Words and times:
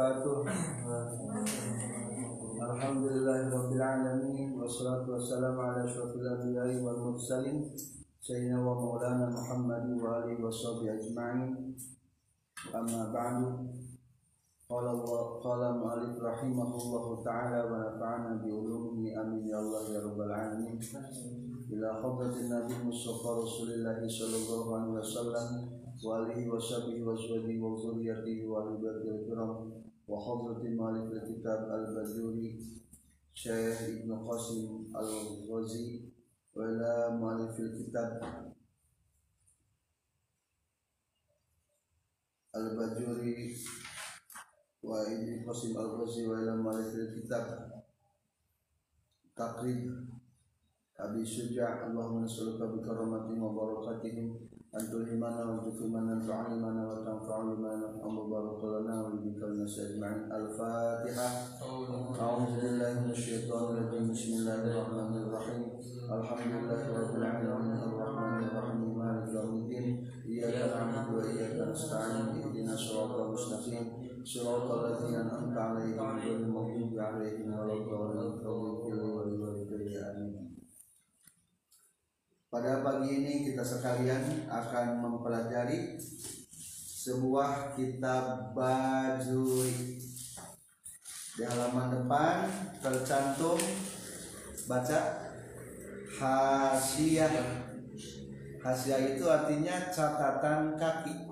wabarakatuh. 0.00 0.48
Alhamdulillahirrabbilalamin 2.60 4.56
Wassalatu 4.56 5.12
wassalamu 5.16 5.60
ala 5.60 5.84
ashrafil 5.84 6.24
anbiya'i 6.24 6.80
wal 6.80 6.96
mursalin 7.12 7.68
Sayyidina 8.20 8.60
wa 8.64 8.76
maulana 8.80 9.28
Muhammad 9.28 9.84
wa 10.00 10.24
alihi 10.24 10.40
wa 10.40 10.48
sahbihi 10.48 10.92
ajma'in 10.96 11.76
Amma 12.72 13.12
ba'du 13.12 13.68
Qala 14.70 14.92
Allah 14.96 15.22
qala 15.42 15.68
mu'alif 15.76 16.16
rahimahullahu 16.16 17.20
ta'ala 17.20 17.68
wa 17.68 17.84
nafa'ana 17.84 18.40
bi 18.40 18.48
ulumihi 18.48 19.12
amin 19.18 19.44
ya 19.52 19.60
Allah 19.60 19.84
ya 19.90 20.00
rabbal 20.00 20.30
alamin 20.32 20.80
Ila 21.70 21.88
hadratin 22.00 22.48
Nabi 22.48 22.74
Mustafa 22.88 23.36
Rasulullah 23.40 23.98
sallallahu 24.00 24.68
alaihi 24.80 24.96
wasallam 24.96 25.48
wa 26.00 26.24
alihi 26.24 26.48
wa 26.48 26.56
sahbihi 26.56 27.04
wa 27.04 27.12
zawjihi 27.12 27.60
wa 27.60 27.76
zuriyatihi 27.76 28.48
wa 28.48 28.64
alihi 28.64 28.80
wa 29.36 29.80
malik 30.74 31.22
kitab 31.22 31.70
al-Bajuri 31.70 32.58
Syekh 33.30 34.02
Ibn 34.02 34.10
Qasim 34.26 34.90
al-Ghazi 34.90 36.10
wa 36.50 36.66
ila 36.66 37.14
malik 37.14 37.54
kitab 37.54 38.18
al-Bajuri 42.50 43.54
wa 44.82 44.98
Ibn 45.06 45.28
Qasim 45.46 45.78
al-Ghazi 45.78 46.26
wa 46.26 46.42
ila 46.42 46.58
malik 46.58 46.90
kitab 47.14 47.70
takrib 49.38 50.10
Abi 51.00 51.24
Syuja' 51.24 51.86
Allahumma 51.86 52.26
nas'aluka 52.26 52.66
أن 54.70 54.90
تلهمنا 54.90 55.44
وتكرمنا 55.50 56.24
وتعلمنا 56.24 56.82
وتنفعنا 56.88 57.54
بما 57.54 57.74
ومبارك 58.04 58.64
لنا 58.64 59.02
وبك 59.02 59.42
الناس 59.42 59.78
أجمعين 59.78 60.32
الفاتحة. 60.32 61.28
أعوذ 62.20 62.50
بالله 62.60 62.92
من 63.00 63.10
الشيطان 63.10 63.64
الرجيم. 63.74 64.10
بسم 64.12 64.32
الله 64.38 64.60
الرحمن 64.70 65.22
الرحيم. 65.26 65.62
الحمد 66.18 66.52
لله 66.54 66.82
رب 67.00 67.14
العالمين. 67.18 67.72
الرحمن 67.90 68.44
الرحيم. 68.46 68.98
مالك 68.98 69.28
يوم 69.34 69.54
الدين. 69.58 69.86
إياك 70.26 70.58
نعبد 70.70 71.14
وإياك 71.14 71.56
نستعين. 71.68 72.26
اهدنا 72.38 72.74
صراط 72.76 73.12
المستقيم. 73.26 73.84
صراط 74.24 74.66
الذين 74.70 75.14
أنعمت 75.14 75.56
عليهم 75.66 76.18
غير 76.22 76.36
المغضوب 76.46 76.94
عليهم 76.98 77.48
ولا 77.58 77.74
الضالين. 77.74 78.89
Pada 82.50 82.82
pagi 82.82 83.22
ini 83.22 83.46
kita 83.46 83.62
sekalian 83.62 84.50
akan 84.50 84.98
mempelajari 84.98 85.94
sebuah 86.98 87.78
kitab 87.78 88.50
bajuri. 88.50 90.02
Di 91.38 91.46
halaman 91.46 91.94
depan 91.94 92.50
tercantum 92.82 93.54
baca 94.66 95.30
hasiah. 96.18 97.30
Hasiah 98.60 99.00
itu 99.14 99.24
artinya 99.30 99.88
catatan 99.88 100.74
kaki. 100.74 101.30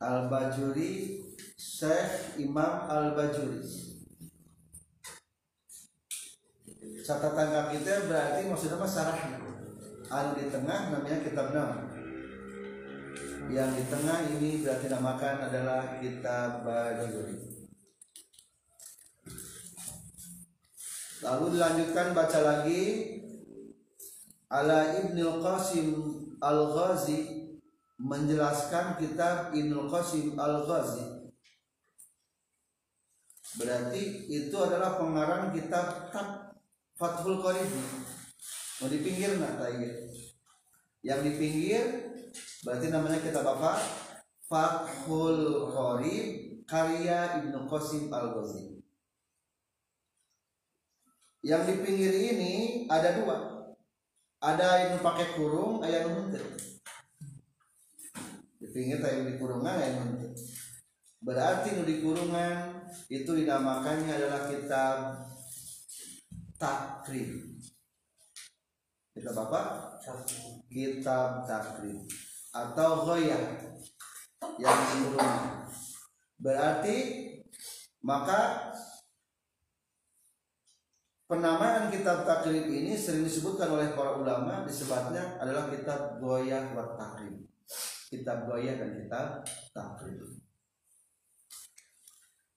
Al-Bajuri 0.00 1.22
Syekh 1.54 2.40
Imam 2.40 2.88
Al-Bajuri 2.90 3.89
catatan 7.10 7.48
kaki 7.50 7.82
itu 7.82 7.90
berarti 8.06 8.40
maksudnya 8.46 8.78
apa? 8.78 8.86
Sarahnya 8.86 9.38
anu 10.10 10.30
di 10.38 10.46
tengah 10.46 10.80
namanya 10.94 11.18
kitab 11.26 11.46
nama 11.50 11.90
yang 13.50 13.74
di 13.74 13.82
tengah 13.90 14.18
ini 14.30 14.62
berarti 14.62 14.86
namakan 14.86 15.36
adalah 15.50 15.98
kitab 15.98 16.62
Bajuri 16.62 17.50
lalu 21.20 21.44
dilanjutkan 21.58 22.16
baca 22.16 22.40
lagi. 22.40 22.82
Ala 24.50 24.98
Ibnul 24.98 25.38
Qasim 25.38 25.94
Al-Ghazi 26.42 27.54
menjelaskan 28.02 28.98
kitab 28.98 29.54
Ibnul 29.54 29.86
Qasim 29.86 30.34
Al-Ghazi. 30.34 31.30
Berarti 33.62 34.26
itu 34.26 34.56
adalah 34.58 34.98
pengarang 34.98 35.54
kitab 35.54 36.10
tak 36.10 36.39
Fathul 37.00 37.40
Qorib 37.40 37.72
mau 38.84 38.88
di 38.92 39.00
pinggir 39.00 39.40
nah 39.40 39.56
yang 41.00 41.24
di 41.24 41.32
pinggir 41.32 42.12
berarti 42.60 42.92
namanya 42.92 43.24
kitab 43.24 43.48
apa? 43.56 43.80
Fathul 44.44 45.72
Qorib 45.72 46.60
karya 46.68 47.40
Ibnu 47.40 47.64
Qasim 47.72 48.12
Al 48.12 48.36
Ghazi 48.36 48.84
yang 51.40 51.64
di 51.64 51.80
pinggir 51.80 52.12
ini 52.12 52.84
ada 52.84 53.16
dua. 53.16 53.36
Ada 54.44 54.92
yang 54.92 55.00
pakai 55.00 55.36
kurung 55.40 55.80
ada 55.80 56.04
yang 56.04 56.12
muntir. 56.12 56.44
Di 58.60 58.68
pinggir 58.76 59.00
yang 59.00 59.24
di 59.24 59.40
kurungan 59.40 59.72
ada 59.72 59.88
yang 59.88 60.04
berarti 61.20 61.76
nu 61.76 61.84
di 61.84 62.04
kurungan 62.04 62.84
itu 63.08 63.28
dinamakannya 63.28 64.12
adalah 64.12 64.48
kitab 64.52 64.96
takrib 66.60 67.56
kitab 69.16 69.36
apa? 69.48 69.62
Kitab 70.68 71.48
takrib 71.48 72.04
atau 72.52 73.08
goyah 73.08 73.62
yang 74.58 74.78
kurungan 74.90 75.64
berarti 76.40 76.96
maka 78.02 78.72
penamaan 81.30 81.92
kitab 81.94 82.26
takrib 82.26 82.66
ini 82.66 82.98
sering 82.98 83.22
disebutkan 83.22 83.70
oleh 83.70 83.94
para 83.94 84.18
ulama 84.18 84.66
disebutnya 84.66 85.38
adalah 85.38 85.70
kitab 85.70 86.18
goyah 86.18 86.74
wa 86.74 86.98
takrib 86.98 87.38
kitab 88.10 88.50
goyah 88.50 88.74
dan 88.74 88.98
kitab 88.98 89.46
takrib 89.70 90.18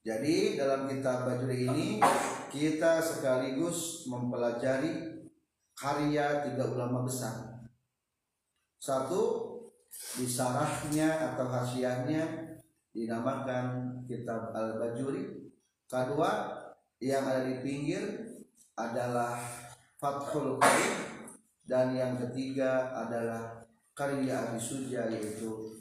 jadi 0.03 0.59
dalam 0.59 0.91
kitab 0.91 1.23
Bajuri 1.23 1.63
ini 1.63 1.87
kita 2.51 2.99
sekaligus 2.99 4.03
mempelajari 4.11 5.23
karya 5.71 6.43
tiga 6.43 6.75
ulama 6.75 7.07
besar. 7.07 7.63
Satu 8.83 9.47
disarahnya 10.19 11.31
atau 11.31 11.47
hasiahnya 11.47 12.51
dinamakan 12.91 13.95
kitab 14.03 14.51
Al-Bajuri. 14.51 15.47
Kedua 15.87 16.51
yang 16.99 17.23
ada 17.23 17.47
di 17.47 17.63
pinggir 17.63 18.03
adalah 18.75 19.39
Fathul 19.95 20.59
Qarim 20.59 20.95
dan 21.63 21.95
yang 21.95 22.19
ketiga 22.19 22.91
adalah 22.91 23.63
karya 23.95 24.51
Abi 24.51 24.59
Suja 24.59 25.07
yaitu 25.07 25.79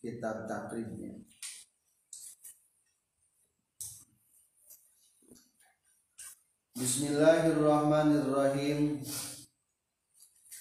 kitab 0.00 0.48
takribnya. 0.48 1.12
Bismillahirrahmanirrahim. 6.78 9.02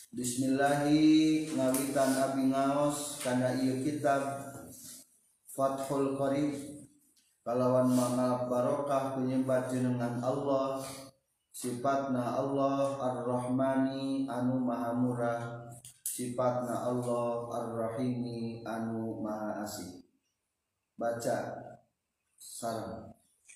Bismillahi 0.10 1.46
ngawitan 1.54 2.18
abi 2.18 2.50
ngaos 2.50 3.22
karena 3.22 3.54
iya 3.54 3.78
kitab 3.86 4.50
Fathul 5.46 6.18
Qarib 6.18 6.58
kalawan 7.46 7.94
mangalap 7.94 8.50
barokah 8.50 9.14
penyembah 9.14 9.70
jenengan 9.70 10.18
Allah 10.26 10.82
sifatna 11.54 12.34
Allah 12.34 12.98
Ar-Rahmani 12.98 14.26
anu 14.26 14.58
maha 14.58 14.98
murah 14.98 15.70
sifatna 16.02 16.82
Allah 16.82 17.62
Ar-Rahimi 17.62 18.66
anu 18.66 19.22
maha 19.22 19.62
asih. 19.62 20.02
Baca 20.98 21.62
sarang 22.42 23.07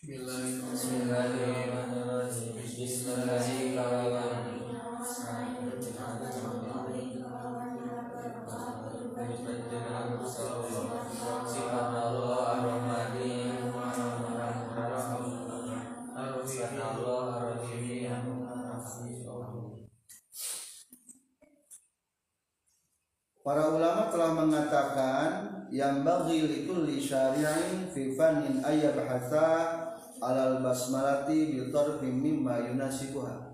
Para 0.01 0.09
ulama 23.69 24.09
telah 24.09 24.33
mengatakan 24.33 25.29
yang 25.69 26.01
bagi 26.01 26.41
likulli 26.49 26.97
syari'in 26.97 27.93
fi 27.93 28.17
fannin 28.17 28.65
ayyabhatha 28.65 29.90
alal 30.21 30.61
basmalati 30.61 31.49
bi 31.49 31.73
tarfin 31.73 32.21
mimma 32.21 32.69
yunasibuha 32.69 33.51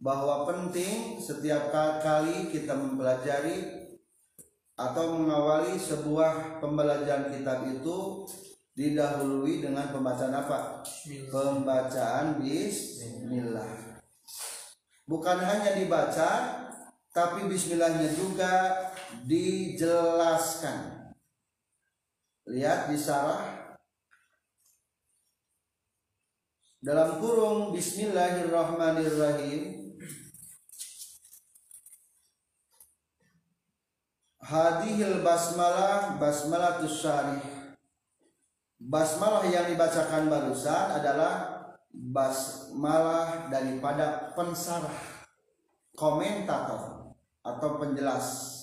bahwa 0.00 0.48
penting 0.48 1.20
setiap 1.20 1.72
kali 2.00 2.52
kita 2.52 2.72
mempelajari 2.76 3.88
atau 4.76 5.16
mengawali 5.16 5.80
sebuah 5.80 6.60
pembelajaran 6.60 7.32
kitab 7.32 7.64
itu 7.64 8.28
didahului 8.76 9.64
dengan 9.64 9.88
pembacaan 9.88 10.36
apa? 10.36 10.84
Pembacaan 11.32 12.44
bismillah. 12.44 13.96
Bukan 15.08 15.38
hanya 15.40 15.72
dibaca, 15.80 16.30
tapi 17.08 17.48
bismillahnya 17.48 18.12
juga 18.12 18.52
dijelaskan. 19.24 21.08
Lihat 22.52 22.92
di 22.92 22.98
sarah 23.00 23.65
dalam 26.86 27.18
kurung 27.18 27.74
Bismillahirrahmanirrahim. 27.74 29.90
Hadihil 34.38 35.26
basmalah 35.26 36.14
basmalatus 36.22 37.02
syarih. 37.02 37.42
Basmalah 38.78 39.42
yang 39.50 39.66
dibacakan 39.66 40.30
barusan 40.30 41.02
adalah 41.02 41.66
basmalah 41.90 43.50
daripada 43.50 44.30
pensarah 44.38 45.26
komentator 45.98 47.10
atau 47.42 47.82
penjelas. 47.82 48.54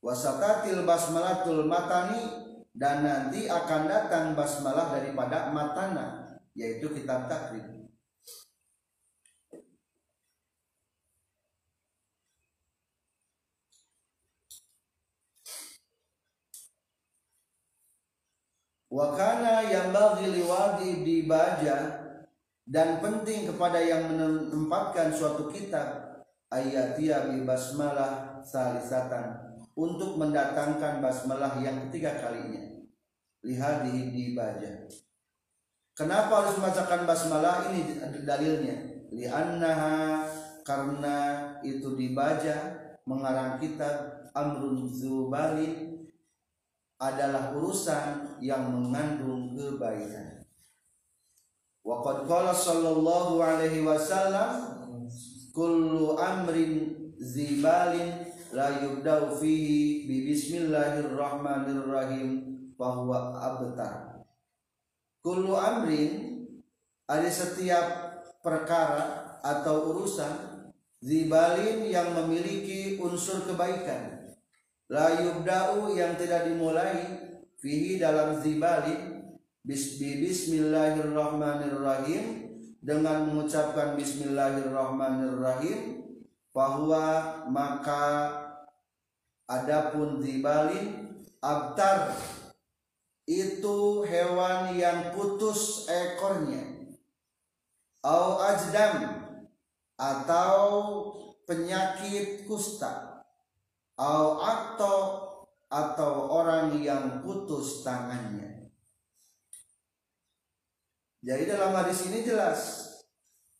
Wasatatil 0.00 0.88
basmalatul 0.88 1.68
matani 1.68 2.48
dan 2.72 3.04
nanti 3.04 3.44
akan 3.44 3.84
datang 3.84 4.32
basmalah 4.32 4.96
daripada 4.96 5.52
matana 5.52 6.27
yaitu 6.58 6.90
kitab 6.90 7.30
takrib 7.30 7.78
Wakana 18.88 19.68
yang 19.68 19.92
bagi 19.92 20.32
liwadi 20.32 21.04
dibaca 21.04 21.76
dan 22.64 22.98
penting 23.04 23.44
kepada 23.44 23.78
yang 23.78 24.10
menempatkan 24.10 25.12
suatu 25.12 25.52
kitab 25.52 26.18
ayatia 26.48 27.28
bi 27.30 27.44
basmalah 27.44 28.40
salisatan 28.40 29.60
untuk 29.76 30.16
mendatangkan 30.16 31.04
basmalah 31.04 31.60
yang 31.60 31.84
ketiga 31.86 32.16
kalinya. 32.16 32.80
Lihat 33.44 33.86
di 33.86 34.08
dibaca 34.08 34.88
kenapa 35.98 36.46
harus 36.46 36.62
membacakan 36.62 37.10
basmalah 37.10 37.74
ini 37.74 37.98
dalilnya 38.22 38.76
liannaha 39.10 40.30
karena 40.62 41.18
itu 41.66 41.98
dibaca 41.98 42.54
mengarang 43.02 43.58
kitab 43.58 44.30
amrun 44.36 44.86
zubalin 44.86 45.88
adalah 46.98 47.54
urusan 47.54 48.34
yang 48.42 48.74
mengandung 48.74 49.54
kebaikan. 49.54 50.42
Waqad 51.86 52.26
qala 52.28 52.52
sallallahu 52.52 53.40
alaihi 53.40 53.86
wasallam 53.86 54.74
kullu 55.54 56.18
amrin 56.20 57.14
zibalin 57.16 58.26
la 58.52 58.68
yubda'u 58.82 59.40
fihi 59.40 60.04
bi 60.04 60.28
bismillahirrahmanirrahim 60.28 62.44
bahwa 62.76 63.40
abtar. 63.40 64.07
Kullu 65.18 65.58
amrin 65.58 66.46
ada 67.08 67.26
setiap 67.26 67.86
perkara 68.44 69.40
atau 69.42 69.90
urusan 69.94 70.58
zibalin 71.02 71.82
yang 71.86 72.14
memiliki 72.14 72.98
unsur 73.02 73.40
kebaikan. 73.46 74.18
La 74.88 75.20
yubda'u 75.20 75.92
yang 75.92 76.16
tidak 76.16 76.44
dimulai 76.48 76.96
fihi 77.60 78.00
dalam 78.00 78.40
zibali 78.40 78.96
bismillahirrahmanirrahim 79.66 82.24
dengan 82.80 83.28
mengucapkan 83.28 83.92
bismillahirrahmanirrahim 83.98 86.08
bahwa 86.54 87.34
maka 87.52 88.32
adapun 89.44 90.24
zibali 90.24 91.04
abtar 91.44 92.16
itu 93.28 94.08
hewan 94.08 94.72
yang 94.72 95.12
putus 95.12 95.84
ekornya 95.84 96.64
au 98.00 98.40
ajdam 98.40 99.20
atau 100.00 100.56
penyakit 101.44 102.48
kusta 102.48 103.20
au 104.00 104.40
atau 104.40 104.96
atau 105.68 106.32
orang 106.32 106.80
yang 106.80 107.20
putus 107.20 107.84
tangannya. 107.84 108.72
Jadi 111.20 111.44
dalam 111.44 111.76
hadis 111.76 112.08
ini 112.08 112.24
jelas 112.24 112.88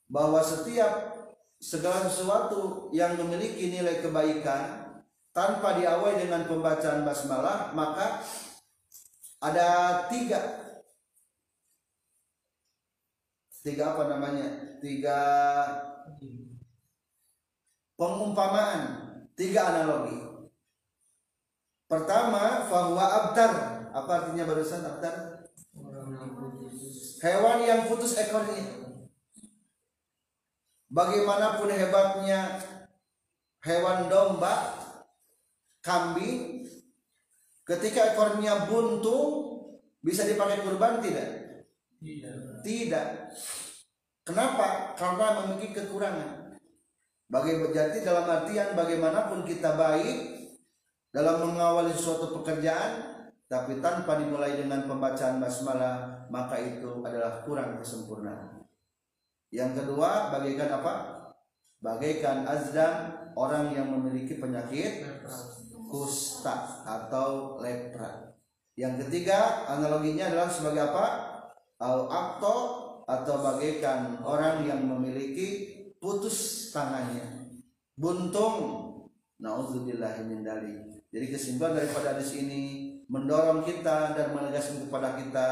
bahwa 0.08 0.40
setiap 0.40 1.20
segala 1.60 2.08
sesuatu 2.08 2.88
yang 2.96 3.20
memiliki 3.20 3.68
nilai 3.68 4.00
kebaikan 4.00 4.88
tanpa 5.36 5.76
diawali 5.76 6.24
dengan 6.24 6.48
pembacaan 6.48 7.04
basmalah 7.04 7.76
maka 7.76 8.24
ada 9.38 9.68
tiga 10.10 10.40
tiga 13.62 13.94
apa 13.94 14.02
namanya 14.10 14.78
tiga 14.80 15.18
pengumpamaan 17.98 18.80
tiga 19.36 19.60
analogi 19.70 20.28
Pertama, 21.88 22.68
bahwa 22.68 23.00
abtar. 23.00 23.52
Apa 23.96 24.10
artinya 24.20 24.44
barusan 24.44 24.84
abtar? 24.84 25.48
Hewan 27.24 27.58
yang 27.64 27.88
putus 27.88 28.12
ekornya. 28.20 28.92
Bagaimanapun 30.92 31.72
hebatnya 31.72 32.60
hewan 33.64 34.12
domba, 34.12 34.76
kambing, 35.80 36.57
ketika 37.68 38.16
ekornya 38.16 38.66
buntu, 38.66 39.18
bisa 40.00 40.24
dipakai 40.24 40.64
kurban 40.64 41.04
tidak? 41.04 41.28
Tidak. 42.00 42.64
Tidak. 42.64 43.08
Kenapa? 44.24 44.96
Karena 44.96 45.44
memiliki 45.44 45.76
kekurangan. 45.76 46.56
Bagi 47.28 47.60
berjati 47.60 48.00
dalam 48.00 48.24
artian 48.24 48.72
bagaimanapun 48.72 49.44
kita 49.44 49.76
baik, 49.76 50.48
dalam 51.12 51.44
mengawali 51.44 51.92
suatu 51.92 52.40
pekerjaan 52.40 53.20
tapi 53.48 53.80
tanpa 53.80 54.20
dimulai 54.20 54.60
dengan 54.60 54.84
pembacaan 54.84 55.40
basmalah 55.40 56.28
maka 56.28 56.60
itu 56.60 57.00
adalah 57.00 57.40
kurang 57.44 57.80
kesempurnaan. 57.80 58.64
Yang 59.48 59.84
kedua, 59.84 60.28
bagaikan 60.28 60.68
apa? 60.80 60.94
Bagaikan 61.80 62.44
azdan 62.44 62.92
orang 63.32 63.72
yang 63.72 63.88
memiliki 63.88 64.36
penyakit 64.36 65.08
kusta 65.88 66.84
atau 66.84 67.58
lepra. 67.58 68.36
Yang 68.78 69.08
ketiga, 69.08 69.66
analoginya 69.66 70.30
adalah 70.30 70.48
sebagai 70.52 70.92
apa? 70.92 71.06
Al-akto 71.82 72.56
atau 73.08 73.34
bagaikan 73.42 74.22
orang 74.22 74.68
yang 74.68 74.84
memiliki 74.84 75.74
putus 75.98 76.70
tangannya. 76.70 77.50
Buntung. 77.98 78.86
Nauzubillahi 79.38 80.26
min 80.26 80.42
jadi 81.08 81.32
kesimpulan 81.32 81.72
daripada 81.72 82.12
hadis 82.12 82.36
ini 82.36 82.92
mendorong 83.08 83.64
kita 83.64 84.12
dan 84.12 84.36
menegaskan 84.36 84.84
kepada 84.84 85.16
kita 85.16 85.48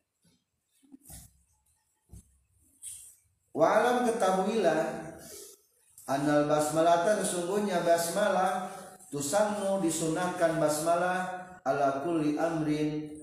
Wa'lam 3.51 4.07
ketahuilah 4.07 5.11
Anal 6.09 6.49
basmalah 6.49 7.07
sesungguhnya 7.23 7.85
basmalah 7.87 8.67
tusannu 9.13 9.79
disunahkan 9.79 10.59
basmalah 10.59 11.51
ala 11.63 12.03
kulli 12.03 12.35
amrin 12.35 13.15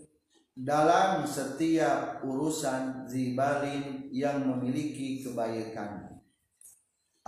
dalam 0.56 1.26
setiap 1.28 2.24
urusan 2.24 3.04
zibalin 3.04 4.08
yang 4.10 4.40
memiliki 4.42 5.20
kebaikan. 5.20 6.18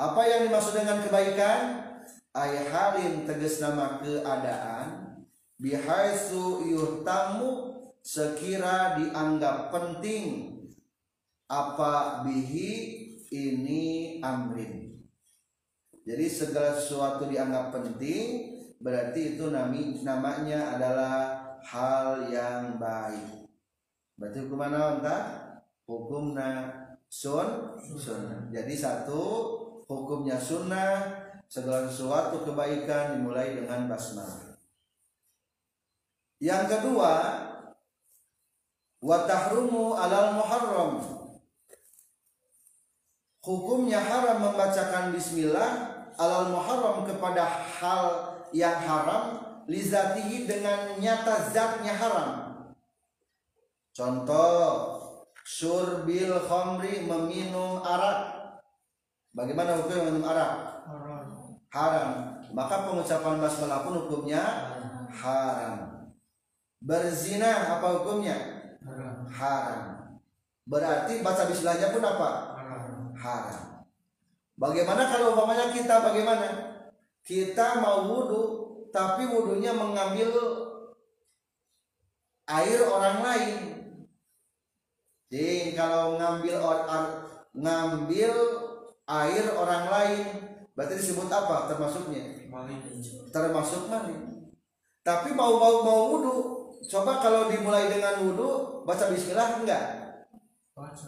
Apa 0.00 0.22
yang 0.26 0.40
dimaksud 0.48 0.74
dengan 0.80 1.04
kebaikan? 1.04 1.60
Ay 2.30 2.62
halin 2.70 3.26
tegas 3.26 3.58
nama 3.58 3.98
keadaan 3.98 5.18
bihaisu 5.58 6.62
yuhtamu 6.62 7.74
sekira 8.06 8.94
dianggap 9.02 9.74
penting 9.74 10.54
apa 11.50 12.22
bihi 12.22 12.70
ini 13.34 14.18
amrin. 14.22 14.94
Jadi 16.06 16.26
segala 16.30 16.78
sesuatu 16.78 17.26
dianggap 17.26 17.74
penting 17.74 18.56
berarti 18.78 19.34
itu 19.36 19.50
nami, 19.50 19.98
namanya 20.06 20.78
adalah 20.78 21.14
hal 21.66 22.30
yang 22.30 22.78
baik. 22.78 23.50
Berarti 24.16 24.38
hukum 24.46 24.58
mana 24.58 25.02
entah? 25.02 25.22
Sun 27.10 27.74
sunnah. 27.82 28.46
Jadi 28.54 28.78
satu 28.78 29.22
hukumnya 29.90 30.38
sunnah 30.38 31.19
segala 31.50 31.90
sesuatu 31.90 32.46
kebaikan 32.46 33.18
dimulai 33.18 33.58
dengan 33.58 33.90
basmalah. 33.90 34.54
Yang 36.38 36.78
kedua, 36.78 37.12
wa 39.02 39.18
tahrumu 39.26 39.98
alal 39.98 40.38
muharram. 40.38 40.92
Hukumnya 43.42 43.98
haram 43.98 44.46
membacakan 44.46 45.10
bismillah 45.10 45.70
alal 46.14 46.54
muharram 46.54 47.02
kepada 47.02 47.42
hal 47.50 48.04
yang 48.54 48.78
haram 48.86 49.42
lizatihi 49.66 50.46
dengan 50.46 51.02
nyata 51.02 51.50
zatnya 51.50 51.98
haram. 51.98 52.30
Contoh 53.90 54.62
surbil 55.42 56.46
khamri 56.46 57.04
meminum 57.10 57.82
arak. 57.82 58.38
Bagaimana 59.34 59.82
hukum 59.82 60.14
minum 60.14 60.24
arak? 60.26 60.70
Haram. 61.70 62.10
Maka 62.50 62.90
pengucapan 62.90 63.38
basmalah 63.38 63.86
pun 63.86 63.94
hukumnya 64.02 64.42
haram. 65.14 65.74
Berzina 66.82 67.78
apa 67.78 67.86
hukumnya? 68.02 68.34
Haram. 69.30 70.18
Berarti 70.66 71.22
baca 71.22 71.46
bismillahnya 71.46 71.94
pun 71.94 72.02
apa? 72.02 72.30
Haram. 73.14 73.86
Bagaimana 74.58 75.08
kalau 75.08 75.32
umpamanya 75.32 75.70
kita 75.70 76.02
bagaimana? 76.02 76.48
Kita 77.22 77.78
mau 77.78 78.10
wudhu 78.10 78.42
tapi 78.90 79.30
wudhunya 79.30 79.70
mengambil 79.70 80.30
air 82.50 82.80
orang 82.82 83.18
lain. 83.22 83.56
Jadi 85.30 85.78
kalau 85.78 86.18
ngambil 86.18 86.58
ngambil 87.54 88.34
air 89.06 89.44
orang 89.54 89.84
lain 89.86 90.49
berarti 90.80 90.96
disebut 90.96 91.28
apa 91.28 91.68
termasuknya? 91.68 92.48
Termasuk 93.28 93.92
mani. 93.92 94.48
Tapi 95.04 95.36
mau 95.36 95.60
mau 95.60 95.84
mau 95.84 96.00
wudhu, 96.16 96.36
coba 96.88 97.20
kalau 97.20 97.52
dimulai 97.52 97.92
dengan 97.92 98.24
wudhu 98.24 98.80
baca 98.88 99.12
Bismillah 99.12 99.60
enggak? 99.60 99.84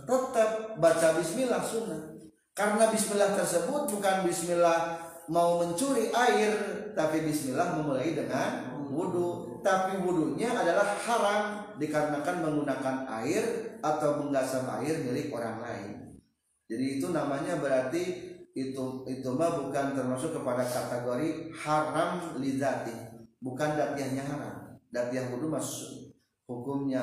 Tetap 0.05 0.77
baca 0.77 1.09
Bismillah 1.17 1.65
sunnah. 1.65 2.21
Karena 2.53 2.93
Bismillah 2.93 3.33
tersebut 3.33 3.89
bukan 3.89 4.29
Bismillah 4.29 5.01
mau 5.33 5.65
mencuri 5.65 6.13
air, 6.13 6.53
tapi 6.93 7.25
Bismillah 7.25 7.81
memulai 7.81 8.13
dengan 8.13 8.77
wudhu. 8.93 9.57
Tapi 9.65 10.05
wudhunya 10.05 10.53
adalah 10.53 10.85
haram 11.01 11.73
dikarenakan 11.81 12.45
menggunakan 12.45 12.97
air 13.25 13.73
atau 13.81 14.21
menggasam 14.21 14.69
air 14.85 15.01
milik 15.01 15.33
orang 15.33 15.65
lain. 15.65 16.21
Jadi 16.69 17.01
itu 17.01 17.09
namanya 17.09 17.57
berarti 17.57 18.32
itu 18.53 18.85
itu 19.09 19.29
mah 19.33 19.65
bukan 19.65 19.97
termasuk 19.97 20.37
kepada 20.37 20.61
kategori 20.65 21.53
haram 21.57 22.37
lidati, 22.37 22.93
bukan 23.41 23.77
datiahnya 23.77 24.25
haram. 24.29 24.57
Datiah 24.93 25.33
wudhu 25.33 25.49
masuk 25.49 26.13
hukumnya 26.45 27.03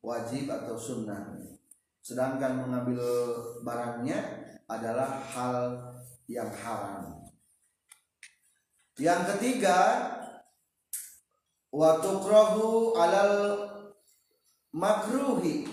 wajib 0.00 0.48
atau 0.48 0.76
sunnah. 0.76 1.36
Sedangkan 2.00 2.64
mengambil 2.64 3.04
barangnya 3.60 4.24
adalah 4.64 5.20
hal 5.20 5.56
yang 6.24 6.48
haram. 6.48 7.20
Yang 8.96 9.36
ketiga, 9.36 9.76
watukrohu 11.68 12.96
alal 12.96 13.68
makruhi 14.70 15.66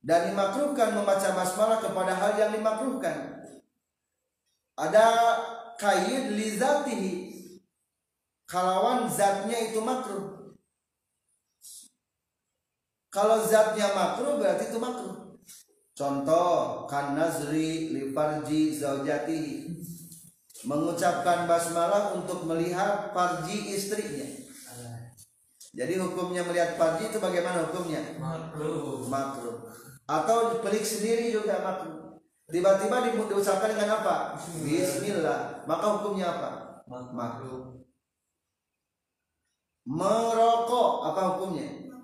dan 0.00 0.32
dimakruhkan 0.32 0.96
membaca 0.96 1.28
basmalah 1.36 1.78
kepada 1.78 2.12
hal 2.16 2.32
yang 2.40 2.50
dimakruhkan. 2.56 3.29
Ada 4.80 5.06
kaid 5.76 6.40
lizatihi 6.40 7.12
kalawan 8.48 9.04
zatnya 9.12 9.68
itu 9.68 9.84
makruh. 9.84 10.56
Kalau 13.12 13.44
zatnya 13.44 13.92
makruh 13.92 14.40
berarti 14.40 14.72
itu 14.72 14.80
makruh. 14.80 15.36
Contoh 15.92 16.88
kan 16.88 17.12
nazri 17.12 17.92
li 17.92 18.08
farji 18.16 18.72
zaujatihi 18.72 19.68
mengucapkan 20.64 21.44
basmalah 21.44 22.16
untuk 22.16 22.48
melihat 22.48 23.12
farji 23.12 23.76
istrinya. 23.76 24.24
Jadi 25.76 26.00
hukumnya 26.00 26.40
melihat 26.48 26.80
farji 26.80 27.12
itu 27.12 27.20
bagaimana 27.20 27.68
hukumnya? 27.68 28.16
Makruh. 28.16 29.04
Makruh. 29.12 29.56
Atau 30.08 30.64
pelik 30.64 30.88
sendiri 30.88 31.36
juga 31.36 31.60
makruh. 31.60 31.99
Tiba-tiba 32.50 32.96
di- 33.06 33.14
diucapkan 33.14 33.70
dengan 33.70 34.02
apa? 34.02 34.34
Bismillah. 34.34 35.64
Maka 35.70 35.86
hukumnya 35.98 36.26
apa? 36.34 36.50
Makruh. 36.90 37.86
Merokok 39.86 40.90
apa 41.06 41.20
hukumnya? 41.34 41.94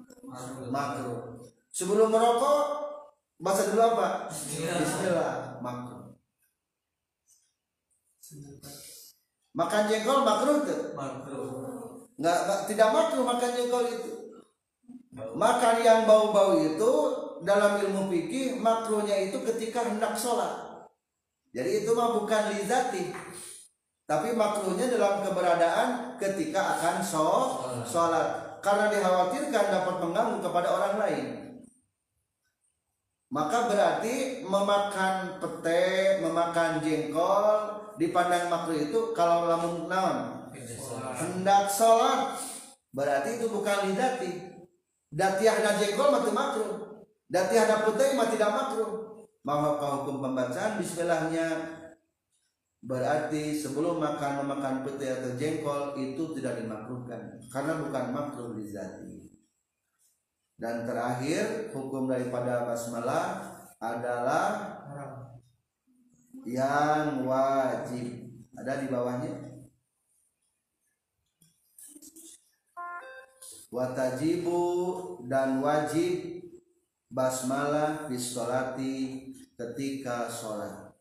Makruh. 0.71 1.43
Sebelum 1.75 2.09
merokok 2.15 2.63
baca 3.43 3.63
dulu 3.67 3.83
apa? 3.83 4.31
Bismillah. 4.31 4.79
Bismillah. 4.79 5.35
Makruh. 5.59 6.03
Makan 9.57 9.83
jengkol 9.91 10.19
makruh 10.23 10.59
tuh? 10.63 10.81
Makruh. 10.95 11.51
Nggak, 12.17 12.39
nggak 12.49 12.61
tidak 12.71 12.89
makruh 12.95 13.25
makan 13.27 13.51
jengkol 13.51 13.85
itu. 13.91 14.13
Makan 15.17 15.77
yang 15.81 16.05
bau-bau 16.05 16.61
itu 16.61 16.93
dalam 17.43 17.83
ilmu 17.83 18.09
fikih 18.09 18.61
makruhnya 18.63 19.17
itu 19.29 19.43
ketika 19.43 19.85
hendak 19.85 20.15
sholat. 20.17 20.87
Jadi 21.53 21.85
itu 21.85 21.91
mah 21.97 22.13
bukan 22.17 22.53
lizati, 22.53 23.17
tapi 24.05 24.37
makruhnya 24.37 24.93
dalam 24.93 25.25
keberadaan 25.25 26.21
ketika 26.21 26.79
akan 26.79 26.97
sholat. 27.01 27.85
sholat. 27.89 28.29
Karena 28.61 28.91
dikhawatirkan 28.91 29.67
dapat 29.71 29.97
mengganggu 30.03 30.39
kepada 30.43 30.69
orang 30.75 30.95
lain. 30.99 31.27
Maka 33.31 33.71
berarti 33.71 34.43
memakan 34.43 35.39
pete, 35.39 36.19
memakan 36.23 36.83
jengkol 36.83 37.77
dipandang 37.97 38.53
makruh 38.53 38.77
itu 38.77 39.01
kalau 39.17 39.49
lamun 39.49 39.89
naon 39.89 40.53
hendak 41.17 41.69
sholat 41.73 42.37
berarti 42.93 43.41
itu 43.41 43.49
bukan 43.49 43.89
lidati 43.89 44.31
datiahna 45.09 45.81
jengkol 45.81 46.13
mati 46.13 46.31
makruh 46.33 46.86
datiahna 47.31 47.87
putih 47.87 48.15
mah 48.19 48.29
tidak 48.31 48.51
makruh. 48.51 48.93
Maka 49.47 49.87
hukum 50.03 50.19
pembacaan 50.19 50.83
bismillahnya. 50.83 51.49
Berarti 52.83 53.55
sebelum 53.55 53.99
makan 53.99 54.47
memakan 54.47 54.87
putih 54.87 55.11
atau 55.11 55.35
jengkol 55.39 55.95
itu 55.99 56.35
tidak 56.39 56.59
dimakruhkan. 56.63 57.39
Karena 57.51 57.79
bukan 57.83 58.05
makruh 58.15 58.55
lidati 58.55 59.27
dan 60.57 60.89
terakhir 60.89 61.69
hukum 61.77 62.09
daripada 62.09 62.65
basmalah 62.65 63.45
adalah 63.77 64.49
yang 66.49 67.29
wajib. 67.29 68.25
Ada 68.57 68.81
di 68.81 68.87
bawahnya? 68.89 69.35
Watajibu 73.69 74.65
dan 75.29 75.61
wajib 75.61 76.46
basmalah 77.11 78.11
bisolati 78.11 79.31
ketika 79.55 80.27
sholat. 80.31 80.93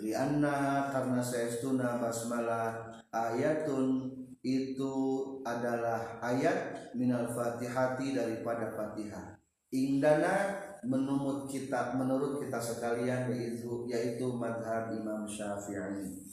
Lianna 0.00 0.88
karena 0.88 1.20
saestuna 1.20 2.00
basmalah 2.00 2.88
ayatun 3.12 4.08
itu 4.40 4.96
adalah 5.44 6.16
ayat 6.24 6.92
minal 6.96 7.28
fatihati 7.28 8.16
daripada 8.16 8.72
fatihah. 8.72 9.36
Indana 9.70 10.56
menurut 10.82 11.46
kita 11.46 11.94
menurut 11.94 12.40
kita 12.40 12.56
sekalian 12.56 13.28
yaitu 13.30 13.84
yaitu 13.86 14.32
madhab 14.32 14.90
Imam 14.96 15.28
Syafi'i. 15.28 16.24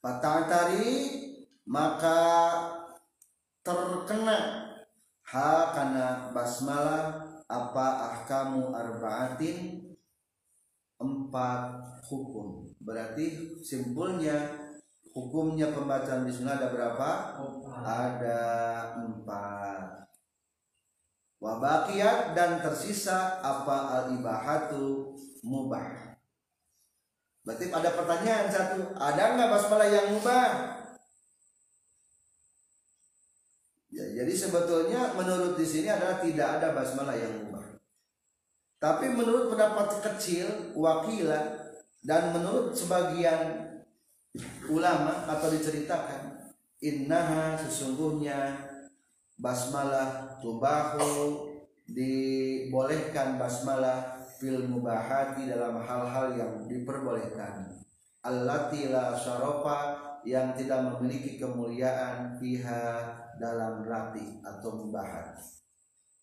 Patantari 0.00 0.96
maka 1.68 2.18
terkena 3.60 4.59
ha 5.30 5.70
kana 5.70 6.34
basmalah 6.34 7.30
apa 7.50 7.86
ahkamu 8.14 8.74
arbaatin? 8.74 9.86
Empat 11.00 11.80
hukum. 12.06 12.68
Berarti 12.76 13.56
simpulnya 13.64 14.36
hukumnya 15.16 15.72
pembacaan 15.72 16.28
bismillah 16.28 16.60
ada 16.60 16.68
berapa? 16.68 17.10
Ada 17.80 18.42
empat. 19.00 20.06
Wabakiyat 21.40 22.36
dan 22.36 22.60
tersisa 22.60 23.40
apa 23.40 23.76
al 23.96 24.04
ibahatu 24.12 25.16
mubah. 25.40 26.20
Berarti 27.40 27.72
ada 27.72 27.90
pertanyaan 27.96 28.46
satu 28.52 28.92
ada 28.92 29.24
nggak 29.40 29.48
basmalah 29.48 29.88
yang 29.88 30.12
mubah 30.12 30.79
Ya, 33.90 34.06
jadi 34.22 34.30
sebetulnya 34.30 35.18
menurut 35.18 35.58
di 35.58 35.66
sini 35.66 35.90
adalah 35.90 36.22
tidak 36.22 36.48
ada 36.58 36.70
basmalah 36.70 37.16
yang 37.18 37.42
mubah. 37.42 37.66
Tapi 38.78 39.10
menurut 39.10 39.50
pendapat 39.50 39.98
kecil 39.98 40.72
wakilah 40.78 41.74
dan 42.06 42.30
menurut 42.32 42.72
sebagian 42.72 43.66
ulama 44.70 45.26
atau 45.26 45.50
diceritakan 45.50 46.38
innaha 46.80 47.58
sesungguhnya 47.60 48.56
basmalah 49.36 50.38
tubahu 50.38 51.50
dibolehkan 51.90 53.36
basmalah 53.36 54.30
fil 54.38 54.70
mubahati 54.70 55.50
dalam 55.50 55.82
hal-hal 55.82 56.38
yang 56.38 56.52
diperbolehkan 56.70 57.74
allati 58.22 58.88
la 58.88 59.12
syarafa 59.18 59.98
yang 60.24 60.52
tidak 60.54 60.84
memiliki 60.84 61.40
kemuliaan 61.40 62.36
fiha 62.36 63.12
dalam 63.40 63.82
rati 63.82 64.44
atau 64.44 64.76
membahas. 64.76 65.64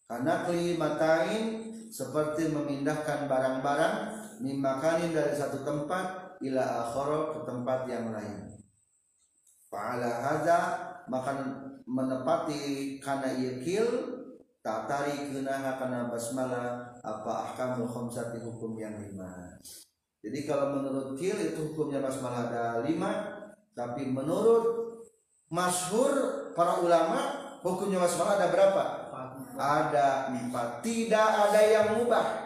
Karena 0.07 0.47
kelimatain 0.47 1.43
seperti 1.91 2.47
memindahkan 2.53 3.27
barang-barang 3.27 3.95
mimakanin 4.39 5.11
dari 5.11 5.33
satu 5.35 5.65
tempat 5.65 6.37
ila 6.45 6.63
akhara 6.63 7.19
ke 7.33 7.39
tempat 7.43 7.79
yang 7.89 8.13
lain. 8.13 8.55
Fa'ala 9.67 10.23
hadza 10.23 10.59
maka 11.11 11.31
menepati 11.83 12.95
karena 13.03 13.35
yakil 13.35 13.83
tatari 14.63 15.31
kenaha 15.31 15.79
karena 15.79 16.11
basmalah 16.11 16.95
apa 17.03 17.31
ahkamul 17.51 17.87
khamsati 17.87 18.43
hukum 18.43 18.75
yang 18.75 18.95
lima. 18.99 19.59
Jadi 20.23 20.43
kalau 20.43 20.75
menurut 20.75 21.15
kil 21.15 21.35
itu 21.39 21.71
hukumnya 21.71 22.03
basmalah 22.03 22.51
ada 22.51 22.63
lima, 22.83 23.11
tapi 23.71 24.11
menurut 24.11 24.87
masyhur 25.47 26.51
para 26.55 26.79
ulama 26.83 27.47
hukumnya 27.63 27.99
basmalah 28.03 28.39
ada 28.39 28.47
berapa? 28.51 28.83
Ada 29.57 30.07
empat. 30.29 30.85
Tidak 30.85 31.29
ada 31.49 31.61
yang 31.61 31.87
mubah. 31.97 32.45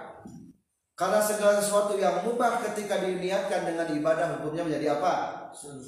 Karena 0.96 1.17
segala 1.17 1.58
sesuatu 1.58 1.98
yang 1.98 2.24
mubah 2.24 2.62
ketika 2.72 3.01
diniatkan 3.01 3.65
dengan 3.65 3.89
ibadah 3.89 4.38
hukumnya 4.38 4.63
menjadi 4.63 5.01
apa? 5.01 5.13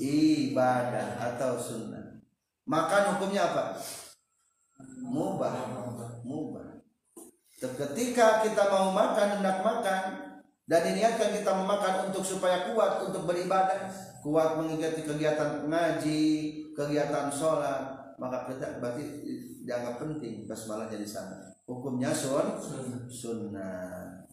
Ibadah 0.02 1.22
atau 1.22 1.56
sunnah. 1.56 2.20
Makan 2.66 3.04
hukumnya 3.16 3.54
apa? 3.54 3.78
Mubah. 5.00 5.54
Mubah. 6.26 6.82
Ketika 7.64 8.44
kita 8.44 8.64
mau 8.68 8.92
makan 8.92 9.40
hendak 9.40 9.64
makan 9.64 10.04
dan 10.68 10.82
diniatkan 10.84 11.32
kita 11.32 11.52
memakan 11.56 12.12
untuk 12.12 12.24
supaya 12.24 12.72
kuat 12.72 13.08
untuk 13.08 13.24
beribadah, 13.24 13.88
kuat 14.20 14.60
mengikuti 14.60 15.08
kegiatan 15.08 15.68
ngaji, 15.72 16.24
kegiatan 16.74 17.30
sholat, 17.30 18.14
maka 18.18 18.50
kita 18.50 18.82
berarti 18.82 19.04
dianggap 19.64 20.02
penting 20.02 20.44
basmalah 20.46 20.92
jadi 20.92 21.08
sana 21.08 21.54
hukumnya 21.68 22.12
sun 22.12 22.60
sunnah. 23.08 24.28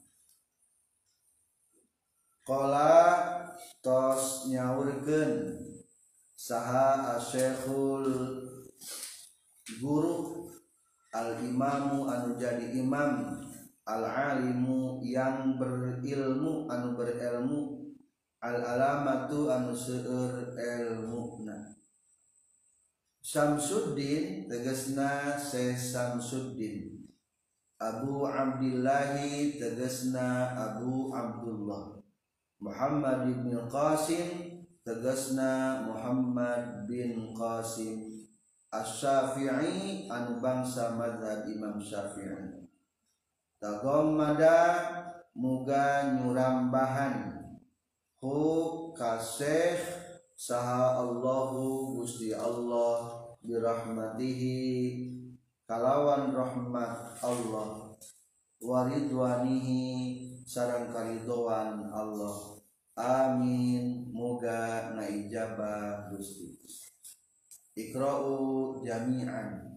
Kola 2.42 3.14
tos 3.78 4.50
nyawurken 4.50 5.54
saha 6.34 7.14
asyekhul 7.14 8.10
guru 9.78 10.50
al 11.14 11.38
imamu 11.38 12.10
anu 12.10 12.34
jadi 12.34 12.74
imam 12.74 13.38
al 13.86 14.02
alimu 14.02 14.98
yang 15.06 15.54
berilmu 15.54 16.66
anu 16.66 16.98
berilmu 16.98 17.58
al 18.42 18.58
alamatu 18.58 19.46
anu 19.46 19.70
seueur 19.70 20.50
ilmu. 20.58 21.46
Nah 21.46 21.79
Syamsuddin 23.20 24.48
tegesna 24.48 25.36
Syekh 25.36 25.76
Syamsuddin. 25.76 27.04
Abu 27.76 28.24
Abdillahi 28.24 29.60
tegesna 29.60 30.56
Abu 30.56 31.12
Abdullah. 31.12 32.00
Muhammad 32.64 33.28
bin 33.28 33.52
Qasim 33.68 34.64
tegesna 34.80 35.84
Muhammad 35.84 36.88
bin 36.88 37.36
Qasim. 37.36 38.24
Asy-Syafi'i 38.72 40.08
anu 40.08 40.40
bangsa 40.40 40.96
mazhab 40.96 41.44
Imam 41.44 41.76
Syafi'i. 41.76 42.64
Tagommada 43.60 44.80
muga 45.36 46.16
nyurambahan. 46.16 47.36
Hu 48.24 48.92
kasih 48.96 50.09
saha 50.40 50.96
Allahu 50.96 52.00
Gusti 52.00 52.32
Allah 52.32 53.12
birahmatihi 53.44 54.56
kalawan 55.68 56.32
rahmat 56.32 57.20
Allah 57.20 57.92
waridwanihi 58.56 60.40
sarang 60.48 60.88
karidoan 60.88 61.92
Allah 61.92 62.56
amin 62.96 64.08
moga 64.16 64.96
naijabah 64.96 66.08
Gusti 66.08 66.56
Ikra'u 67.76 68.80
jami'an 68.80 69.76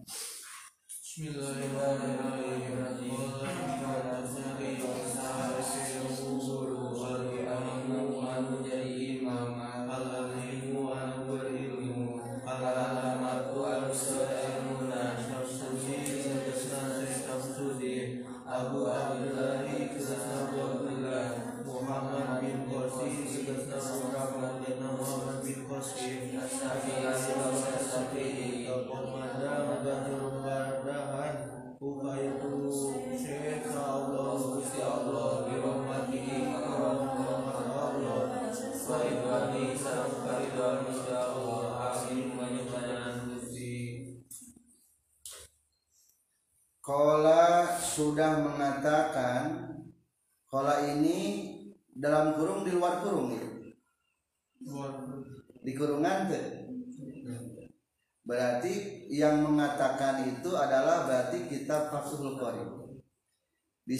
Bismillahirrahmanirrahim 0.88 3.44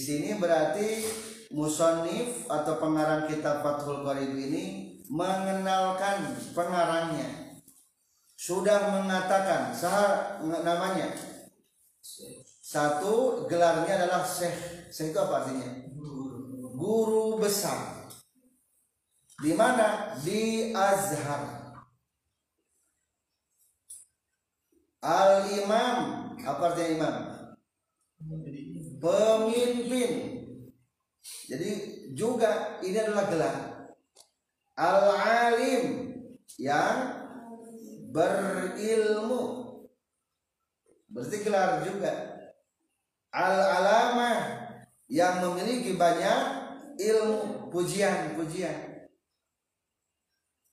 sini 0.04 0.36
berarti 0.36 1.00
musonif 1.56 2.44
atau 2.44 2.76
pengarang 2.76 3.24
kitab 3.24 3.64
Fathul 3.64 4.04
Qorib 4.04 4.36
ini 4.36 5.00
mengenalkan 5.08 6.36
pengarangnya. 6.52 7.56
Sudah 8.36 8.92
mengatakan 8.92 9.72
sah 9.72 10.44
namanya. 10.44 11.16
Satu 12.60 13.48
gelarnya 13.48 14.04
adalah 14.04 14.26
Syekh. 14.28 14.92
Syekh 14.92 15.16
itu 15.16 15.18
apa 15.24 15.34
artinya? 15.40 15.68
Guru 16.74 17.40
besar. 17.40 18.10
Di 19.40 19.56
mana? 19.56 20.18
Di 20.20 20.74
Azhar. 20.76 21.64
Al 25.04 25.48
Imam 25.52 26.24
apa 26.44 26.62
artinya 26.72 26.90
imam? 26.92 27.14
Pemimpin. 29.04 30.12
Jadi 31.44 31.70
juga 32.16 32.80
ini 32.80 32.96
adalah 32.96 33.28
gelar. 33.28 33.56
Al 34.80 35.00
Alim 35.12 35.84
yang 36.56 37.20
berilmu. 38.08 39.42
Berarti 41.12 41.36
gelar 41.44 41.84
juga. 41.84 42.12
Al 43.28 43.60
alamah 43.76 44.40
yang 45.10 45.44
memiliki 45.44 46.00
banyak 46.00 46.40
ilmu 46.96 47.68
pujian 47.68 48.40
pujian. 48.40 49.04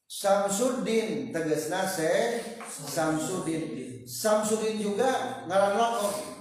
Samsudin 0.08 1.36
tegas 1.36 1.68
nase 1.68 2.40
Samsudin. 2.64 4.08
Samsudin 4.08 4.80
juga 4.80 5.44
ngaran 5.52 5.76
lakon 5.76 6.41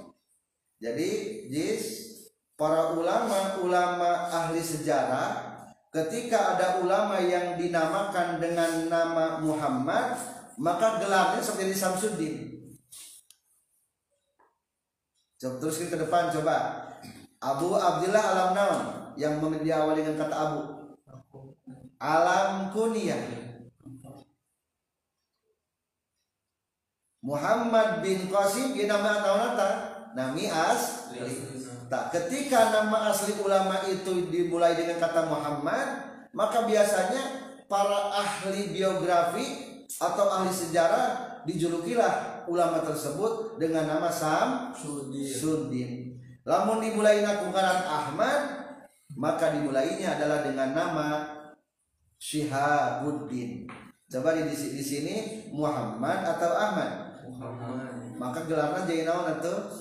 jadi 0.81 1.11
jis 1.53 2.09
para 2.57 2.97
ulama 2.97 3.61
ulama 3.61 4.33
ahli 4.33 4.64
sejarah 4.64 5.61
ketika 5.93 6.57
ada 6.57 6.81
ulama 6.81 7.21
yang 7.21 7.61
dinamakan 7.61 8.40
dengan 8.40 8.88
nama 8.88 9.45
Muhammad 9.45 10.16
maka 10.61 11.01
gelarnya 11.01 11.40
seperti 11.40 11.73
Samsudin. 11.73 12.35
Coba 15.40 15.57
teruskan 15.57 15.88
ke 15.88 15.97
depan 16.05 16.29
coba. 16.37 16.57
Abu 17.40 17.73
Abdullah 17.73 18.21
Alam 18.21 18.51
Naon 18.53 18.81
yang 19.16 19.40
diawali 19.40 20.05
dengan 20.05 20.29
kata 20.29 20.37
Abu. 20.37 20.61
Alam 21.97 22.73
Kunyah 22.73 23.40
Muhammad 27.21 28.01
bin 28.01 28.33
Qasim 28.33 28.73
ini 28.73 28.88
nama 28.88 29.21
naon 29.21 29.53
Nami 30.16 30.51
as 30.51 31.11
tak 31.90 32.14
ketika 32.14 32.70
nama 32.70 33.11
asli 33.11 33.35
ulama 33.42 33.83
itu 33.87 34.31
dimulai 34.31 34.79
dengan 34.79 35.03
kata 35.03 35.27
Muhammad 35.27 35.87
maka 36.31 36.66
biasanya 36.66 37.23
para 37.66 38.14
ahli 38.14 38.70
biografi 38.70 39.46
atau 39.99 40.27
ahli 40.31 40.51
sejarah 40.55 41.42
dijulukilah 41.46 42.46
ulama 42.46 42.83
tersebut 42.83 43.59
dengan 43.59 43.87
nama 43.87 44.11
Sam 44.11 44.75
Sudin. 44.75 46.18
Lamun 46.46 46.83
dimulai 46.83 47.23
nakungaran 47.23 47.87
Ahmad 47.87 48.40
maka 49.18 49.55
dimulainya 49.55 50.18
adalah 50.18 50.46
dengan 50.46 50.70
nama 50.75 51.09
Syihabuddin. 52.20 53.66
Coba 54.11 54.35
di, 54.35 54.42
di 54.51 54.83
sini 54.83 55.14
Muhammad 55.55 56.27
atau 56.27 56.51
Ahmad? 56.55 57.23
Muhammad. 57.27 57.99
Maka 58.20 58.44
gelarnya 58.44 58.85
jadi 58.85 59.09
naon 59.09 59.40
atau 59.40 59.72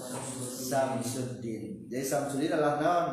Samsuddin. 0.47 1.91
Jadi 1.91 2.06
Samsuddin 2.08 2.56
adalah 2.56 2.80
naon 2.80 3.06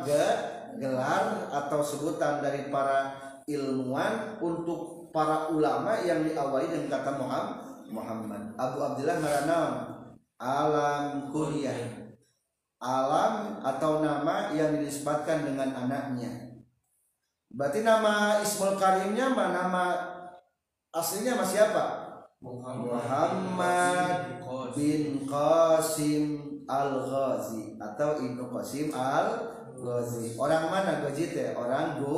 gelar 0.79 1.51
atau 1.51 1.83
sebutan 1.83 2.39
dari 2.39 2.71
para 2.71 3.11
ilmuwan 3.43 4.39
untuk 4.39 5.11
para 5.11 5.51
ulama 5.51 5.99
yang 5.99 6.23
diawali 6.23 6.71
dengan 6.71 6.87
kata 6.95 7.19
Muhammad. 7.19 7.59
Muhammad. 7.91 8.41
Abu 8.55 8.77
Abdullah 8.79 9.19
Maranawan 9.19 9.75
alam 10.39 11.27
kuliah. 11.33 12.07
Alam 12.77 13.57
atau 13.65 14.05
nama 14.05 14.53
yang 14.53 14.79
dinisbatkan 14.79 15.43
dengan 15.43 15.73
anaknya. 15.73 16.61
Berarti 17.49 17.81
nama 17.81 18.37
Ismul 18.39 18.77
Karimnya 18.77 19.33
nama 19.33 19.97
aslinya 20.93 21.41
masih 21.41 21.67
apa? 21.67 22.06
Muhammad 22.41 24.37
bin 24.77 25.25
Qasim 25.25 26.23
Al-Ghazi 26.69 27.81
atau 27.81 28.21
Ibnu 28.21 28.45
Qasim 28.53 28.93
Al-Ghazi. 28.93 30.37
Orang 30.37 30.69
mana 30.69 31.01
Ghazi 31.01 31.33
teh? 31.33 31.57
Orang 31.57 31.97
Gu 31.97 32.17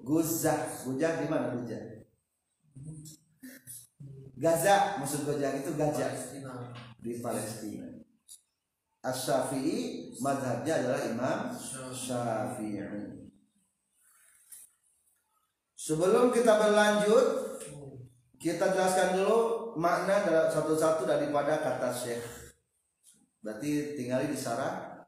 Guzah. 0.00 0.64
Guzah 0.88 1.12
di 1.20 1.26
mana 1.28 1.52
Guzah? 1.52 2.00
Gaza 4.40 4.96
maksud 4.96 5.28
Guzah 5.28 5.52
itu 5.52 5.76
Gaza 5.76 6.08
di 7.04 7.20
Palestina. 7.20 7.84
As-Syafi'i 9.00 10.12
madhabnya 10.20 10.80
adalah 10.80 11.00
Imam 11.04 11.38
Syafi'i. 11.92 13.20
Sebelum 15.76 16.28
kita 16.28 16.60
berlanjut, 16.60 17.56
kita 18.40 18.72
jelaskan 18.72 19.20
dulu 19.20 19.38
makna 19.76 20.24
satu-satu 20.48 21.04
daripada 21.04 21.60
kata 21.60 21.92
Syekh. 21.92 22.24
Berarti 23.44 24.00
tinggal 24.00 24.24
di 24.24 24.32
sarah 24.32 25.04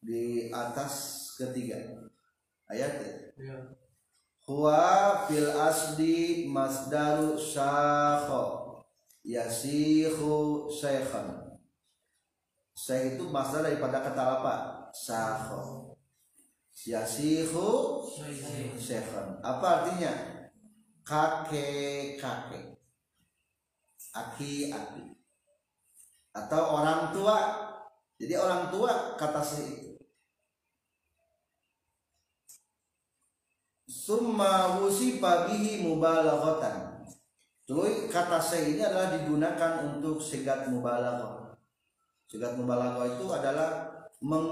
di 0.00 0.48
atas 0.48 1.24
ketiga 1.36 1.76
ayat 2.72 3.04
ya. 3.36 3.76
Huwa 4.48 5.28
fil 5.28 5.52
asdi 5.52 6.48
masdaru 6.48 7.36
syakho 7.36 8.80
yasihu 9.20 10.64
syekhan. 10.72 11.60
Syekh 12.72 13.20
itu 13.20 13.28
masdar 13.28 13.68
daripada 13.68 14.00
kata 14.00 14.40
apa? 14.40 14.54
Syakho. 14.96 15.92
Yasihu 16.88 18.00
syekhan. 18.80 19.44
Apa 19.44 19.84
artinya? 19.84 20.37
Kakek-kakek. 21.08 22.76
Aki-aki 24.12 25.18
atau 26.38 26.62
orang 26.78 27.10
tua 27.10 27.36
jadi 28.18 28.38
orang 28.38 28.70
tua 28.70 29.18
kata 29.18 29.42
si 29.42 29.62
itu 29.66 29.90
summa 33.88 34.78
wusifa 34.82 35.50
bihi 35.50 35.82
mubalaghatan 35.86 37.00
Tuluy 37.68 38.08
kata 38.08 38.40
saya 38.40 38.64
ini 38.64 38.80
adalah 38.80 39.12
digunakan 39.12 39.84
untuk 39.92 40.24
segat 40.24 40.72
mubalaghah. 40.72 41.52
Segat 42.24 42.56
mubalaghah 42.56 43.20
itu 43.20 43.28
adalah 43.28 43.92
meng 44.24 44.48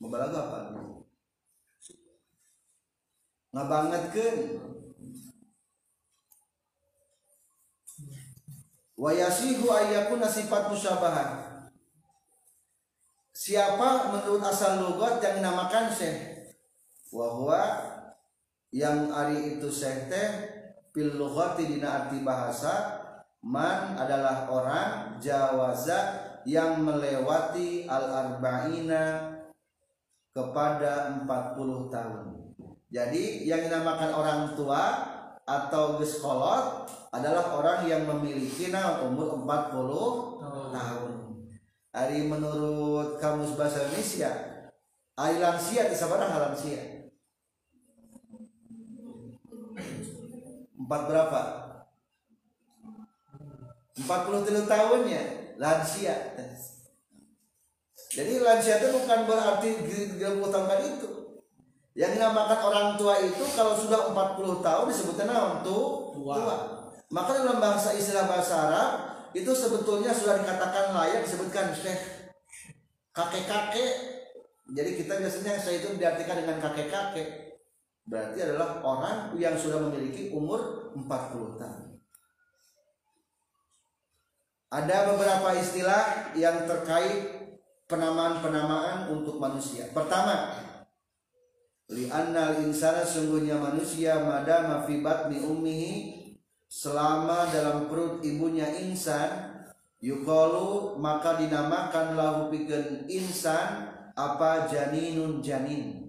mubalaghah 0.00 0.42
apa? 0.48 0.58
Ngabangetkeun 3.56 4.36
wa 8.96 9.10
yasihu 9.12 9.68
ayyakuna 9.68 10.28
sifat 10.28 10.72
musyabahan 10.72 11.46
siapa 13.36 14.16
menurut 14.16 14.40
asal 14.40 14.80
logat 14.80 15.20
yang 15.20 15.44
dinamakan 15.44 15.92
syekh? 15.92 16.56
Wa 17.12 17.36
yang 18.72 19.12
ari 19.12 19.56
itu 19.56 19.68
syekh 19.68 20.08
teh 20.10 20.28
fil 20.90 21.14
lughati 21.20 21.68
dina 21.68 22.08
arti 22.08 22.24
bahasa 22.24 23.04
man 23.44 23.94
adalah 23.94 24.48
orang 24.50 25.20
jawaza 25.22 26.24
yang 26.48 26.82
melewati 26.82 27.84
al 27.86 28.04
arba'ina 28.10 29.35
kepada 30.36 31.24
40 31.24 31.88
tahun 31.88 32.36
jadi 32.86 33.42
yang 33.42 33.66
dinamakan 33.66 34.10
orang 34.14 34.40
tua 34.54 34.82
atau 35.42 35.98
geskolot 35.98 36.86
adalah 37.10 37.58
orang 37.58 37.86
yang 37.90 38.06
memiliki 38.06 38.70
nah, 38.70 39.02
umur 39.02 39.42
40 39.42 40.72
tahun. 40.74 41.12
Hari 41.90 42.28
menurut 42.28 43.18
kamus 43.18 43.56
bahasa 43.56 43.88
Indonesia, 43.88 44.30
hari 45.16 45.40
lansia 45.40 45.88
di 45.90 45.96
sabana 45.96 46.28
lansia. 46.28 47.10
Empat 50.76 51.02
berapa? 51.10 51.42
40 53.96 54.68
tahun 54.68 55.00
ya 55.08 55.24
lansia. 55.58 56.14
Jadi 58.14 58.38
lansia 58.38 58.78
itu 58.78 58.88
bukan 58.94 59.26
berarti 59.26 59.68
30 60.14 60.20
tahun 60.54 60.80
itu. 60.84 61.08
Yang 61.96 62.20
dinamakan 62.20 62.60
orang 62.60 62.88
tua 63.00 63.16
itu 63.24 63.40
kalau 63.56 63.72
sudah 63.72 64.12
40 64.12 64.60
tahun 64.60 64.84
disebutnya 64.92 65.32
orang 65.32 65.64
tua. 65.64 66.12
tua. 66.12 66.56
Maka 67.08 67.30
dalam 67.40 67.58
bahasa 67.58 67.96
istilah 67.96 68.28
bahasa 68.28 68.54
Arab 68.68 68.90
itu 69.32 69.48
sebetulnya 69.52 70.12
sudah 70.12 70.44
dikatakan 70.44 70.92
layak 70.92 71.24
disebutkan 71.24 71.72
syekh 71.72 72.16
kakek-kakek. 73.16 73.94
Jadi 74.66 74.90
kita 75.00 75.16
biasanya 75.16 75.56
saya 75.56 75.80
itu 75.80 75.96
diartikan 75.96 76.36
dengan 76.36 76.60
kakek-kakek. 76.60 77.56
Berarti 78.06 78.38
adalah 78.44 78.84
orang 78.84 79.34
yang 79.40 79.56
sudah 79.56 79.82
memiliki 79.88 80.30
umur 80.30 80.92
40 80.94 81.58
tahun. 81.58 81.84
Ada 84.66 84.96
beberapa 85.14 85.48
istilah 85.56 86.34
yang 86.36 86.66
terkait 86.66 87.35
penamaan-penamaan 87.86 89.10
untuk 89.14 89.38
manusia. 89.38 89.86
Pertama, 89.94 90.62
li 91.90 92.10
annal 92.10 92.62
insana 92.66 93.06
sungguhnya 93.06 93.58
manusia 93.58 94.18
madama 94.26 94.82
fi 94.86 94.98
batni 95.02 95.38
ummihi 95.42 95.92
selama 96.66 97.46
dalam 97.54 97.86
perut 97.86 98.26
ibunya 98.26 98.66
insan 98.82 99.54
yukalu 100.02 100.98
maka 100.98 101.38
dinamakan 101.38 102.18
lahu 102.18 102.50
pikeun 102.50 103.06
insan 103.06 103.94
apa? 104.16 104.66
Janinun 104.66 105.44
janin. 105.44 106.02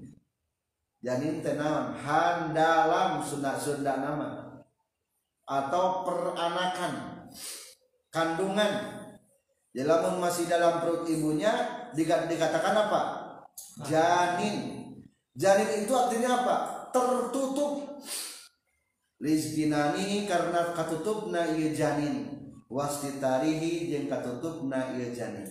Janin 1.03 1.45
tenawan 1.45 1.93
handalam 1.93 3.21
Sunda 3.21 3.53
Sunda 3.53 4.01
nama. 4.01 4.63
Atau 5.47 6.03
peranakan 6.03 7.27
kandungan 8.11 8.96
Jelamun 9.77 10.17
masih 10.17 10.49
dalam 10.49 10.81
perut 10.81 11.05
ibunya 11.05 11.53
dikatakan 11.93 12.73
apa? 12.73 13.01
Janin. 13.85 14.89
Janin 15.37 15.85
itu 15.85 15.93
artinya 15.93 16.41
apa? 16.41 16.55
Tertutup. 16.89 18.01
Rizkinani 19.21 20.25
karena 20.25 20.73
katutupna 20.73 21.53
iya 21.53 21.77
janin. 21.77 22.25
Wastitarihi 22.73 23.93
yang 23.93 24.09
katutupna 24.09 24.97
iya 24.97 25.13
janin. 25.13 25.45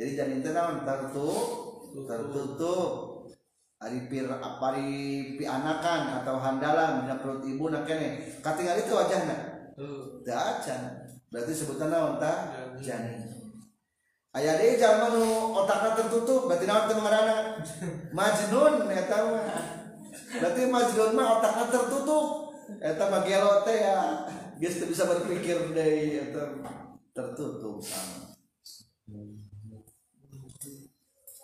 Jadi 0.00 0.10
janin 0.16 0.40
itu 0.40 0.56
naman 0.56 0.88
tertutup, 0.88 1.92
tertutup. 2.08 2.92
Ari 3.84 4.08
pir 4.08 4.32
apari 4.32 5.36
pi 5.36 5.44
anakan 5.44 6.24
atau 6.24 6.40
handalan 6.40 7.04
di 7.04 7.12
perut 7.20 7.44
ibu 7.44 7.68
nak 7.68 7.84
kene. 7.84 8.40
Katingal 8.40 8.80
itu 8.80 8.96
wajahnya. 8.96 9.36
Acan. 10.24 10.82
Berarti 11.34 11.50
sebutan 11.50 11.90
naon 11.90 12.22
ta? 12.22 12.54
Janin. 12.78 13.26
Aya 14.30 14.54
deui 14.54 14.78
jalma 14.78 15.10
nu 15.10 15.50
otakna 15.50 15.98
tertutup, 15.98 16.46
berarti 16.46 16.62
naon 16.62 16.86
teu 16.86 17.02
ngaranna? 17.02 17.58
Majnun 18.14 18.86
eta 18.86 19.18
mah. 19.34 19.46
Berarti 20.14 20.62
majnun 20.70 21.10
mah 21.18 21.26
otakna 21.42 21.64
tertutup. 21.74 22.54
Eta 22.78 23.10
mah 23.10 23.26
gelo 23.26 23.66
teh 23.66 23.82
ya. 23.82 24.30
Geus 24.62 24.78
teu 24.78 24.86
bisa 24.86 25.10
berpikir 25.10 25.74
deui 25.74 26.22
eta 26.22 26.54
tertutup 27.10 27.82
sama. 27.82 28.30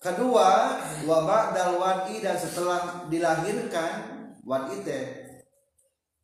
Kedua, 0.01 0.81
wabak 1.03 1.53
dal 1.53 1.83
wadi 1.83 2.23
dan 2.23 2.39
setelah 2.39 3.11
dilahirkan 3.11 3.93
wadi 4.47 4.87
teh 4.87 5.05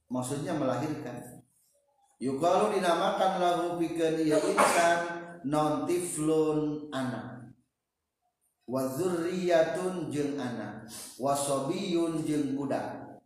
maksudnya 0.06 0.54
melahirkan. 0.54 1.35
Yukalu 2.16 2.80
dinamakan 2.80 3.32
lahu 3.36 3.64
pikeun 3.76 4.24
ieu 4.24 4.40
insan 4.40 4.98
non 5.44 5.84
tiflun 5.84 6.88
anak. 6.88 7.52
Wa 8.66 8.82
dzurriyyatun 8.88 10.10
jeung 10.10 10.40
anak, 10.40 10.88
wa 11.22 11.36
sabiyun 11.36 12.24
jeung 12.26 12.56
budak. 12.56 13.20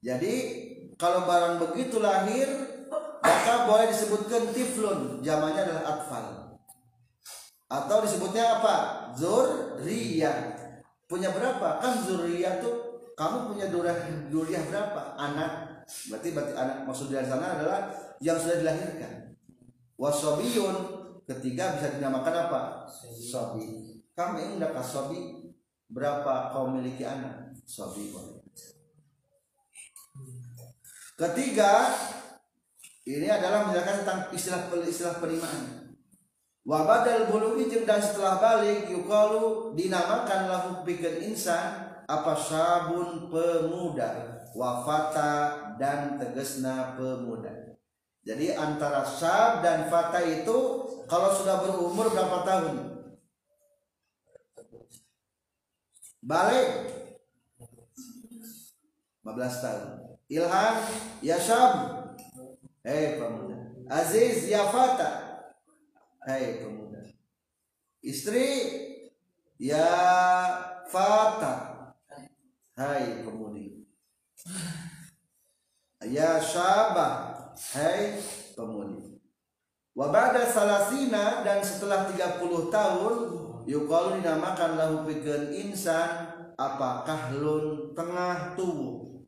Jadi 0.00 0.34
kalau 0.94 1.26
barang 1.26 1.60
begitu 1.60 2.00
lahir 2.00 2.46
maka 3.20 3.68
boleh 3.68 3.90
disebutkan 3.90 4.54
tiflun, 4.54 5.20
jamannya 5.20 5.66
adalah 5.66 5.84
atfal. 5.98 6.26
Atau 7.68 8.00
disebutnya 8.06 8.62
apa? 8.62 8.76
Zuriyah 9.18 10.56
punya 11.04 11.28
berapa? 11.34 11.82
Kan 11.82 12.00
zuriyah 12.06 12.64
tuh 12.64 13.02
kamu 13.12 13.52
punya 13.52 13.66
durah 13.68 13.98
duriah 14.32 14.62
berapa? 14.72 15.20
Anak 15.20 15.67
berarti 16.12 16.28
berarti 16.36 16.52
anak 16.52 16.76
maksud 16.84 17.08
dari 17.08 17.24
sana 17.24 17.56
adalah 17.56 17.80
yang 18.20 18.36
sudah 18.36 18.60
dilahirkan. 18.60 19.32
Wasobiyun 19.98 20.76
ketiga 21.24 21.74
bisa 21.74 21.96
dinamakan 21.96 22.34
apa? 22.48 22.60
Sobi 23.16 23.98
kamu 24.12 24.34
ini 24.42 24.52
udah 24.58 24.82
sobi 24.82 25.20
berapa 25.88 26.52
kau 26.52 26.70
miliki 26.70 27.06
anak? 27.06 27.54
Sobi 27.64 28.10
ketiga 31.18 31.90
ini 33.08 33.26
adalah 33.26 33.66
menjelaskan 33.66 34.04
tentang 34.04 34.20
istilah 34.30 34.70
istilah 34.84 35.16
penerimaan. 35.18 35.88
Wabadal 36.68 37.32
jeung 37.32 37.88
dan 37.88 37.96
setelah 37.96 38.36
balik 38.36 38.92
yukalu 38.92 39.72
dinamakan 39.72 40.52
lahu 40.52 40.70
pikeun 40.84 41.24
insan 41.24 41.96
apa 42.04 42.36
sabun 42.36 43.32
pemuda. 43.32 44.44
Wafata 44.52 45.67
dan 45.80 46.20
tegesna 46.20 46.98
pemuda. 46.98 47.78
Jadi 48.26 48.52
antara 48.52 49.06
sab 49.06 49.64
dan 49.64 49.88
fata 49.88 50.20
itu 50.20 50.58
kalau 51.08 51.32
sudah 51.32 51.64
berumur 51.64 52.12
berapa 52.12 52.44
tahun? 52.44 52.76
Balik 56.20 56.68
15 59.24 59.64
tahun. 59.64 59.86
Ilham 60.28 60.74
ya 61.24 61.38
sab. 61.40 61.72
Hei 62.84 63.16
pemuda. 63.16 63.48
Aziz 63.88 64.44
ya 64.44 64.68
fata 64.68 65.40
Hai 66.20 66.60
pemuda 66.60 67.00
Istri 68.04 68.48
Ya 69.56 69.88
Fata 70.92 71.54
Hai 72.76 73.24
pemudi 73.24 73.88
Ya 76.06 76.38
Syabah 76.38 77.34
Hai 77.74 78.22
pemudi 78.54 79.18
Wabada 79.98 80.46
salasina 80.46 81.42
dan 81.42 81.58
setelah 81.58 82.06
30 82.06 82.70
tahun 82.70 83.14
Yukalu 83.68 84.22
dinamakan 84.22 84.80
lahu 84.80 84.96
pikeun 85.04 85.52
insan 85.52 86.38
apakah 86.58 87.36
lun 87.36 87.94
tengah 87.94 88.56
tubuh? 88.58 89.22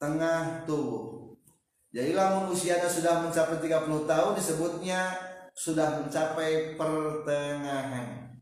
Tengah 0.00 0.66
tubuh. 0.66 1.36
Jadi 1.92 2.16
lamun 2.16 2.50
usianya 2.50 2.88
sudah 2.88 3.22
mencapai 3.22 3.60
30 3.60 4.08
tahun 4.08 4.32
disebutnya 4.34 5.00
sudah 5.52 6.00
mencapai 6.00 6.74
pertengahan. 6.80 8.40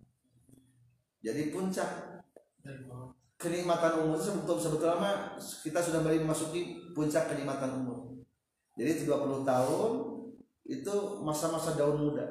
Jadi 1.20 1.51
puncak 1.51 1.90
kenikmatan 3.40 4.05
umur 4.05 4.20
itu 4.20 4.29
sebetulnya, 4.29 4.61
sebetulnya 4.61 5.12
kita 5.64 5.81
sudah 5.81 6.00
mulai 6.05 6.20
memasuki 6.20 6.92
puncak 6.92 7.33
kenikmatan 7.33 7.81
umur. 7.81 8.20
Jadi 8.76 9.09
30 9.09 9.48
tahun 9.48 9.90
itu 10.68 10.94
masa-masa 11.24 11.72
daun 11.74 11.96
muda. 11.96 12.29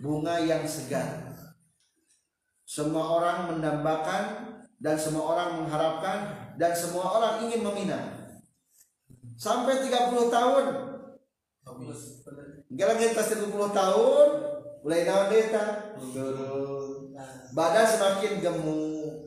Bunga 0.00 0.40
yang 0.40 0.64
segar. 0.64 1.36
Semua 2.66 3.04
orang 3.20 3.38
mendambakan 3.52 4.56
dan 4.80 4.96
semua 4.96 5.36
orang 5.36 5.62
mengharapkan 5.62 6.18
dan 6.60 6.72
semua 6.76 7.16
orang 7.16 7.48
ingin 7.48 7.64
meminang 7.64 8.16
sampai 9.36 9.84
30 9.84 10.32
tahun 10.32 10.64
Gak 12.76 12.86
lagi 12.86 13.10
tas 13.16 13.32
30 13.32 13.50
tahun 13.52 14.26
mulai 14.84 15.02
naon 15.02 15.28
deta 15.32 15.64
badan 17.56 17.86
semakin 17.88 18.32
gemuk 18.38 19.25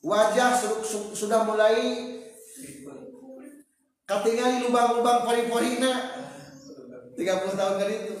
wajah 0.00 0.50
su 0.56 0.68
su 0.80 0.98
sudah 1.12 1.44
mulai 1.44 1.76
ketinggalan 4.08 4.66
lubang-lubang 4.66 5.28
pori-porina. 5.28 5.92
30 7.14 7.52
tahun 7.52 7.74
kali 7.76 7.94
itu. 8.08 8.14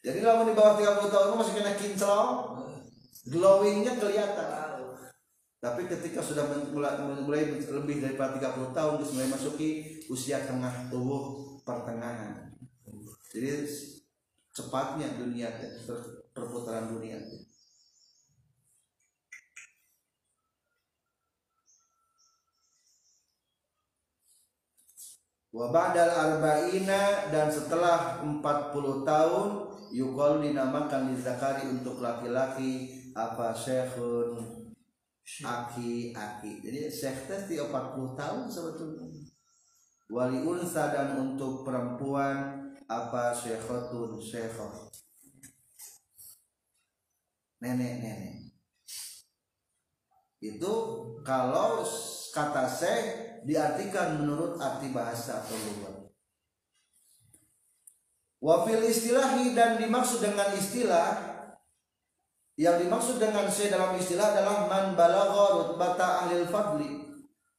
Jadi 0.00 0.18
kalau 0.20 0.44
di 0.44 0.52
bawah 0.52 0.76
30 0.76 1.12
tahun 1.12 1.36
masih 1.36 1.54
kena 1.56 1.72
kinclong. 1.76 2.30
Glowingnya 3.30 4.00
kelihatan. 4.00 4.80
Tapi 5.60 5.84
ketika 5.84 6.24
sudah 6.24 6.48
mulai, 6.72 6.96
mulai 7.20 7.52
lebih 7.52 8.00
daripada 8.00 8.40
30 8.40 8.72
tahun 8.72 8.92
terus 8.96 9.12
mulai 9.12 9.28
masuki 9.28 10.00
usia 10.08 10.40
tengah 10.40 10.88
tubuh 10.88 11.60
pertengahan. 11.64 12.48
Jadi 13.28 13.68
cepatnya 14.56 15.20
dunia 15.20 15.52
perputaran 16.32 16.96
dunia 16.96 17.20
Wabadal 25.50 26.14
arba'ina 26.14 27.26
dan 27.34 27.50
setelah 27.50 28.22
40 28.22 29.02
tahun 29.02 29.48
yukol 29.90 30.38
dinamakan 30.46 31.10
Zakari 31.18 31.66
untuk 31.66 31.98
laki-laki 31.98 32.94
apa 33.18 33.50
syekhun? 33.50 34.38
Aki-aki 35.42 36.62
jadi 36.62 36.86
syekh 36.86 37.26
teh 37.26 37.58
40 37.58 37.66
tahun 38.14 38.46
sebetulnya. 38.46 39.10
Wali 40.10 40.42
unsa 40.42 40.90
dan 40.94 41.18
untuk 41.18 41.66
perempuan 41.66 42.70
apa 42.86 43.34
syekhotun 43.34 44.22
syekhot. 44.22 44.90
Nenek-nenek 47.58 48.54
itu 50.40 50.72
kalau 51.26 51.82
kata 52.32 52.64
syekh 52.70 53.29
diartikan 53.46 54.20
menurut 54.20 54.60
arti 54.60 54.92
bahasa 54.92 55.40
atau 55.40 55.56
wafil 58.40 58.82
istilahi 58.88 59.52
dan 59.52 59.76
dimaksud 59.76 60.24
dengan 60.24 60.48
istilah 60.56 61.30
yang 62.60 62.76
dimaksud 62.76 63.16
dengan 63.16 63.48
syekh 63.48 63.72
dalam 63.72 63.96
istilah 63.96 64.36
adalah 64.36 64.68
man 64.68 64.92
balagha 64.92 65.44
rutbata 65.56 66.28
ahli 66.28 66.44
fadli. 66.44 67.08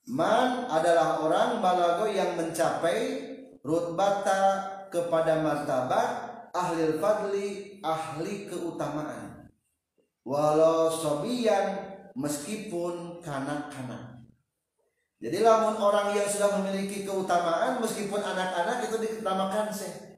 Man 0.10 0.70
adalah 0.70 1.22
orang 1.26 1.62
balago 1.62 2.06
yang 2.10 2.38
mencapai 2.38 3.22
rutbata 3.66 4.70
kepada 4.94 5.42
martabat 5.42 6.10
ahli 6.54 7.02
fadli, 7.02 7.48
ahli 7.82 8.46
keutamaan. 8.46 9.50
Walau 10.22 10.94
sobian 10.94 11.82
meskipun 12.14 13.26
kanak-kanak 13.26 14.11
jadi 15.22 15.38
lamun 15.46 15.78
orang 15.78 16.18
yang 16.18 16.26
sudah 16.26 16.58
memiliki 16.60 17.06
keutamaan 17.06 17.78
meskipun 17.78 18.20
anak-anak 18.20 18.90
itu 18.90 18.98
diutamakan 18.98 19.70
sih 19.70 20.12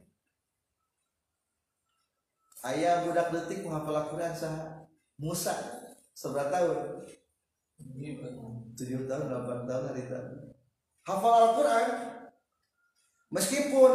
ayah 2.72 3.04
budak 3.04 3.36
detik 3.36 3.68
menghafal 3.68 4.08
Al-Quran 4.08 4.32
sah 4.32 4.88
Musa 5.20 5.54
seberapa 6.16 6.50
tahun? 6.50 7.06
Tujuh 8.74 9.06
tahun 9.06 9.30
delapan 9.30 9.70
tahun 9.70 9.84
hari 9.92 10.04
tahun 10.10 10.54
hafal 11.04 11.34
Al-Quran. 11.34 11.88
Meskipun 13.34 13.92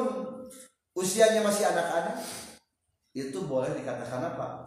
usianya 0.99 1.47
masih 1.47 1.71
anak-anak 1.71 2.18
itu 3.14 3.38
boleh 3.47 3.71
dikatakan 3.75 4.35
apa? 4.35 4.66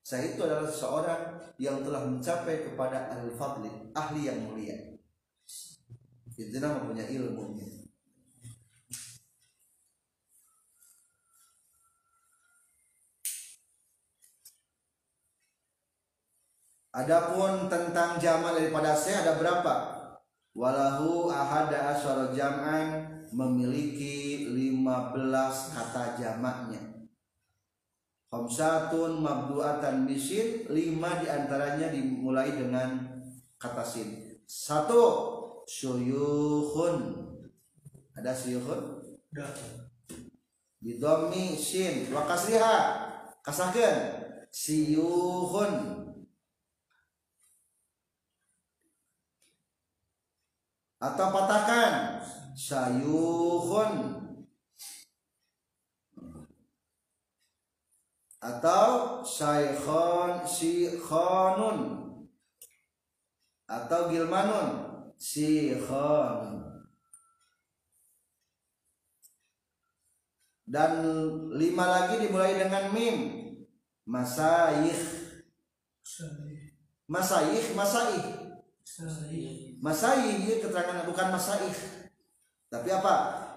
Saya 0.00 0.32
itu 0.32 0.40
adalah 0.40 0.70
seorang 0.70 1.20
yang 1.60 1.84
telah 1.84 2.08
mencapai 2.08 2.64
kepada 2.64 3.12
al-fadli 3.12 3.68
ahli 3.92 4.28
yang 4.28 4.38
mulia 4.48 4.95
itu 6.36 6.56
nama 6.60 6.84
punya 6.84 7.04
ilmunya 7.08 7.76
Adapun 16.96 17.68
tentang 17.68 18.16
jamak 18.16 18.56
daripada 18.56 18.96
saya 18.96 19.20
ada 19.20 19.36
berapa? 19.36 19.74
Walahu 20.56 21.28
ahada 21.28 21.92
asyara 21.92 22.32
jam'an 22.32 23.20
memiliki 23.36 24.48
15 24.48 25.76
kata 25.76 26.16
jamaknya. 26.16 26.80
Khamsatun 28.32 29.20
mabdu'atan 29.20 30.08
bisin, 30.08 30.64
5 30.72 31.20
di 31.20 31.26
antaranya 31.28 31.92
dimulai 31.92 32.56
dengan 32.56 33.20
kata 33.60 33.84
sin. 33.84 34.40
Satu, 34.48 35.35
syuyukhun. 35.66 37.26
Ada 38.14 38.32
syuyukhun? 38.32 39.02
Bidomi 40.80 41.58
sin 41.58 42.08
wa 42.14 42.24
kasriha. 42.24 42.76
Kasahkeun 43.42 43.98
siyukhun. 44.48 46.06
atau 50.96 51.28
patahkan 51.28 52.24
sayuhun 52.56 53.92
atau 58.40 59.20
saikhon 59.20 60.40
sikhonun 60.48 61.78
atau 63.68 64.00
gilmanun 64.08 64.85
sikhon 65.16 66.60
dan 70.68 70.92
lima 71.56 71.84
lagi 71.88 72.20
dimulai 72.20 72.60
dengan 72.60 72.92
mim. 72.92 73.16
Masaih 74.06 74.94
masaih 77.10 77.74
masaih 77.74 78.22
masaih 79.82 80.62
keterangan 80.62 81.02
bukan 81.02 81.28
masaih 81.34 81.74
tapi 82.70 82.88
apa? 82.94 83.14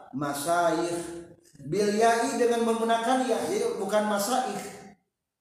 Masaih 0.09 0.97
bil 1.69 1.93
yai 1.93 2.39
dengan 2.41 2.65
menggunakan 2.65 3.29
ya 3.29 3.37
jadi 3.45 3.77
bukan 3.77 4.09
masaih 4.09 4.57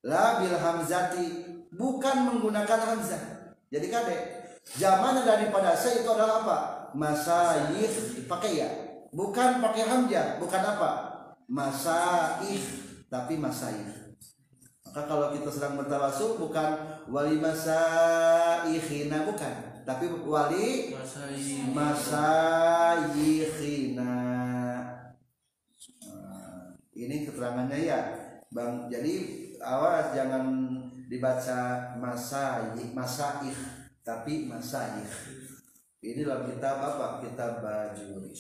la 0.05 0.45
bil 0.45 0.53
hamzati 0.53 1.27
bukan 1.73 2.17
menggunakan 2.29 2.81
hamzah. 2.85 3.23
Jadi 3.73 3.87
kade 3.89 4.17
zaman 4.77 5.25
daripada 5.25 5.73
saya 5.73 6.05
itu 6.05 6.11
adalah 6.13 6.45
apa? 6.45 6.59
Masaih 6.93 7.89
pakai 8.29 8.53
ya? 8.61 8.71
Bukan 9.15 9.65
pakai 9.65 9.89
hamzah. 9.89 10.37
Bukan 10.37 10.63
apa? 10.63 10.91
Masaih 11.49 12.61
tapi 13.09 13.41
masaih 13.41 14.09
maka 14.99 15.15
kalau 15.15 15.31
kita 15.31 15.47
sedang 15.47 15.79
bertawasul 15.79 16.43
bukan 16.43 16.75
wali 17.07 17.39
masaihina 17.39 19.31
bukan. 19.31 19.55
Tapi 19.87 20.11
wali 20.27 20.91
masayikhina. 21.71 24.11
nah, 26.03 26.75
ini 26.99 27.23
keterangannya 27.29 27.79
ya. 27.79 28.01
Bang 28.51 28.91
jadi 28.91 29.15
awas 29.63 30.11
jangan 30.17 30.49
dibaca 31.07 31.95
masayih 32.03 32.91
masaih 32.91 33.55
tapi 34.09 34.49
masayih 34.49 35.05
ini 36.01 36.25
dalam 36.25 36.49
kitab 36.49 36.81
apa? 36.81 37.21
Kitab 37.21 37.61
bajuri 37.61 38.33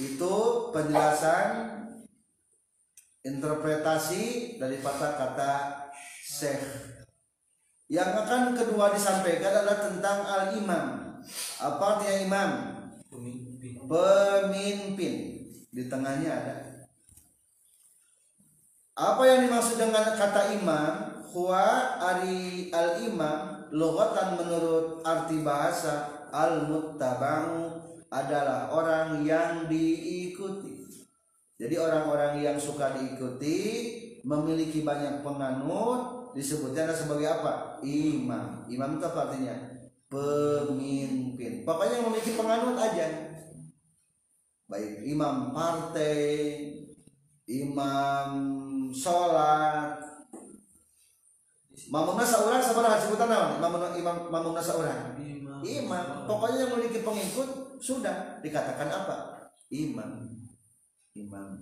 itu 0.00 0.34
penjelasan 0.72 1.48
interpretasi 3.20 4.56
dari 4.56 4.80
kata-kata 4.80 5.52
syekh. 6.24 6.64
Yang 7.92 8.10
akan 8.26 8.42
kedua 8.56 8.96
disampaikan 8.96 9.60
adalah 9.60 9.78
tentang 9.86 10.18
al-imam. 10.24 10.86
Apa 11.60 12.00
artinya 12.00 12.16
imam? 12.26 12.50
Pemimpin, 13.12 13.72
pemimpin. 13.86 15.14
di 15.74 15.90
tengahnya 15.90 16.30
ada 16.30 16.73
apa 18.94 19.22
yang 19.26 19.50
dimaksud 19.50 19.76
dengan 19.78 20.14
kata 20.14 20.54
imam 20.54 20.94
huwa 21.34 21.98
ari 21.98 22.70
al-imam 22.70 23.66
logatan 23.74 24.38
menurut 24.38 25.02
arti 25.02 25.42
bahasa 25.42 26.26
al-muttaba'u 26.30 27.82
adalah 28.14 28.70
orang 28.70 29.26
yang 29.26 29.66
diikuti 29.66 30.86
jadi 31.54 31.78
orang-orang 31.78 32.42
yang 32.42 32.58
suka 32.58 32.98
diikuti 32.98 33.58
memiliki 34.26 34.82
banyak 34.82 35.22
penganut 35.22 36.34
disebutnya 36.34 36.90
sebagai 36.90 37.30
apa? 37.30 37.78
Imam. 37.86 38.66
Imam 38.66 38.98
itu 38.98 39.06
apa 39.06 39.30
artinya? 39.30 39.54
Pemimpin. 40.10 41.62
Pokoknya 41.62 42.02
memiliki 42.02 42.34
penganut 42.34 42.74
aja. 42.74 43.06
Baik 44.66 45.06
imam 45.06 45.54
partai, 45.54 46.32
imam 47.46 48.30
sholat, 48.92 50.04
Mamuna 51.90 52.24
seorang 52.24 52.62
sebenarnya 52.64 53.02
sebutan 53.02 53.28
nama 53.28 53.60
Imam 53.60 53.92
imam 53.98 54.16
mamuna 54.32 54.62
seorang. 54.62 55.18
Imam. 55.64 56.06
Pokoknya 56.24 56.64
yang 56.64 56.70
memiliki 56.76 57.04
pengikut 57.04 57.80
sudah. 57.80 58.40
Dikatakan 58.40 58.88
apa? 58.88 59.16
Imam. 59.68 60.32
Imam. 61.12 61.60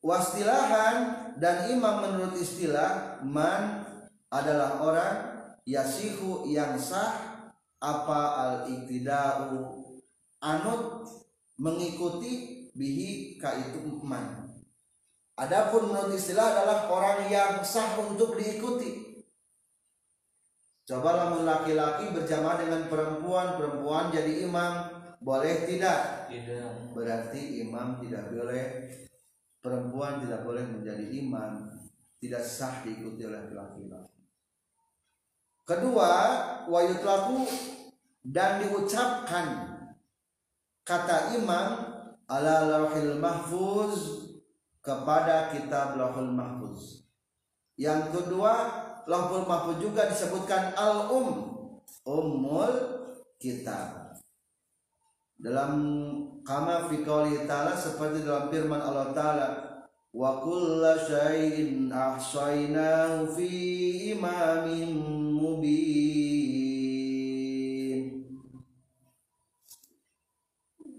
Wastilahan 0.00 0.96
dan 1.36 1.68
imam 1.68 1.94
menurut 2.00 2.34
istilah 2.40 3.20
man 3.20 3.84
adalah 4.32 4.80
orang 4.80 5.14
yasihu 5.68 6.48
yang 6.48 6.80
sah 6.80 7.44
apa 7.80 8.20
al 8.40 8.54
iktidau 8.64 9.76
anut 10.40 11.04
mengikuti 11.60 12.64
bihi 12.72 13.36
ka 13.36 13.52
itu 13.60 14.00
man 14.00 14.39
Adapun 15.40 15.88
menurut 15.88 16.12
istilah 16.12 16.52
adalah 16.52 16.92
orang 16.92 17.32
yang 17.32 17.64
sah 17.64 17.96
untuk 17.96 18.36
diikuti. 18.36 19.24
Cobalah 20.84 21.32
laki-laki 21.40 22.12
berjamaah 22.12 22.60
dengan 22.60 22.92
perempuan, 22.92 23.56
perempuan 23.56 24.12
jadi 24.12 24.44
imam, 24.44 24.90
boleh 25.24 25.64
tidak? 25.64 26.28
Tidak. 26.28 26.92
Berarti 26.92 27.64
imam 27.64 28.04
tidak 28.04 28.28
boleh 28.28 28.64
perempuan 29.64 30.20
tidak 30.20 30.44
boleh 30.44 30.64
menjadi 30.64 31.08
imam, 31.08 31.72
tidak 32.20 32.44
sah 32.44 32.84
diikuti 32.84 33.24
oleh 33.24 33.48
laki-laki. 33.48 34.12
Kedua, 35.64 36.10
wayutlaku 36.66 37.46
dan 38.26 38.60
diucapkan 38.60 39.46
kata 40.84 41.38
imam 41.38 41.68
ala 42.26 42.56
lauhil 42.66 43.16
mahfuz 43.22 44.29
kepada 44.90 45.54
kitab 45.54 45.94
lauhul 45.94 46.34
mahfuz. 46.34 47.06
Yang 47.78 48.10
kedua, 48.10 48.54
lauhul 49.06 49.46
mahfuz 49.46 49.78
juga 49.78 50.10
disebutkan 50.10 50.74
al-um, 50.74 51.54
ummul 52.02 52.74
kitab 53.38 54.18
dalam 55.40 55.72
kama 56.44 56.90
fi 56.90 57.00
ta'ala 57.46 57.72
seperti 57.78 58.26
dalam 58.26 58.50
firman 58.52 58.82
Allah 58.82 59.14
taala 59.16 59.48
wa 60.12 60.42
kullu 60.44 61.00
syai'in 61.08 61.88
ahsaynahu 61.88 63.32
fi 63.32 63.48
imamin 64.12 64.92
mubin 65.32 66.50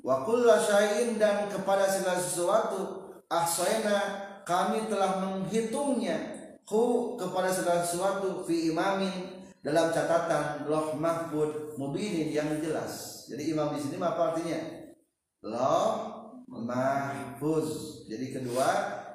wa 0.01 0.25
kullu 0.25 0.57
syai'in 0.57 1.21
dan 1.21 1.45
kepada 1.53 1.85
segala 1.85 2.17
sesuatu 2.17 3.00
ahsayna 3.31 3.97
kami 4.43 4.91
telah 4.91 5.23
menghitungnya 5.23 6.35
hu 6.67 7.15
kepada 7.15 7.47
segala 7.51 7.83
sesuatu 7.83 8.43
fi 8.43 8.71
imamin 8.71 9.47
dalam 9.63 9.91
catatan 9.91 10.67
loh 10.67 10.95
mahfud 10.99 11.79
mubinin 11.79 12.31
yang 12.31 12.51
jelas. 12.59 13.23
Jadi 13.31 13.55
imam 13.55 13.71
di 13.71 13.79
sini 13.79 13.95
apa 13.99 14.35
artinya? 14.35 14.59
Loh 15.47 15.87
mahfuz. 16.47 18.03
Jadi 18.11 18.35
kedua 18.35 18.67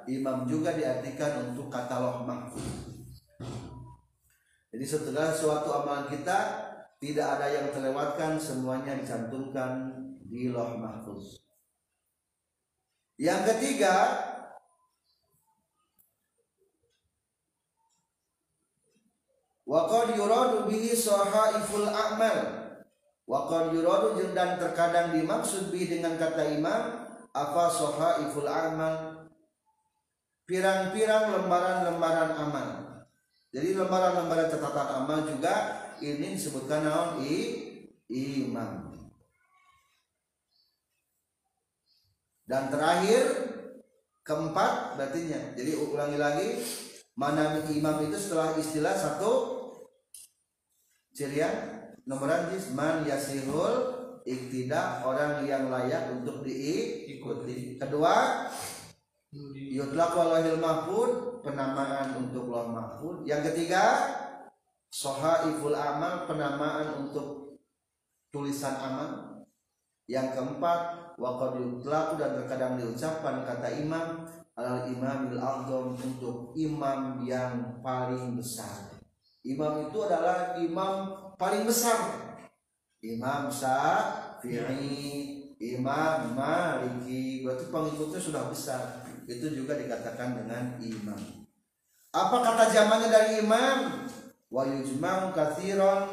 imam 0.09 0.49
juga 0.49 0.73
diartikan 0.73 1.53
untuk 1.53 1.69
kata 1.69 1.97
loh 2.01 2.17
mahfuz. 2.25 2.65
Jadi 4.73 4.85
setelah 4.85 5.33
suatu 5.33 5.73
amalan 5.73 6.09
kita 6.13 6.39
tidak 6.97 7.27
ada 7.41 7.47
yang 7.49 7.69
terlewatkan, 7.73 8.41
semuanya 8.41 8.97
dicantumkan 8.97 9.93
di 10.25 10.53
loh 10.53 10.77
mahfuz. 10.77 11.46
Yang 13.17 13.43
ketiga, 13.53 13.95
Waqad 19.67 20.15
yuradu 20.15 20.71
bihi 20.71 20.95
sahaiful 20.95 21.91
a'mal. 21.91 22.39
Waqad 23.27 23.75
yuradu 23.75 24.15
dan 24.31 24.63
terkadang 24.63 25.11
dimaksud 25.11 25.75
bi 25.75 25.91
dengan 25.91 26.15
kata 26.15 26.55
imam 26.55 27.03
apa 27.35 27.65
sahaiful 27.75 28.47
a'mal 28.47 29.27
pirang-pirang 30.47 31.35
lembaran-lembaran 31.35 32.31
amal. 32.39 32.69
Jadi 33.51 33.75
lembaran-lembaran 33.75 34.55
catatan 34.55 34.89
amal 35.03 35.27
juga 35.27 35.55
ini 35.99 36.39
disebutkan 36.39 36.87
naon 36.87 37.27
i 37.27 37.37
imam. 38.07 38.86
Dan 42.47 42.71
terakhir 42.71 43.27
keempat 44.23 44.97
berarti 44.97 45.31
Jadi 45.59 45.73
ulangi 45.77 46.19
lagi 46.19 46.49
mana 47.19 47.59
imam 47.59 48.07
itu 48.07 48.17
setelah 48.17 48.55
istilah 48.55 48.95
satu 48.95 49.33
Cirian 51.17 51.81
nomor 52.05 52.29
hadis 52.29 52.77
man 52.77 53.09
yasihul 53.09 53.97
iktidak 54.29 55.01
orang 55.01 55.49
yang 55.49 55.73
layak 55.73 56.13
untuk 56.13 56.45
diikuti. 56.45 57.81
Kedua, 57.81 58.45
yutlaq 59.73 60.13
walahil 60.13 60.61
mahfud 60.61 61.41
penamaan 61.41 62.21
untuk 62.21 62.53
loh 62.53 62.69
mahfud. 62.69 63.25
Yang 63.25 63.55
ketiga, 63.55 63.85
sohaiful 64.93 65.73
amal 65.73 66.29
penamaan 66.29 67.07
untuk 67.07 67.57
tulisan 68.29 68.77
amal. 68.77 69.26
Yang 70.07 70.39
keempat, 70.39 70.81
waqad 71.19 71.59
yutlaq 71.59 72.15
dan 72.15 72.39
terkadang 72.39 72.79
diucapkan 72.79 73.43
kata 73.43 73.69
imam 73.83 74.23
al 74.57 74.87
imamil 74.89 75.37
a'zam 75.37 75.99
untuk 75.99 76.55
imam 76.57 77.21
yang 77.27 77.83
paling 77.83 78.39
besar. 78.39 78.95
Imam 79.43 79.91
itu 79.91 79.99
adalah 80.07 80.55
imam 80.59 81.11
paling 81.35 81.67
besar. 81.67 81.99
Imam 83.03 83.47
Syafi'i, 83.53 85.07
Imam 85.61 86.35
Maliki, 86.35 87.45
berarti 87.45 87.71
pengikutnya 87.71 88.21
sudah 88.21 88.51
besar. 88.51 89.07
Itu 89.27 89.51
juga 89.51 89.75
dikatakan 89.79 90.39
dengan 90.43 90.79
imam. 90.83 91.47
Apa 92.15 92.37
kata 92.41 92.71
zamannya 92.73 93.09
dari 93.11 93.43
imam? 93.43 94.09
Wa 94.49 94.63
yujma'u 94.65 95.35
katsiran 95.35 96.07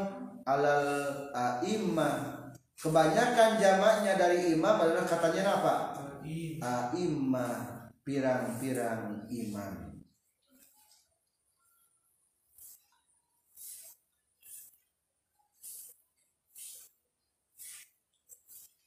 alal 0.44 1.30
a'immah. 1.32 2.33
Kebanyakan 2.80 3.62
jamaknya 3.62 4.14
dari 4.20 4.54
imam 4.54 4.76
adalah 4.80 5.06
katanya 5.08 5.62
apa? 5.62 5.76
A'immah, 6.64 7.90
pirang-pirang 8.08 9.28
imam. 9.28 9.74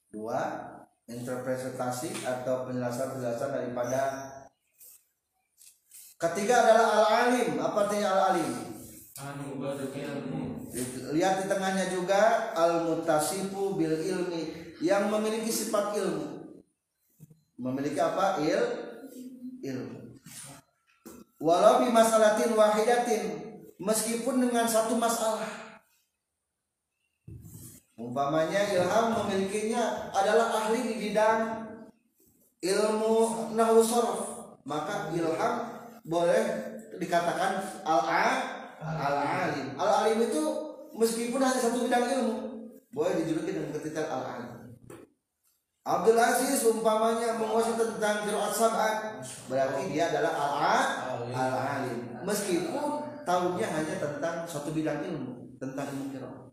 Dua, 0.08 0.40
interpretasi 1.04 2.24
atau 2.24 2.64
penjelasan-penjelasan 2.64 3.50
daripada 3.52 4.02
Ketiga 6.16 6.64
adalah 6.64 6.88
al-alim. 7.04 7.60
Apa 7.60 7.78
artinya 7.84 8.08
al-alim? 8.16 8.48
Anu 9.20 9.60
ilmu. 9.60 10.55
Lihat 11.14 11.34
di 11.42 11.46
tengahnya 11.46 11.86
juga 11.88 12.52
al-mutasifu 12.56 13.78
bil 13.78 13.96
ilmi 14.02 14.74
yang 14.82 15.08
memiliki 15.08 15.48
sifat 15.48 15.94
ilmu. 15.96 16.58
Memiliki 17.56 18.00
apa? 18.02 18.42
Il 18.42 18.62
ilmu. 19.62 20.20
Walau 21.36 21.84
bi 21.84 21.92
masalatin 21.92 22.56
wahidatin 22.56 23.22
meskipun 23.76 24.40
dengan 24.40 24.64
satu 24.64 24.96
masalah 24.96 25.66
Umpamanya 27.96 28.60
ilham 28.76 29.16
memilikinya 29.16 30.12
adalah 30.12 30.52
ahli 30.52 30.84
di 30.84 30.94
bidang 31.00 31.64
ilmu 32.60 33.52
nahwu 33.56 33.80
maka 34.68 35.12
ilham 35.16 35.54
boleh 36.04 36.44
dikatakan 37.00 37.64
al-a 37.84 38.55
al-alim. 38.86 39.74
Al-alim 39.74 40.18
itu 40.30 40.42
meskipun 40.94 41.42
hanya 41.42 41.58
satu 41.58 41.82
bidang 41.82 42.06
ilmu, 42.06 42.34
boleh 42.94 43.12
dijuluki 43.22 43.50
dengan 43.50 43.74
ketitel 43.74 44.06
al-alim. 44.06 44.78
Abdul 45.86 46.18
Aziz 46.18 46.66
umpamanya 46.66 47.38
menguasai 47.38 47.78
tentang 47.78 48.26
qiraat 48.26 48.54
sab'at, 48.54 48.96
berarti 49.46 49.82
dia 49.94 50.10
adalah 50.10 50.34
al-alim. 51.30 52.26
Meskipun 52.26 53.06
tahunya 53.22 53.66
hanya 53.70 53.94
tentang 54.02 54.42
satu 54.50 54.74
bidang 54.74 55.02
ilmu, 55.02 55.58
tentang 55.58 55.86
ilmu 55.90 56.10
qiraat. 56.14 56.46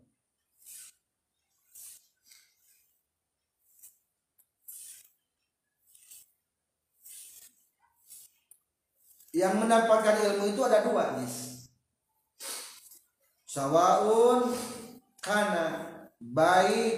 yang 9.34 9.58
mendapatkan 9.58 10.14
ilmu 10.14 10.54
itu 10.54 10.62
ada 10.62 10.86
dua 10.86 11.18
nis 11.18 11.53
sawaun 13.54 14.50
karena 15.22 15.86
baik 16.18 16.94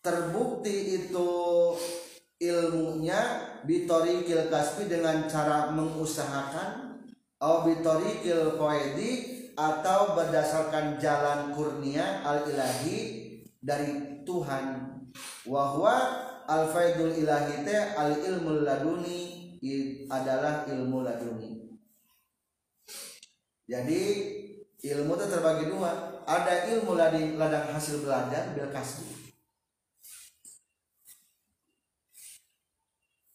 terbukti 0.00 0.96
itu 0.96 1.32
ilmunya 2.40 3.20
bitorikil 3.68 4.48
kasbi 4.48 4.88
dengan 4.88 5.28
cara 5.28 5.68
mengusahakan 5.76 7.04
atau 7.36 7.68
bitorikil 7.68 8.56
poedi 8.56 9.12
atau 9.52 10.16
berdasarkan 10.16 10.96
jalan 10.96 11.52
kurnia 11.52 12.24
al 12.24 12.48
ilahi 12.48 13.28
dari 13.60 14.24
Tuhan 14.24 14.88
wahwa 15.44 16.00
al 16.48 16.72
faidul 16.72 17.12
ilahi 17.12 17.60
te 17.60 17.76
al 17.92 18.16
ilmu 18.24 18.64
laduni 18.64 19.20
adalah 20.08 20.64
ilmu 20.64 21.04
laduni. 21.04 21.53
Jadi 23.64 24.00
ilmu 24.84 25.16
itu 25.16 25.24
terbagi 25.28 25.72
dua. 25.72 26.20
Ada 26.24 26.72
ilmu 26.72 26.96
ladang, 26.96 27.36
ladang 27.36 27.72
hasil 27.72 28.04
belajar 28.04 28.52
bil 28.52 28.68
kasbi. 28.72 29.08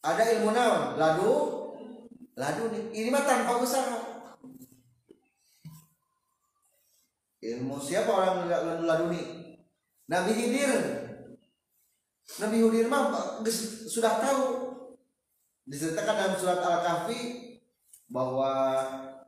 Ada 0.06 0.24
ilmu 0.40 0.50
naon? 0.54 0.96
Ladu, 0.96 1.34
laduni. 2.38 2.94
Ini 2.94 3.10
mah 3.12 3.26
tanpa 3.26 3.62
usaha. 3.62 3.98
Ilmu 7.40 7.76
siapa 7.82 8.10
orang 8.10 8.50
laduni? 8.86 9.22
Nabi 10.10 10.32
Hidir. 10.34 10.74
Nabi 12.42 12.56
Hidir 12.62 12.88
mah 12.90 13.14
sudah 13.90 14.22
tahu 14.22 14.44
diceritakan 15.70 16.16
dalam 16.18 16.36
surat 16.38 16.60
Al-Kahfi 16.62 17.22
bahwa 18.10 18.52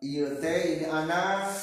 ILT 0.01 0.43
ini 0.43 0.85
anak 0.89 1.53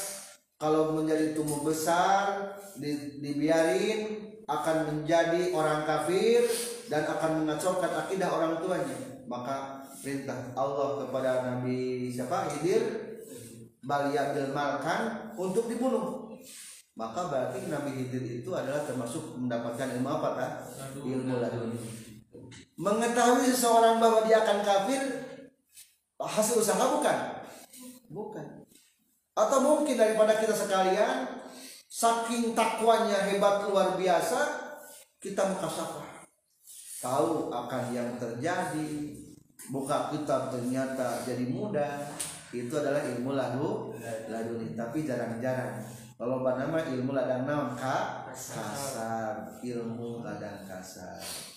kalau 0.58 0.94
menjadi 0.94 1.34
tumbuh 1.34 1.66
besar 1.66 2.54
di, 2.78 3.18
dibiarin 3.18 4.30
akan 4.46 4.76
menjadi 4.94 5.52
orang 5.52 5.84
kafir 5.84 6.46
dan 6.86 7.04
akan 7.04 7.44
mengacaukan 7.44 8.06
akidah 8.06 8.30
orang 8.30 8.62
tuanya. 8.62 8.98
Maka 9.28 9.84
perintah 10.00 10.54
Allah 10.56 11.04
kepada 11.04 11.30
Nabi 11.44 12.08
siapa? 12.14 12.48
Hidir. 12.56 13.10
Balia 13.84 14.34
malkan 14.50 15.32
untuk 15.38 15.68
dibunuh. 15.70 16.34
Maka 16.98 17.30
berarti 17.30 17.70
Nabi 17.70 17.94
Hidir 17.94 18.42
itu 18.42 18.50
adalah 18.50 18.82
termasuk 18.82 19.38
mendapatkan 19.38 19.98
ilmu 19.98 20.10
apa 20.10 20.30
kan 20.34 20.50
ilmu 20.98 21.38
laduni 21.38 21.78
mengetahui 22.78 23.50
seseorang 23.50 23.98
bahwa 23.98 24.22
dia 24.24 24.46
akan 24.46 24.58
kafir 24.62 25.02
hasil 26.18 26.62
usaha 26.62 26.78
bukan 26.78 27.37
bukan. 28.12 28.66
Atau 29.38 29.58
mungkin 29.62 29.94
daripada 29.94 30.34
kita 30.36 30.52
sekalian 30.52 31.46
saking 31.88 32.52
takwanya 32.52 33.30
hebat 33.30 33.64
luar 33.70 33.96
biasa 33.96 34.66
kita 35.22 35.40
mukasafah 35.56 36.26
tahu 36.98 37.48
akan 37.54 37.84
yang 37.94 38.10
terjadi. 38.18 39.14
Buka 39.68 40.08
kitab 40.14 40.48
ternyata 40.54 41.28
jadi 41.28 41.44
mudah 41.50 42.08
itu 42.56 42.72
adalah 42.72 43.04
ilmu 43.04 43.36
ladu 43.36 43.92
laduni 44.32 44.72
tapi 44.72 45.04
jarang-jarang. 45.04 45.84
Kalau 46.16 46.40
nama 46.40 46.78
ilmu 46.88 47.12
ladang 47.12 47.44
naon 47.44 47.76
ka 47.76 48.24
kasar. 48.32 49.60
Ilmu 49.60 50.24
ladang 50.24 50.64
kasar 50.64 51.47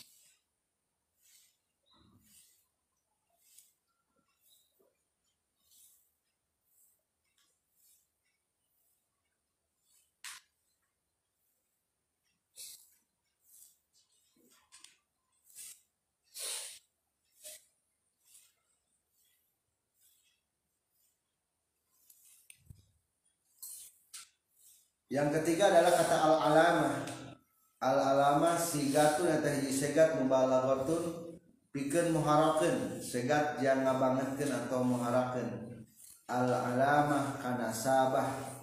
Yang 25.12 25.44
ketiga 25.44 25.68
adalah 25.68 25.92
kata 25.92 26.16
al-alamah. 26.24 26.96
Al-alamah 27.84 28.56
sigatu 28.56 29.28
yang 29.28 29.44
tadi 29.44 29.68
segat 29.68 30.16
mubalaghatun 30.16 31.36
pikeun 31.76 32.16
muharakeun, 32.16 32.96
segat 33.04 33.60
yang 33.60 33.84
ngabangetkeun 33.84 34.56
atau 34.56 34.88
muharakeun. 34.88 35.84
Al-alamah 36.32 37.44
kana 37.44 37.76
sabah. 37.76 38.56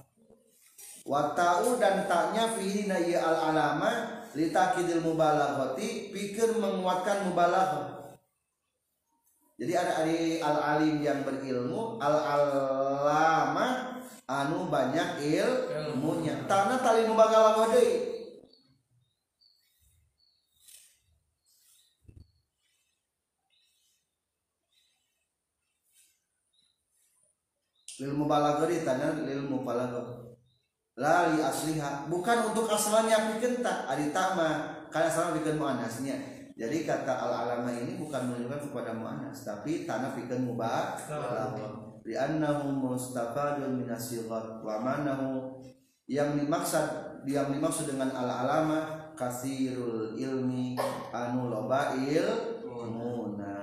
Wa 1.05 1.37
ta'u 1.37 1.77
dan 1.77 2.09
taknya 2.09 2.49
fihi 2.57 2.89
na 2.89 2.97
al-alamah 2.97 4.25
litakidil 4.33 5.05
mubalaghati 5.05 6.17
pikeun 6.17 6.65
menguatkan 6.65 7.29
mubalaghah. 7.29 8.17
Jadi 9.61 9.73
ada 9.77 10.01
al-alim 10.49 11.05
yang 11.05 11.29
berilmu, 11.29 12.01
al-alamah 12.01 13.88
anu 14.29 14.69
banyak 14.69 15.25
ilmunya. 15.25 16.45
Tanah 16.45 16.79
tali 16.85 17.09
nu 17.09 17.17
bagala 17.17 17.65
deui. 17.73 18.21
Ilmu 27.99 28.31
balagori 28.31 28.87
tanah 28.87 29.27
ilmu 29.27 29.67
balagor 29.67 30.39
lali 30.95 31.43
asliha. 31.43 32.07
Bukan 32.07 32.55
untuk 32.55 32.71
asalnya 32.71 33.35
tak 33.59 33.79
ari 33.91 34.15
tama 34.15 34.79
karena 34.93 35.11
sama 35.11 35.35
bikin 35.35 35.59
muannasnya 35.59 36.17
jadi 36.59 36.83
kata 36.83 37.15
al 37.15 37.33
alama 37.47 37.71
ini 37.71 37.95
bukan 37.95 38.35
menunjukkan 38.35 38.67
kepada 38.67 38.91
muannas 38.91 39.47
tapi 39.47 39.87
tanah 39.87 40.11
pikeun 40.19 40.43
mubah 40.43 40.99
li'annahu 42.09 42.73
mustafadun 42.73 43.85
min 43.85 43.93
asighat 43.93 44.65
wa 44.65 44.81
manahu. 44.81 45.61
Yang 46.09 46.41
dimaksud 46.41 46.87
yang 47.29 47.53
dimaksud 47.53 47.93
dengan 47.93 48.09
al 48.17 48.49
alama 48.49 49.13
kasirul 49.13 50.17
ilmi 50.17 50.81
anu 51.13 51.53
loba 51.53 51.93
ilmuna 52.01 53.59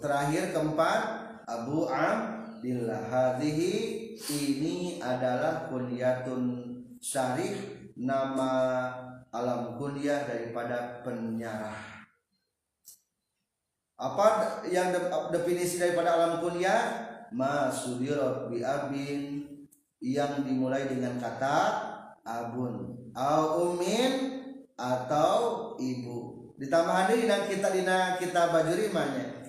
terakhir 0.00 0.52
keempat 0.52 1.00
Abu 1.48 1.88
Abdillah. 1.88 3.08
Hadhihi 3.08 3.72
ini 4.28 5.00
adalah 5.00 5.72
kunyatun 5.72 6.68
syarif 7.00 7.56
nama 7.96 8.92
alam 9.30 9.78
kuliah 9.78 10.26
daripada 10.26 11.02
penyarah. 11.06 12.02
Apa 14.00 14.26
yang 14.72 14.90
de 14.90 15.00
definisi 15.30 15.78
daripada 15.78 16.18
alam 16.18 16.42
kuliah? 16.42 17.08
Masudirot 17.30 18.50
bi 18.50 18.58
abin 18.58 19.46
yang 20.02 20.42
dimulai 20.42 20.90
dengan 20.90 21.14
kata 21.22 21.56
abun. 22.26 23.06
Au 23.14 23.70
umin 23.70 24.42
atau 24.74 25.74
ibu. 25.78 26.50
Ditambah 26.58 27.14
dina 27.14 27.46
kita 27.46 27.70
dina 27.70 28.18
kita 28.18 28.50
bajuri 28.50 28.92
manya 28.92 29.40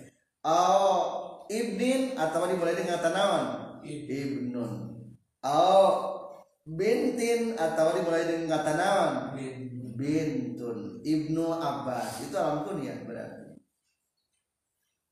au 0.45 1.45
ibnin 1.49 2.17
atau 2.17 2.45
dimulai 2.49 2.77
dengan 2.77 3.01
kata 3.01 3.09
naon? 3.13 3.45
Ibnun. 3.85 4.73
Au 5.41 5.85
bintin 6.61 7.57
atau 7.57 7.97
dimulai 7.97 8.29
dengan 8.29 8.61
kata 8.61 8.73
naon 8.77 9.13
bintun. 10.01 11.05
Ibnu 11.05 11.45
abbas. 11.61 12.25
Itu 12.25 12.33
alam 12.33 12.65
kunyah 12.65 13.05
berarti. 13.05 13.61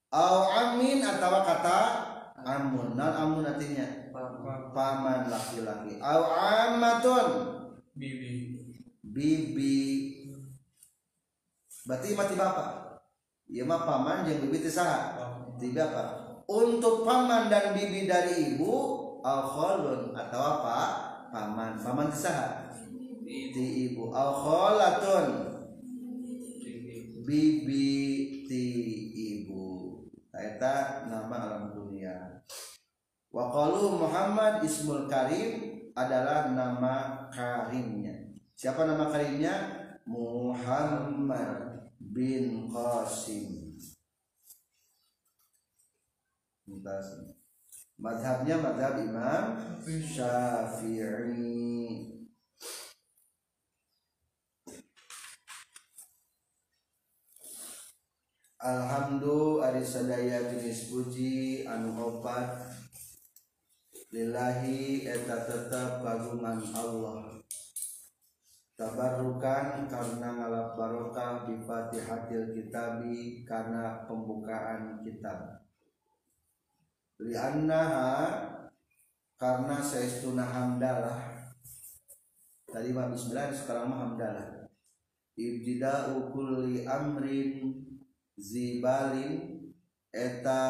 Au 0.10 0.50
amin 0.50 1.06
atau 1.06 1.46
kata 1.46 1.80
amun. 2.42 2.98
Non 2.98 3.14
amun 3.14 3.46
artinya 3.46 4.10
paman. 4.74 5.30
laki-laki. 5.30 6.02
Au 6.02 6.22
amatun 6.26 7.28
bibi. 7.94 8.58
Bibi. 9.06 9.78
Berarti 11.86 12.18
mati 12.18 12.34
bapak 12.34 12.70
ya 13.50 13.66
mah 13.66 13.82
paman 13.82 14.30
yang 14.30 14.46
bibi 14.46 14.62
itu 14.62 14.70
sah 14.70 15.18
ti 15.58 15.74
bapak 15.74 16.46
untuk 16.46 17.02
paman 17.02 17.50
dan 17.50 17.74
bibi 17.74 18.06
dari 18.06 18.54
ibu 18.54 18.74
au 19.22 19.42
kholun 19.46 20.14
atau 20.18 20.42
apa? 20.42 20.78
Paman. 21.30 21.78
Paman 21.78 22.10
sah 22.10 22.59
ti 23.30 23.66
ibu. 23.90 24.10
Au 24.10 24.32
kholatun. 24.34 25.28
Bibi 27.26 27.90
ti 28.50 28.66
ibu. 29.14 30.02
Eta 30.34 31.06
nama 31.06 31.36
alam 31.38 31.64
dunia. 31.78 32.42
Wa 33.30 33.54
qalu 33.54 34.02
Muhammad 34.02 34.66
ismul 34.66 35.06
karim 35.06 35.62
adalah 35.94 36.50
nama 36.50 37.30
karimnya. 37.30 38.34
Siapa 38.58 38.90
nama 38.90 39.14
karimnya? 39.14 39.78
Muhammad 40.10 41.86
bin 42.02 42.66
Qasim. 42.66 43.78
Madhabnya 48.00 48.56
madhab 48.64 48.96
Imam 49.04 49.60
Syafi'i 49.84 51.10
Alhamdulillah 58.60 59.72
ari 59.72 59.80
sadaya 59.88 60.52
jenis 60.52 60.92
puji 60.92 61.64
anu 61.64 61.96
opat 61.96 62.68
lillahi 64.12 65.08
eta 65.08 65.48
tetap 65.48 66.04
kagungan 66.04 66.60
Allah. 66.76 67.40
Tabarukan 68.76 69.88
karena 69.88 70.28
ngalap 70.36 70.76
barokah 70.76 71.48
bi 71.48 71.56
Fatihatil 71.64 72.52
Kitabi 72.52 73.48
karena 73.48 74.04
pembukaan 74.04 75.08
kitab. 75.08 75.64
Liannaha 77.16 78.44
karena 79.40 79.80
saestuna 79.80 80.44
hamdalah. 80.44 81.48
Tadi 82.68 82.92
mah 82.92 83.08
bismillah 83.08 83.56
sekarang 83.56 83.88
mah 83.88 84.00
hamdalah. 84.04 84.68
Ibtida'u 85.40 86.28
kulli 86.36 86.84
amrin 86.84 87.88
zibalin 88.40 89.68
eta 90.16 90.62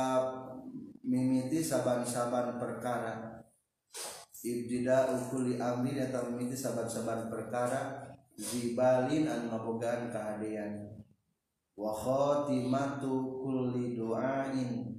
mimiti 1.06 1.62
saban-saban 1.62 2.58
perkara. 2.58 3.46
Ibtida 4.40 5.14
ukuli 5.14 5.62
amri 5.62 6.00
eta 6.02 6.26
mimiti 6.26 6.58
saban-saban 6.58 7.30
perkara 7.30 8.10
zibalin 8.40 9.30
anu 9.30 9.52
ngabogaan 9.52 10.10
kahadean 10.10 11.04
wa 11.76 11.92
khatimatu 11.92 13.44
kulli 13.44 14.00
du'ain 14.00 14.96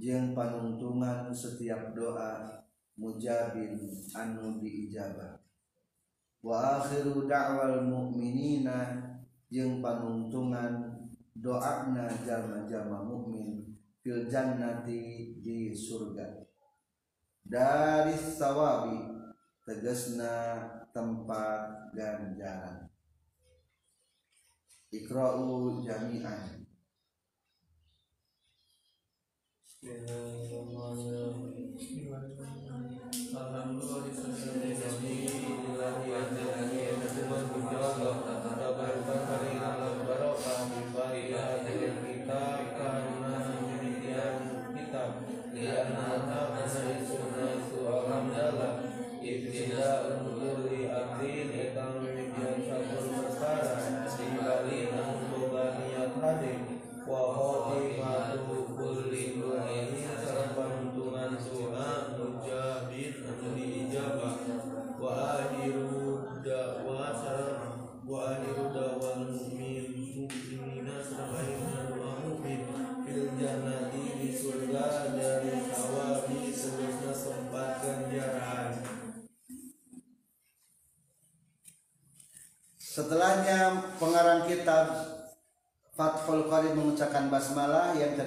jeung 0.00 0.32
panuntungan 0.32 1.28
setiap 1.28 1.92
doa 1.92 2.64
mujabin 2.96 3.76
anu 4.16 4.60
diijabah. 4.60 5.40
Wa 6.40 6.80
akhiru 6.80 7.28
da'wal 7.28 7.84
mu'minina 7.84 9.12
jeung 9.52 9.84
panuntungan 9.84 10.99
doana 11.36 12.10
jama-jama 12.26 13.06
mukmin 13.06 13.78
fil 14.02 14.26
jannati 14.26 15.36
di 15.38 15.70
surga. 15.70 16.26
Dari 17.44 18.16
sawabi 18.16 18.98
tegasna 19.66 20.66
tempat 20.90 21.94
ganjaran. 21.94 22.90
Ikra'u 24.90 25.78
jami'an. 25.86 26.66
Wa 29.80 29.96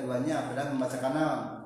keduanya 0.03 0.43
adalah 0.43 0.75
membacakan 0.75 1.15
nama. 1.15 1.63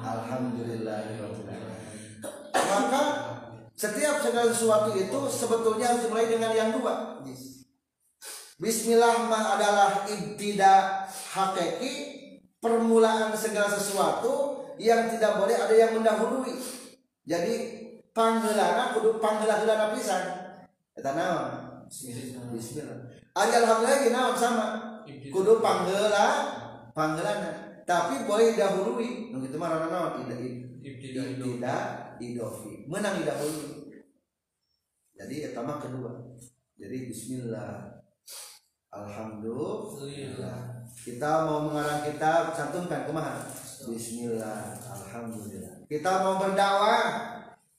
Alhamdulillahirrahmanirrahim 0.00 1.70
maka 2.70 3.02
setiap 3.74 4.22
segala 4.22 4.52
sesuatu 4.52 4.94
itu 4.94 5.18
sebetulnya 5.28 5.90
harus 5.90 6.06
dimulai 6.06 6.30
dengan 6.30 6.52
yang 6.54 6.70
dua. 6.76 7.18
Bismillah 8.60 9.24
mah 9.24 9.56
adalah 9.56 10.04
ibtida 10.04 11.08
hakiki 11.08 11.92
permulaan 12.60 13.32
segala 13.32 13.72
sesuatu 13.72 14.60
yang 14.76 15.08
tidak 15.08 15.40
boleh 15.40 15.56
ada 15.56 15.72
yang 15.72 15.96
mendahului. 15.96 16.60
Jadi 17.24 17.54
panggilan 18.12 18.92
kudu 18.92 19.16
panggilan 19.16 19.64
pisan. 19.96 20.22
Eta 20.92 21.16
naon? 21.16 21.88
Bismillah. 22.52 23.16
Ari 23.32 23.52
alhamdulillah 23.64 24.12
naon 24.12 24.36
sama. 24.36 24.89
Kudu 25.30 25.58
panggela 25.58 26.28
panggelan 26.94 27.40
tapi 27.86 28.22
boleh 28.28 28.54
dahului 28.54 29.34
nu 29.34 29.42
kitu 29.42 29.58
mah 29.58 29.90
naon 29.90 30.22
ida 30.26 30.36
ida 30.84 31.76
idofi. 32.22 32.86
Menang 32.86 33.24
dahului. 33.26 33.90
Jadi 35.16 35.34
eta 35.50 35.60
mah 35.66 35.82
kedua. 35.82 36.38
Jadi 36.78 37.10
bismillah. 37.10 38.00
Alhamdulillah. 38.90 40.86
Kita 41.00 41.46
mau 41.46 41.70
mengarang 41.70 42.02
kitab 42.04 42.52
cantumkan 42.56 43.06
kumaha? 43.06 43.46
Bismillah. 43.86 44.76
Alhamdulillah. 44.84 45.86
Kita 45.88 46.26
mau 46.26 46.36
berdakwah. 46.42 47.06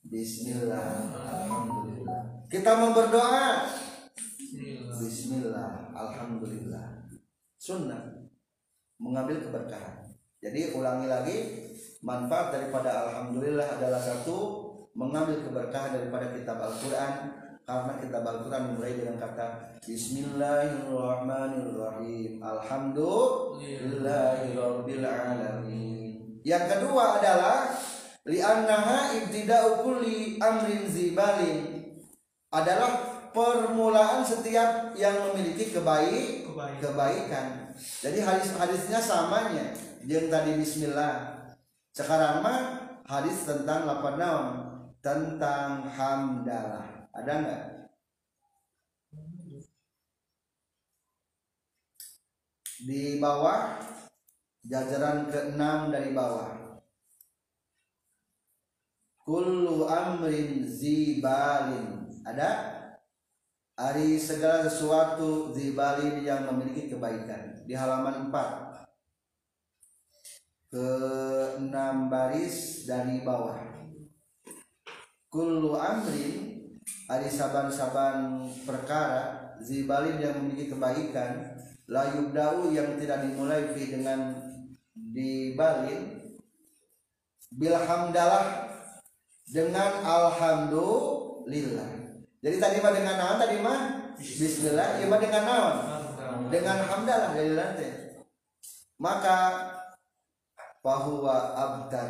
Bismillah. 0.01 1.13
Alhamdulillah. 1.13 2.23
Kita 2.51 2.71
mau 2.79 2.91
berdoa. 2.91 3.69
Bismillah. 4.99 5.93
Alhamdulillah. 5.95 6.90
Sunnah. 7.61 8.17
Mengambil 8.97 9.45
keberkahan. 9.45 10.09
Jadi 10.41 10.73
ulangi 10.73 11.05
lagi. 11.05 11.69
Manfaat 12.01 12.57
daripada 12.57 13.05
Alhamdulillah 13.05 13.77
adalah 13.77 14.01
satu. 14.01 14.65
Mengambil 14.97 15.45
keberkahan 15.45 15.93
daripada 15.93 16.33
kitab 16.33 16.57
Al-Quran. 16.57 17.37
Karena 17.61 18.01
kitab 18.01 18.25
Al-Quran 18.25 18.73
dimulai 18.73 18.97
dengan 18.97 19.21
kata 19.21 19.77
Bismillahirrahmanirrahim. 19.85 22.41
Alhamdulillahirabbil 22.41 25.05
alamin. 25.05 26.41
Yang 26.41 26.65
kedua 26.65 27.21
adalah 27.21 27.77
li'annaha 28.25 29.21
ibtida'u 29.21 29.85
kulli 29.85 30.41
amrin 30.41 30.89
zibalin 30.89 31.93
adalah 32.49 33.21
permulaan 33.31 34.19
setiap 34.25 34.97
yang 34.97 35.29
memiliki 35.29 35.69
kebaik 35.71 36.40
Kebaikan. 36.51 36.79
kebaikan. 36.83 37.47
Jadi 37.79 38.19
hadis-hadisnya 38.19 38.99
samanya 38.99 39.71
yang 40.03 40.27
tadi 40.27 40.59
bismillah. 40.59 41.47
Sekarang 41.95 42.43
mah 42.43 42.59
hadis 43.07 43.47
tentang 43.47 43.87
lapan 43.87 44.15
naon? 44.19 44.47
Tentang 44.99 45.87
hamdalah. 45.87 47.07
Ada 47.15 47.33
nggak? 47.39 47.63
Di 52.81 53.21
bawah 53.21 53.79
jajaran 54.67 55.31
keenam 55.31 55.87
dari 55.93 56.11
bawah. 56.11 56.81
Kullu 59.23 59.87
amrin 59.87 60.67
zibalin. 60.67 62.11
Ada? 62.27 62.80
Ari 63.81 64.21
segala 64.21 64.69
sesuatu 64.69 65.49
zibalin 65.57 66.21
yang 66.21 66.45
memiliki 66.53 66.85
kebaikan. 66.93 67.65
Di 67.65 67.73
halaman 67.73 68.29
4. 68.29 68.85
Ke 70.69 70.89
6 71.57 72.13
baris 72.13 72.85
dari 72.85 73.25
bawah. 73.25 73.57
Kullu 75.33 75.73
amrin 75.81 76.51
Ari 77.09 77.25
saban-saban 77.25 78.45
perkara 78.69 79.57
zibalin 79.65 80.21
yang 80.21 80.37
memiliki 80.37 80.69
kebaikan 80.71 81.57
la 81.89 82.07
yubda'u 82.13 82.69
yang 82.71 82.95
tidak 83.01 83.25
dimulai 83.25 83.73
fi 83.75 83.91
dengan 83.91 84.31
dibalin 84.95 86.21
bilhamdalah 87.51 88.71
dengan 89.43 89.91
alhamdulillah 90.07 92.00
jadi 92.41 92.57
tadi 92.57 92.77
mah 92.81 92.93
dengan 92.93 93.15
naon 93.21 93.37
tadi 93.37 93.55
mah? 93.61 93.79
Bismillah 94.17 94.97
ya 94.97 95.05
mah 95.05 95.19
dengan 95.21 95.43
naon? 95.45 95.75
Dengan 96.49 96.77
hamdalah 96.89 97.29
dari 97.37 97.53
lantai 97.53 98.11
maka 99.01 99.37
bahwa 100.85 101.57
abdar 101.57 102.09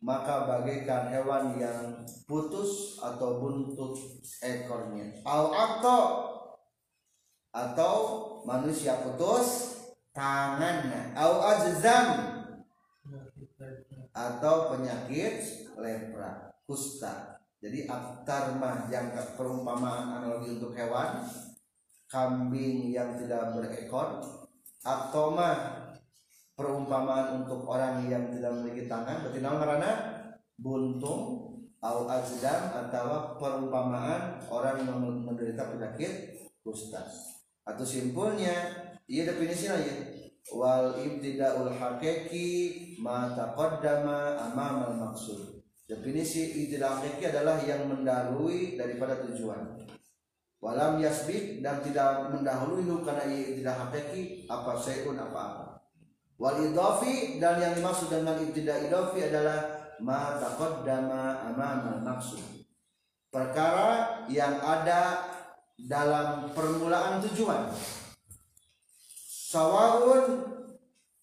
maka 0.00 0.48
bagaikan 0.48 1.12
hewan 1.12 1.56
yang 1.56 2.04
putus 2.28 3.00
atau 3.00 3.40
buntut 3.40 3.96
ekornya. 4.40 5.24
Au 5.24 5.52
atau 5.52 6.04
atau 7.52 7.96
manusia 8.44 9.00
putus 9.00 9.76
tangannya. 10.12 11.16
Au 11.16 11.40
ajzam 11.44 12.08
atau 14.12 14.76
penyakit 14.76 15.68
lepra 15.76 16.52
kusta 16.64 17.39
jadi 17.60 17.84
aktar 17.86 18.56
mah 18.56 18.88
yang 18.88 19.12
perumpamaan 19.36 20.16
analogi 20.16 20.56
untuk 20.56 20.72
hewan 20.72 21.28
kambing 22.08 22.88
yang 22.90 23.20
tidak 23.20 23.52
berekor 23.52 24.24
atau 24.80 25.36
mah 25.36 25.56
perumpamaan 26.56 27.44
untuk 27.44 27.68
orang 27.68 28.08
yang 28.08 28.32
tidak 28.32 28.52
memiliki 28.56 28.88
tangan 28.88 29.24
berarti 29.24 29.40
karena 29.44 29.92
buntung 30.56 31.22
au 31.80 31.98
ajdam 32.08 32.60
atau 32.84 33.40
perumpamaan 33.40 34.40
orang 34.52 34.84
yang 34.84 35.00
menderita 35.00 35.72
penyakit 35.72 36.36
kusta 36.60 37.00
atau 37.64 37.84
simpulnya 37.84 38.52
iya 39.08 39.24
definisinya 39.24 39.80
ya 39.80 39.96
wal 40.52 41.00
ibtidaul 41.00 41.72
hakiki 41.72 42.96
ma 43.00 43.32
taqaddama 43.32 44.36
amamal 44.52 44.92
maksud 44.96 45.49
definisi 45.90 46.54
ibtida 46.54 46.94
hakiki 46.94 47.34
adalah 47.34 47.58
yang 47.66 47.90
mendahului 47.90 48.78
daripada 48.78 49.18
tujuan. 49.26 49.82
Walam 50.62 51.02
yasbik 51.02 51.58
dan 51.58 51.82
tidak 51.82 52.30
mendahului 52.30 52.86
karena 53.02 53.26
ibtida 53.26 53.74
hakiki 53.74 54.46
apa 54.46 54.78
sayun 54.78 55.18
apa-apa. 55.18 55.82
Wal 56.38 56.70
idofi 56.70 57.42
dan 57.42 57.58
yang 57.58 57.74
dimaksud 57.74 58.06
dengan 58.06 58.38
ibtida 58.38 58.86
idofi 58.86 59.26
adalah 59.26 59.90
ma 59.98 60.38
taqaddama 60.38 61.50
amama 61.52 62.00
maksud 62.00 62.60
perkara 63.30 64.24
yang 64.26 64.58
ada 64.62 65.26
dalam 65.74 66.50
permulaan 66.52 67.24
tujuan. 67.24 67.72
Sawaun 69.50 70.46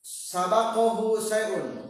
sabakohu 0.03 1.15
sayun 1.24 1.87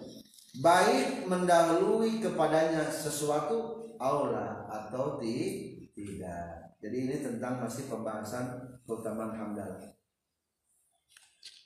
baik 0.62 1.30
mendahului 1.30 2.18
kepadanya 2.18 2.90
sesuatu 2.90 3.94
aula 4.02 4.66
atau 4.70 5.22
di, 5.22 5.74
tidak. 5.94 6.78
Jadi 6.78 6.98
ini 7.10 7.16
tentang 7.22 7.62
masih 7.62 7.90
pembahasan 7.90 8.78
keutamaan 8.86 9.34
hamdalah. 9.34 9.82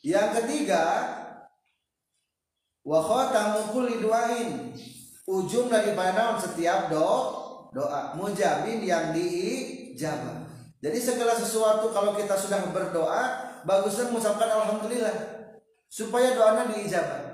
Yang 0.02 0.30
ketiga 0.42 0.84
wa 2.82 3.00
khatamu 3.04 3.76
kulli 3.76 4.00
duain. 4.00 4.50
Ujung 5.28 5.70
daripada 5.70 6.36
setiap 6.40 6.90
do 6.90 7.12
doa. 7.72 8.18
Mujabin 8.18 8.82
yang 8.82 9.14
diijabah. 9.14 10.48
Jadi 10.82 10.98
segala 10.98 11.38
sesuatu 11.38 11.94
kalau 11.94 12.18
kita 12.18 12.34
sudah 12.34 12.74
berdoa 12.74 13.22
bagusnya 13.68 14.10
mengucapkan 14.10 14.50
alhamdulillah. 14.50 15.16
Supaya 15.92 16.34
doanya 16.34 16.72
diijabah 16.72 17.31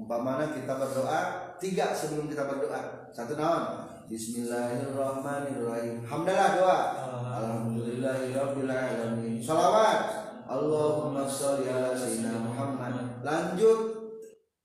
umpamanya 0.00 0.56
kita 0.56 0.80
berdoa 0.80 1.52
tiga 1.60 1.92
sebelum 1.92 2.32
kita 2.32 2.48
berdoa. 2.48 3.12
Satu 3.12 3.36
naon? 3.36 3.84
Bismillahirrahmanirrahim. 4.08 6.00
Hamdalah 6.08 6.56
doa. 6.56 6.96
Alhamdulillahirrahmanirrahim 7.30 9.38
Salawat 9.44 10.00
Allahumma 10.48 11.28
sholli 11.28 11.68
ala 11.68 11.92
sayyidina 11.92 12.40
Muhammad. 12.40 13.20
Lanjut 13.20 14.08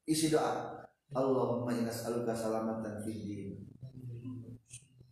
isi 0.07 0.31
doa. 0.31 0.87
Allahumma 1.11 1.75
inna 1.75 1.91
nas'aluka 1.91 2.31
salamatan 2.31 3.03
fid 3.03 3.19
din. 3.27 3.59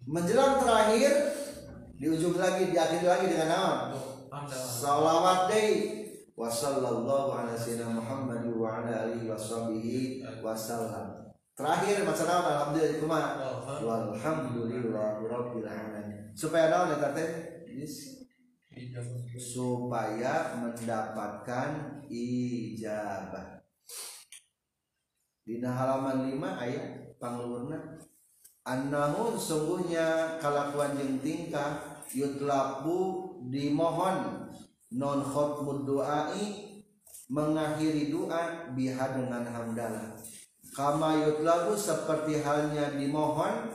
Menjelang 0.07 0.63
terakhir 0.63 1.35
di 1.99 2.07
ujung 2.09 2.39
lagi 2.39 2.71
di 2.71 2.77
akhir 2.79 3.03
lagi 3.05 3.27
dengan 3.31 3.47
nama 3.47 3.93
salawat 4.49 5.47
dei 5.47 6.02
wa 6.33 6.49
sallallahu 6.49 7.33
ala 7.33 7.53
sayyidina 7.53 7.93
Muhammad 7.93 8.49
wa 8.53 8.81
ala 8.81 9.09
alihi 9.09 9.29
washabihi 9.29 10.25
wasallam. 10.41 11.33
Terakhir 11.53 12.01
masalah 12.01 12.49
alhamdulillah 12.49 12.97
kumaha? 12.97 13.29
Walhamdulillahi 13.85 15.29
rabbil 15.29 15.69
alamin. 15.69 16.33
Supaya 16.33 16.73
naon 16.73 16.97
eta 16.97 17.13
teh? 17.13 17.53
supaya 19.37 20.57
mendapatkan 20.61 22.01
ijabah 22.09 23.61
di 25.43 25.59
halaman 25.59 26.31
5 26.31 26.39
ayat 26.39 27.19
panglurna 27.19 27.99
annahu 28.63 29.35
sungguhnya 29.35 30.39
kalakuan 30.39 30.95
jeung 30.95 31.19
tingkah 31.19 32.01
yutlabu 32.15 33.35
dimohon 33.51 34.47
non 34.93 35.25
khutbud 35.25 35.89
doai 35.89 36.71
mengakhiri 37.29 38.13
doa 38.13 38.71
biha 38.77 39.05
dengan 39.17 39.43
hamdalah. 39.45 40.13
Kama 40.73 41.21
yutlabu 41.21 41.77
seperti 41.77 42.41
halnya 42.41 42.93
dimohon 42.97 43.69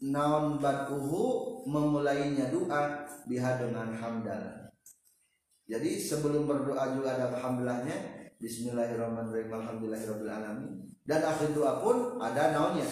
naon 0.00 0.56
baduhu 0.60 1.64
memulainya 1.68 2.48
doa 2.48 3.08
biha 3.28 3.60
dengan 3.60 3.92
hamdalah. 3.96 4.72
Jadi 5.70 6.00
sebelum 6.00 6.50
berdoa 6.50 6.96
juga 6.98 7.14
ada 7.14 7.30
alhamdulillahnya 7.30 8.18
Bismillahirrahmanirrahim 8.40 9.52
Alhamdulillahirabbil 9.52 10.32
dan 11.04 11.20
akhir 11.22 11.52
doa 11.52 11.78
pun 11.84 12.16
ada 12.18 12.56
naonnya? 12.56 12.88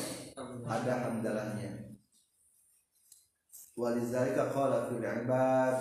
Ada 0.69 1.09
hamdalahnya 1.09 1.89
walizalika 3.79 4.51
qala 4.51 4.91
fil 4.91 4.99
ibad 4.99 5.77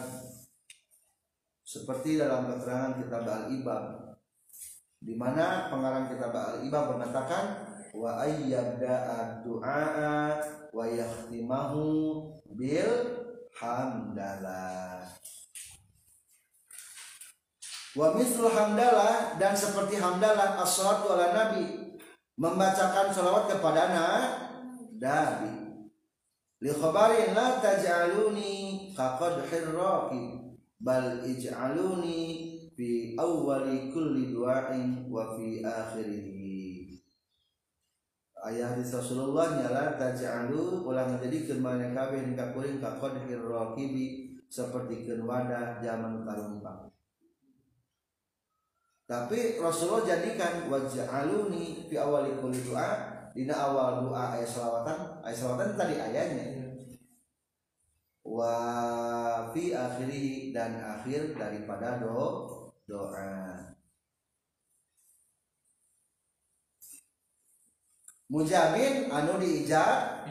seperti 1.67 2.15
dalam 2.15 2.47
keterangan 2.47 2.95
kitab 2.95 3.27
al-ibab 3.27 4.15
di 5.03 5.19
mana 5.19 5.67
pengarang 5.67 6.07
kitab 6.07 6.31
al-ibab 6.31 6.95
mengatakan 6.95 7.67
wa 7.91 8.23
ayyabda 8.23 9.43
du'a 9.43 10.39
wa 10.71 10.83
yakhtimahu 10.87 11.83
bil 12.55 12.93
hamdalah 13.51 15.11
wa 17.99 18.07
mislu 18.15 18.47
hamdalah 18.47 19.35
dan 19.35 19.51
seperti 19.51 19.99
hamdalah 19.99 20.63
as-salatu 20.63 21.19
ala 21.19 21.35
nabi 21.35 21.87
membacakan 22.37 23.09
salawat 23.09 23.49
kepada 23.49 23.89
nabi. 23.89 25.57
Li 26.61 26.69
khabarin 26.69 27.33
la 27.33 27.57
taj'aluni 27.57 28.93
kaqadhir 28.93 29.73
raqib 29.73 30.36
bal 30.77 31.25
ij'aluni 31.25 32.21
fi 32.77 33.17
awwali 33.17 33.89
kulli 33.89 34.33
du'ain 34.33 35.09
wa 35.09 35.33
fi 35.37 35.61
akhirih 35.61 36.97
ayah 38.47 38.79
Rasulullah 38.79 39.59
nyala 39.59 39.99
taj'alu. 39.99 40.85
Ulah 40.87 41.09
menjadi 41.09 41.57
mana 41.59 41.91
kabeh 41.91 42.23
ning 42.23 42.39
kakuring 42.39 42.79
kaqadhir 42.79 43.43
raqibi 43.43 44.37
seperti 44.47 45.03
wadah 45.19 45.83
zaman 45.83 46.23
tarumpang 46.23 46.87
tapi 49.07 49.55
Rasulullah 49.55 50.03
jadikan 50.03 50.67
waj'aluni 50.67 51.87
fi 51.87 51.95
awali 51.95 52.35
kulli 52.43 52.59
doa 52.59 53.15
dina 53.31 53.55
awal 53.55 54.03
doa 54.03 54.35
ayat 54.35 54.51
selawatan 54.51 55.23
ayat 55.23 55.37
selawatan 55.39 55.79
tadi 55.79 55.95
ayatnya 55.95 56.56
wa 58.37 58.53
fi 59.49 59.73
akhiri 59.73 60.53
dan 60.53 60.77
akhir 60.77 61.33
daripada 61.33 61.97
do 61.97 62.45
doa. 62.85 63.73
Mujamin 68.29 69.09
anu 69.09 69.41
diijab. 69.41 70.29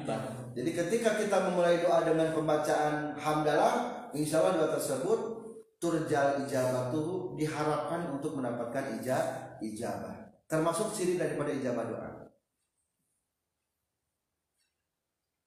Jadi 0.54 0.70
ketika 0.72 1.18
kita 1.18 1.50
memulai 1.50 1.82
doa 1.82 2.06
dengan 2.06 2.30
pembacaan 2.30 3.18
hamdalah 3.18 4.06
insya 4.14 4.40
Allah 4.40 4.62
doa 4.62 4.70
tersebut 4.78 5.20
turjal 5.76 6.46
ijabah 6.46 6.88
tuh 6.94 7.34
diharapkan 7.36 8.08
untuk 8.14 8.38
mendapatkan 8.38 9.00
ijab 9.00 9.58
ijabah. 9.60 10.30
Termasuk 10.46 10.94
ciri 10.94 11.18
daripada 11.18 11.50
ijabah 11.50 11.84
doa. 11.90 12.10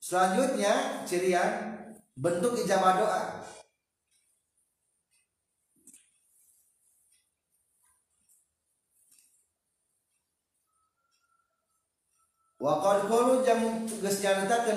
Selanjutnya 0.02 1.06
cirian 1.06 1.69
bentuk 2.20 2.54
ijabah 2.60 2.94
doa. 3.00 3.22
Wakal 12.60 13.08
kalu 13.08 13.40
jam 13.48 13.88
geus 13.88 14.20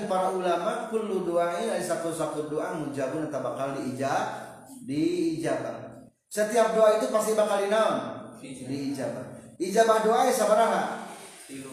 para 0.06 0.30
ulama 0.30 0.86
kullu 0.86 1.26
doain 1.26 1.66
ada 1.66 1.82
satu-satu 1.82 2.46
doa 2.46 2.78
mujabun 2.78 3.26
atau 3.26 3.42
bakal 3.42 3.74
diijab 3.74 4.54
diijabah. 4.86 6.06
Setiap 6.30 6.78
doa 6.78 7.02
itu 7.02 7.10
pasti 7.10 7.34
bakal 7.34 7.66
dinaon? 7.66 7.98
Diijabah. 8.38 9.58
Ijabah 9.58 9.98
doa 10.06 10.30
sabaraha? 10.30 11.10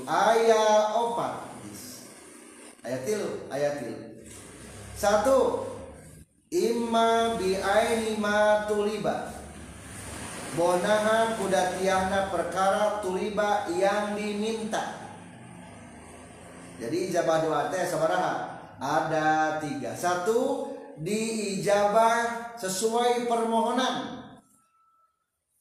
Ayat 0.10 0.98
opat. 0.98 1.34
Ayat 2.82 3.02
tilu 3.06 3.46
ayat 3.54 3.86
tilu 3.86 4.09
satu. 5.00 5.64
Imma 6.52 7.40
bi 7.40 7.56
aini 7.56 8.20
ma 8.20 8.68
tuliba. 8.68 9.32
Bonaha 10.60 11.40
kudatiahna 11.40 12.28
perkara 12.34 13.00
tuliba 13.00 13.70
yang 13.72 14.18
diminta. 14.18 15.00
Jadi 16.82 17.14
ijabah 17.14 17.38
doa 17.46 17.62
teh 17.72 17.86
sabaraha? 17.88 18.60
Ada 18.80 19.62
tiga. 19.64 19.96
Satu 19.96 20.74
diijabah 21.00 22.58
sesuai 22.60 23.30
permohonan. 23.30 24.26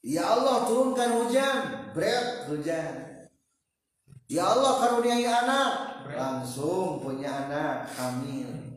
Ya 0.03 0.25
Allah 0.25 0.65
turunkan 0.65 1.21
hujan, 1.21 1.59
berat 1.93 2.49
hujan. 2.49 2.95
Ya 4.31 4.47
Allah 4.47 4.79
karuniai 4.79 5.27
anak, 5.27 5.73
langsung 6.17 7.03
punya 7.03 7.29
anak 7.45 7.91
hamil. 7.99 8.68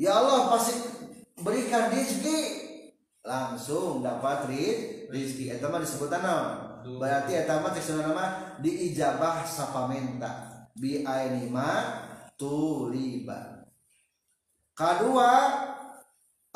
Ya 0.00 0.16
Allah 0.16 0.48
pasti 0.48 0.80
berikan 1.44 1.92
rezeki, 1.92 2.40
langsung 3.20 4.00
dapat 4.00 4.48
rezeki. 5.12 5.52
Eta 5.52 5.68
mah 5.68 5.84
disebut 5.84 6.08
nama. 6.08 6.80
Berarti 6.80 7.36
eta 7.36 7.60
mah 7.60 7.76
nama 7.76 8.56
diijabah 8.64 9.44
sapamenta 9.44 10.64
bi 10.72 11.04
ainima 11.04 12.00
tuliba. 12.40 13.68
Kedua 14.72 15.32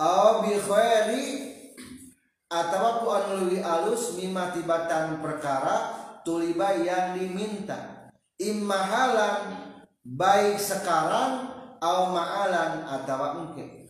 au 0.00 0.48
bi 0.48 0.56
khairi 0.56 1.24
atau 2.48 3.04
ku 3.04 3.12
anu 3.12 3.52
alus 3.60 4.16
mimma 4.16 4.56
tibatan 4.56 5.20
perkara 5.20 5.92
tuliba 6.24 6.80
yang 6.80 7.20
diminta. 7.20 8.08
Immahalan 8.40 9.52
baik 10.00 10.56
sekarang 10.56 11.53
au 11.84 12.08
ma'alan 12.16 12.88
atau 12.88 13.44
mungkin. 13.44 13.84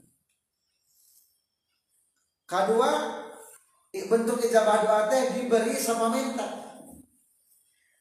Kedua 2.50 2.90
bentuk 3.94 4.42
ijabah 4.42 4.82
doa 4.82 5.06
teh 5.06 5.38
diberi 5.38 5.78
sama 5.78 6.10
minta 6.10 6.44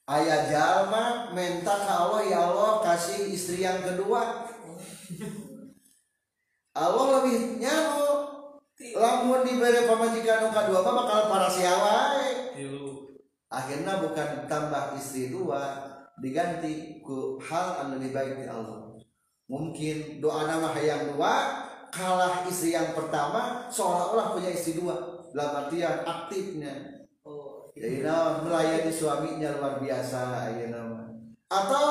ayah 0.10 0.50
jalma 0.50 1.30
minta 1.32 1.74
ke 1.78 1.94
Allah 1.94 2.22
ya 2.26 2.50
Allah 2.50 2.82
kasih 2.82 3.30
istri 3.30 3.62
yang 3.62 3.86
kedua. 3.86 4.50
Allah 6.74 7.06
lebih 7.22 7.62
nyamu 7.62 8.10
lamun 8.98 9.46
diberi 9.46 9.86
pamajikan 9.86 10.50
nuka 10.50 10.66
dua 10.68 10.82
apa 10.82 10.92
bakal 10.92 11.20
para 11.30 11.50
siawai 11.54 12.34
akhirnya 13.54 14.02
bukan 14.02 14.50
tambah 14.50 14.98
istri 14.98 15.30
dua 15.30 15.78
diganti 16.18 17.00
ku 17.06 17.38
hal 17.38 17.78
yang 17.78 17.90
lebih 17.96 18.10
baik 18.10 18.34
di 18.42 18.50
Allah 18.50 18.83
mungkin 19.48 20.24
doa 20.24 20.48
nama 20.48 20.72
yang 20.80 21.14
dua 21.14 21.64
kalah 21.94 22.48
istri 22.50 22.74
yang 22.74 22.96
pertama 22.98 23.70
seolah-olah 23.70 24.34
punya 24.34 24.50
istri 24.50 24.80
dua. 24.80 25.26
Dalam 25.34 25.66
artian 25.66 26.06
aktifnya. 26.06 26.74
Jadi 27.74 28.06
nama 28.06 28.46
melayani 28.46 28.94
suaminya 28.94 29.50
luar 29.58 29.82
biasa 29.82 30.54
ya 30.62 30.70
nama 30.70 31.10
atau 31.50 31.90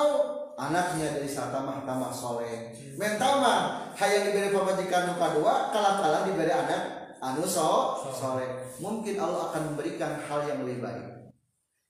anaknya 0.59 1.19
dari 1.19 1.27
satamah 1.27 1.83
tamah 1.83 2.15
soleh. 2.15 2.71
Mental 2.95 3.43
mah 3.43 3.59
hayang 3.99 4.31
diberi 4.31 4.55
pemajikan 4.55 5.11
nuka 5.11 5.39
dua 5.39 5.75
kalah 5.75 5.99
kalah 5.99 6.23
diberi 6.23 6.55
anak 6.55 7.15
anu 7.19 7.43
so 7.47 7.99
soleh. 8.15 8.63
mungkin 8.79 9.19
Allah 9.19 9.51
akan 9.51 9.75
memberikan 9.75 10.19
hal 10.27 10.47
yang 10.47 10.63
lebih 10.63 10.83
baik. 10.83 11.07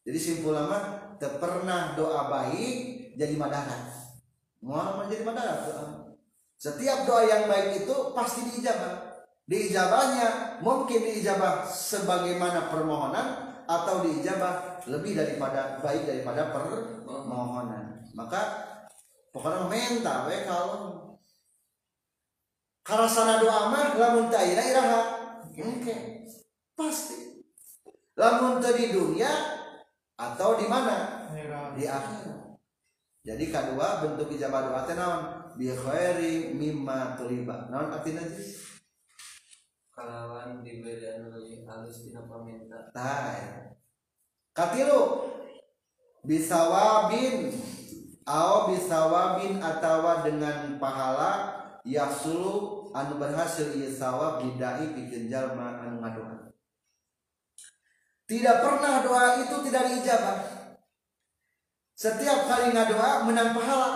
Jadi 0.08 0.18
simpul 0.18 0.56
lama 0.56 1.00
pernah 1.20 1.94
doa 1.94 2.26
baik 2.26 3.14
jadi 3.14 3.38
madarat 3.38 4.01
mau 4.62 5.02
menjadi 5.02 5.26
madarat 5.26 5.58
doa 5.66 6.02
setiap 6.62 7.10
doa 7.10 7.26
yang 7.26 7.50
baik 7.50 7.82
itu 7.82 7.96
pasti 8.14 8.46
diijabah. 8.46 9.26
Diijabahnya 9.50 10.62
mungkin 10.62 11.02
diijabah 11.02 11.66
sebagaimana 11.66 12.70
permohonan 12.70 13.58
atau 13.66 14.06
diijabah 14.06 14.86
lebih 14.86 15.18
daripada 15.18 15.82
baik 15.82 16.06
daripada 16.06 16.54
permohonan. 16.54 18.06
Maka 18.14 18.40
pokoknya 19.34 19.66
minta 19.66 20.30
we 20.30 20.46
kalau 20.46 21.18
karasana 22.86 23.42
doa 23.42 23.66
mah 23.66 23.98
lamun 23.98 24.30
ta 24.30 24.46
ira 24.46 24.62
iraha? 24.62 25.02
Oke 25.50 26.30
pasti. 26.78 27.42
Lamun 28.14 28.62
teu 28.62 28.78
di 28.78 28.94
dunia 28.94 29.34
atau 30.14 30.54
di 30.54 30.70
mana? 30.70 31.26
Di 31.74 31.90
akhirat 31.90 32.41
jadi 33.22 33.44
kedua 33.54 34.02
bentuk 34.02 34.34
ijabah 34.34 34.66
doa 34.66 34.82
teh 34.82 34.98
naon? 34.98 35.22
Bi 35.54 35.70
khairi 35.70 36.58
mimma 36.58 37.14
tuliba 37.14 37.70
naon 37.70 37.94
artinya 37.94 38.26
sih 38.26 38.62
kalawan 39.92 40.64
diberi 40.64 41.04
anu 41.06 41.30
halus 41.68 42.02
dina 42.02 42.26
paminta. 42.26 42.90
Nah, 42.96 43.70
katilu. 44.56 45.30
Bisawabin. 46.26 47.54
Au 48.22 48.70
bisawabin 48.70 49.58
atawa 49.58 50.22
dengan 50.22 50.78
pahala 50.78 51.58
yasulu 51.82 52.86
anu 52.94 53.18
berhasil 53.18 53.74
ieu 53.74 53.90
sawab 53.90 54.46
didai 54.46 54.94
pikeun 54.94 55.26
jalma 55.26 55.82
anu 55.82 55.98
ngadoa. 55.98 56.54
Tidak 58.30 58.56
pernah 58.62 59.02
doa 59.02 59.42
itu 59.42 59.56
tidak 59.66 59.82
diijabah. 59.90 60.61
Setiap 61.92 62.48
kali 62.48 62.72
ngadoa 62.72 63.28
menang 63.28 63.52
pahala. 63.52 63.90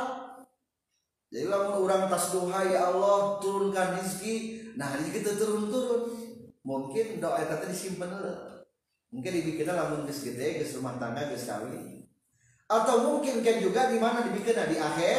Jadi 1.26 1.50
lamun 1.50 1.84
orang 1.84 2.06
tas 2.06 2.30
doa 2.30 2.60
ya 2.64 2.92
Allah 2.94 3.42
turunkan 3.42 3.98
rezeki, 3.98 4.34
nah 4.78 4.94
rezeki 4.94 5.26
itu 5.26 5.32
turun-turun. 5.36 6.02
Mungkin 6.62 7.18
doa 7.18 7.42
eta 7.42 7.58
teh 7.58 7.68
disimpen 7.70 8.06
dulu. 8.06 8.62
Mungkin 9.10 9.30
dibikinna 9.42 9.74
lamun 9.74 10.06
geus 10.06 10.22
gede, 10.22 10.62
geus 10.62 10.78
rumah 10.78 10.98
tangga, 11.02 11.26
geus 11.26 11.50
kawin. 11.50 12.06
Atau 12.66 13.06
mungkin 13.06 13.42
kan 13.42 13.58
juga 13.58 13.90
di 13.90 13.98
mana 13.98 14.22
dibikinna 14.22 14.66
di 14.70 14.78
akhir, 14.78 15.18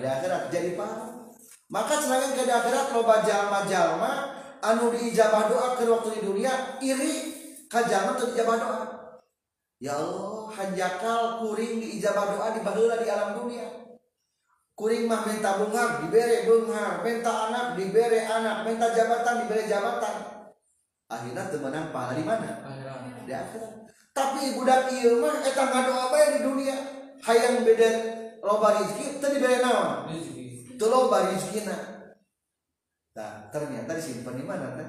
di 0.00 0.06
akhirat 0.06 0.48
jadi 0.52 0.76
pahala. 0.76 1.32
Maka 1.66 1.94
serangan 1.98 2.32
ke 2.36 2.42
akhirat 2.46 2.86
loba 2.94 3.16
jalma-jalma 3.24 4.12
anu 4.60 4.92
diijabah 4.92 5.50
doa 5.50 5.68
ke 5.76 5.84
waktu 5.88 6.08
di 6.16 6.20
dunia 6.24 6.78
iri 6.84 7.14
ka 7.66 7.84
jalma 7.84 8.16
teu 8.16 8.32
diijabah 8.32 8.56
doa. 8.60 8.80
Ya 9.76 9.92
Allah, 9.92 10.35
hanjakal 10.56 11.44
kuring 11.44 11.84
diijabah 11.84 12.32
doa 12.32 12.48
di 12.56 12.60
baheula 12.64 12.96
di 12.96 13.06
alam 13.12 13.36
dunia. 13.36 13.68
Kuring 14.76 15.08
mah 15.08 15.24
minta 15.24 15.56
bunga 15.60 16.04
dibere 16.04 16.48
bunga 16.48 17.00
minta 17.00 17.32
anak 17.48 17.66
dibere 17.76 18.24
anak 18.24 18.64
minta 18.64 18.92
jabatan 18.92 19.44
dibere 19.44 19.68
jabatan. 19.68 20.16
Akhirnya 21.06 21.48
temenan 21.52 21.92
pahala 21.92 22.16
di 22.16 22.24
mana? 22.24 22.50
Di 23.24 23.32
akhirat. 23.32 23.72
Tapi 24.16 24.56
budak 24.56 24.88
ieu 24.96 25.20
mah 25.20 25.44
eta 25.44 25.64
ngadoa 25.64 26.04
bae 26.12 26.26
di 26.36 26.40
dunia. 26.44 26.76
Hayang 27.24 27.64
beda 27.64 27.90
loba 28.44 28.80
rezeki 28.80 29.20
teu 29.20 29.32
dibere 29.32 29.60
naon? 29.60 30.12
Teu 30.76 30.88
loba 30.88 31.32
rezekina 31.32 31.96
Nah, 33.16 33.48
ternyata 33.48 33.96
disimpan 33.96 34.36
di 34.36 34.44
mana 34.44 34.76
kan? 34.76 34.88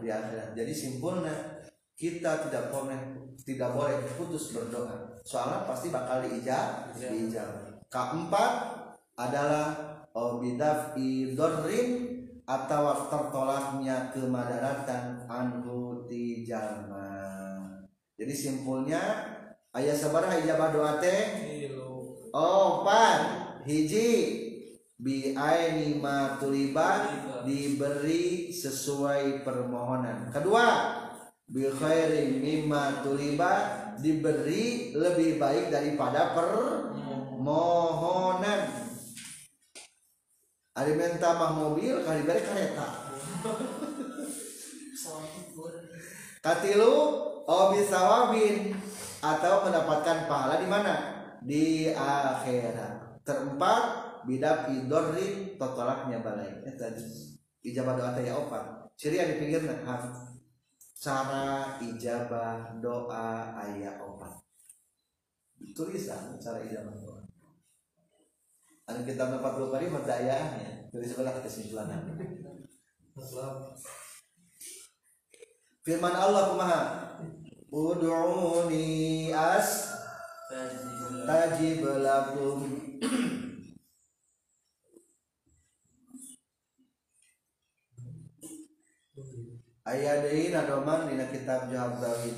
Di 0.00 0.08
akhirat. 0.08 0.56
Jadi 0.56 0.72
simpulnya 0.72 1.60
kita 1.92 2.48
tidak 2.48 2.72
boleh 2.72 3.19
tidak 3.46 3.76
boleh 3.76 3.96
putus 4.16 4.52
berdoa. 4.56 5.20
Soalnya 5.24 5.68
pasti 5.68 5.92
bakal 5.92 6.24
diijab, 6.24 6.92
diijab. 6.96 7.80
Keempat, 7.90 8.52
adalah 9.20 9.66
bidaf 10.40 10.96
idorrin 10.96 12.18
atau 12.48 13.06
tertolaknya 13.06 14.10
kemadaratan 14.10 15.28
anhu 15.28 16.08
ti 16.08 16.42
jalma. 16.42 17.20
Jadi 18.16 18.34
simpulnya 18.34 19.00
ayat 19.70 19.96
sabaraha 19.96 20.40
ijabah 20.40 20.68
doa 20.74 20.92
teh? 20.98 21.20
Oh, 22.34 22.82
pan 22.82 23.20
hiji 23.66 24.10
bi 25.00 25.32
aini 25.32 25.98
ma 26.02 26.36
diberi 27.46 28.50
sesuai 28.52 29.46
permohonan. 29.46 30.28
Kedua, 30.34 30.66
bi 31.50 31.66
khairi 31.66 32.38
mimma 32.38 33.02
tuliba 33.02 33.82
diberi 33.98 34.94
lebih 34.94 35.42
baik 35.42 35.74
daripada 35.74 36.30
permohonan. 36.38 38.70
Ari 40.78 40.94
minta 40.94 41.34
mah 41.34 41.58
mobil 41.58 42.06
kali 42.06 42.22
bari 42.22 42.46
kereta. 42.46 43.10
Katilu 46.40 46.94
obi 47.44 47.84
sawabin 47.84 48.72
atau 49.20 49.66
mendapatkan 49.66 50.30
pahala 50.30 50.62
di 50.62 50.70
mana? 50.70 50.94
Di 51.42 51.90
akhirat. 51.92 53.26
Terempat 53.26 53.82
bidak 54.24 54.70
idorrin 54.70 55.58
totolaknya 55.58 56.22
balai. 56.22 56.62
Tadi 56.78 57.02
ijabah 57.66 57.98
doa 57.98 58.14
ya 58.22 58.38
opat. 58.38 58.94
Ciri 58.94 59.18
di 59.18 59.34
pinggirna 59.42 59.74
ha. 59.84 60.30
Cara 61.00 61.80
ijabah 61.80 62.76
doa 62.76 63.56
ayat 63.56 63.96
opat. 64.04 64.36
Tulisan 65.72 66.36
cara 66.36 66.60
ijabah 66.60 66.92
doa. 66.92 67.24
Anu 68.84 69.08
kita 69.08 69.32
dapat 69.32 69.56
dua 69.56 69.72
kali 69.72 69.88
merdayaannya 69.88 70.92
dari 70.92 71.06
sebelah 71.08 71.40
kesimpulan. 71.40 71.88
Firman 75.80 76.12
Allah 76.12 76.52
kumaha? 76.52 76.80
Ud'uni 77.72 79.32
as 79.32 79.96
tajib 81.24 81.80
lakum. 82.04 82.60
Ayat 89.80 90.28
ini 90.28 90.52
nadoman 90.52 91.08
dina 91.08 91.24
kitab 91.32 91.72
Jawab 91.72 92.04
Dawid. 92.04 92.36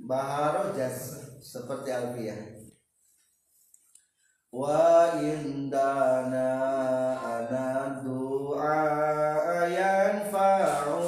Baharo 0.00 0.72
jas 0.72 1.12
seperti 1.44 1.92
Alfiyah. 1.92 2.56
Wa 4.48 5.20
indana 5.20 6.48
ana 7.20 8.00
du'a 8.00 9.68
yanfa'u 9.68 11.04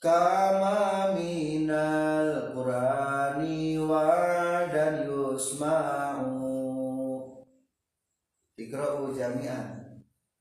kama 0.00 1.12
minal 1.12 2.56
qurani 2.56 3.76
wa 3.84 4.64
dan 4.72 5.04
yusma'u 5.04 6.40
Ikra'u 8.56 9.12
jami'an 9.12 9.81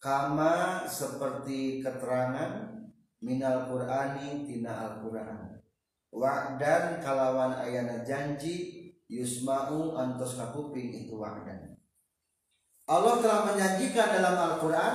kama 0.00 0.82
seperti 0.88 1.84
keterangan 1.84 2.72
minal 3.20 3.68
qur'ani 3.68 4.48
tina 4.48 4.96
al-qur'an 4.96 5.60
wa'dan 6.10 7.04
kalawan 7.04 7.60
ayana 7.60 8.00
janji 8.02 8.88
yusma'u 9.06 9.94
antos 9.94 10.40
kapuping 10.40 10.90
itu 11.04 11.14
wa'dan 11.20 11.70
Allah 12.90 13.22
telah 13.22 13.40
menjanjikan 13.46 14.18
dalam 14.18 14.34
Al-Quran 14.34 14.94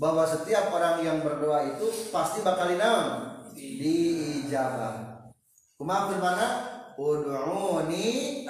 bahwa 0.00 0.24
setiap 0.24 0.72
orang 0.72 1.04
yang 1.04 1.20
berdoa 1.20 1.76
itu 1.76 2.08
pasti 2.08 2.40
bakal 2.40 2.72
dinaon 2.72 3.44
diijabah. 3.52 5.28
Kumaha 5.76 6.08
firmana? 6.08 6.48
Ud'uni 6.96 8.48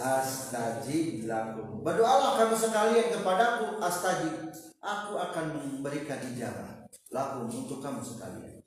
astajib 0.00 1.28
lakum. 1.28 1.84
Berdoalah 1.84 2.40
kamu 2.40 2.56
sekalian 2.56 3.12
kepadaku 3.12 3.84
astajib. 3.84 4.48
Aku 4.82 5.14
akan 5.14 5.62
memberikan 5.62 6.18
ijabah 6.34 6.90
lakum 7.14 7.46
untuk 7.46 7.78
kamu 7.78 8.02
sekalian. 8.02 8.58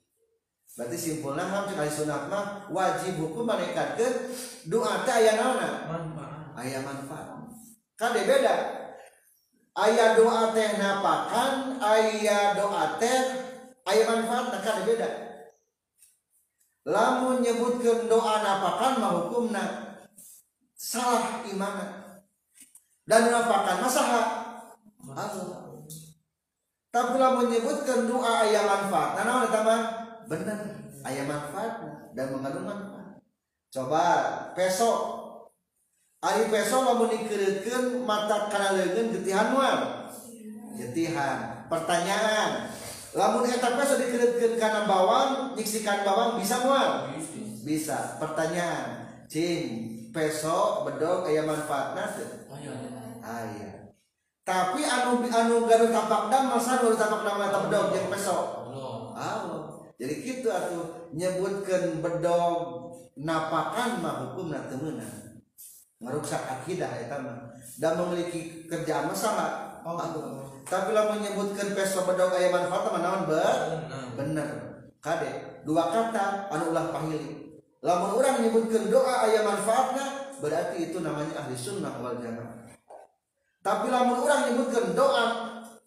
Berarti 0.72 0.96
simpulnya 0.96 1.44
ham 1.44 1.68
sekali 1.68 1.92
sunat 1.92 2.32
mah 2.32 2.68
wajib 2.72 3.20
hukum 3.20 3.44
mereka 3.44 3.96
ke 3.96 4.32
doa 4.68 5.04
teh 5.04 5.12
aya 5.12 5.36
naona? 5.36 5.88
Manfaat. 5.88 6.56
Aya 6.56 6.80
manfaat. 6.80 7.48
Kade 8.00 8.24
beda. 8.24 8.54
Aya 9.76 10.16
doa 10.16 10.56
teh 10.56 10.80
napakan, 10.80 11.80
aya 11.80 12.56
doa 12.56 12.96
teh 12.96 13.20
aya 13.84 14.04
manfaat 14.08 14.56
kade 14.64 14.82
beda. 14.88 15.08
Lamun 16.88 17.44
nyebutkeun 17.44 18.08
doa 18.08 18.40
napakan 18.40 18.92
mah 19.04 19.12
hukumna 19.20 19.64
salah 20.72 21.44
imana. 21.44 22.20
Dan 23.04 23.32
napakan 23.32 23.84
masaha 23.84 24.22
Allah. 25.08 25.65
Tapi 26.96 27.20
lamun 27.20 27.52
nyebutkeun 27.52 28.08
doa 28.08 28.48
aya 28.48 28.64
manfaat, 28.64 29.20
nah 29.20 29.24
naon 29.28 29.52
eta 29.52 29.60
mah? 29.60 29.80
Bener, 30.24 30.80
aya 31.04 31.28
manfaat 31.28 31.84
dan 32.16 32.32
mengandung 32.32 32.64
manfaat. 32.64 33.20
Coba 33.68 34.04
peso 34.56 35.20
Ari 36.24 36.48
peso 36.48 36.80
lamun 36.80 37.12
dikeureukeun 37.12 38.08
mata 38.08 38.48
kana 38.48 38.72
leungeun 38.72 39.20
getihan 39.20 39.52
moal. 39.52 40.08
Getihan. 40.80 41.68
Pertanyaan. 41.68 42.72
Lamun 43.12 43.44
eta 43.44 43.76
peso 43.76 44.00
dikeureukeun 44.00 44.56
kana 44.56 44.88
bawang, 44.88 45.52
nyiksikan 45.52 46.00
bawang 46.02 46.40
bisa 46.40 46.64
moal? 46.64 47.12
Bisa. 47.60 48.16
Pertanyaan. 48.16 49.04
Cing, 49.28 49.64
peso 50.16 50.88
bedog 50.88 51.28
aya 51.28 51.44
manfaatna 51.44 52.16
teu? 52.16 52.48
Aya. 53.20 53.75
Tapi 54.46 54.86
anu 54.86 55.26
anu 55.26 55.66
gaduh 55.66 55.90
tapak 55.90 56.30
dam 56.30 56.54
masa 56.54 56.78
gaduh 56.78 56.94
tapak 56.94 57.26
dam 57.26 57.42
eta 57.42 57.66
bedog 57.66 57.90
jeung 57.90 58.06
peso. 58.14 58.70
Allah. 59.18 59.90
Jadi 59.98 60.22
gitu 60.22 60.46
atuh 60.54 61.10
nyebutkeun 61.10 61.98
bedog 61.98 62.58
napakan 63.18 63.98
mah 63.98 64.14
hukumna 64.22 64.70
teu 64.70 64.78
meunang 64.78 65.42
merusak 65.98 66.38
akidah 66.46 66.94
eta 66.94 67.18
mah. 67.18 67.50
Dan 67.74 67.98
memiliki 67.98 68.70
kerjaan 68.70 69.10
sama. 69.18 69.82
Oh, 69.82 69.98
tapi 70.66 70.94
lah 70.94 71.10
menyebutkan 71.10 71.74
peso 71.74 72.06
bedog 72.06 72.30
aya 72.38 72.54
manfaat 72.54 72.86
mah 72.86 73.02
naon 73.02 73.22
ber 73.26 73.82
bener. 74.14 74.48
Kade 75.02 75.58
dua 75.66 75.90
kata 75.90 76.54
anu 76.54 76.70
ulah 76.70 76.94
pahili. 76.94 77.58
Lamun 77.82 78.14
orang 78.22 78.38
menyebutkan 78.38 78.94
doa 78.94 79.26
aya 79.26 79.42
manfaatnya 79.42 80.38
berarti 80.38 80.90
itu 80.90 81.02
namanya 81.02 81.34
ahli 81.42 81.58
sunnah 81.58 81.98
wal 81.98 82.14
jamaah 82.22 82.65
tapi 83.66 83.90
lamun 83.90 84.22
orang 84.22 84.46
menyebutkan 84.46 84.94
doa 84.94 85.26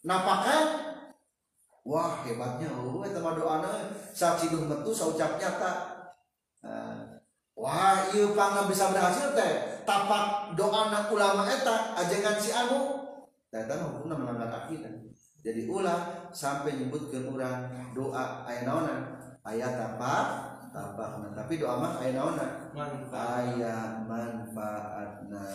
napakan 0.03 0.63
wah 1.87 2.19
hebatnya 2.27 2.67
oh 2.75 2.99
eta 3.07 3.23
mah 3.23 3.39
doana 3.39 3.95
saciduh 4.11 4.67
metu 4.67 4.91
saucap 4.91 5.39
nyata. 5.39 5.71
Nah, 6.59 7.23
wah 7.55 8.11
ieu 8.11 8.35
pangga 8.35 8.67
bisa 8.67 8.91
berhasil 8.91 9.31
teh. 9.31 9.79
Tapak 9.87 10.59
doa 10.59 10.91
anak 10.91 11.07
ulama 11.07 11.47
eta 11.47 11.95
ajengan 11.95 12.35
si 12.35 12.51
anu. 12.51 12.99
Eta 13.47 13.79
hukumna 13.79 14.19
melanggar 14.19 14.51
akidah 14.51 14.91
jadi 15.39 15.71
ulah 15.71 16.29
sampai 16.35 16.75
nyebutkeun 16.75 17.31
urang 17.31 17.71
doa 17.95 18.43
aya 18.43 18.67
naonan 18.67 19.07
aya 19.47 19.71
tapak 19.71 20.27
tapakna 20.75 21.31
tapi 21.31 21.55
doa 21.55 21.79
mah 21.79 21.95
aya 22.03 22.19
naonan 22.19 22.51
aya 23.07 24.03
manfaatna 24.03 25.47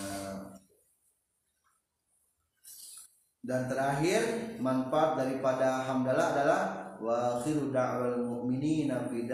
dan 3.44 3.68
terakhir 3.68 4.56
manfaat 4.56 5.20
daripada 5.20 5.84
hamdalah 5.84 6.32
adalah 6.32 6.60
wa 6.96 7.36
akhiru 7.36 7.68
da'wal 7.68 8.24
mu'minina 8.24 9.04
fi 9.04 9.28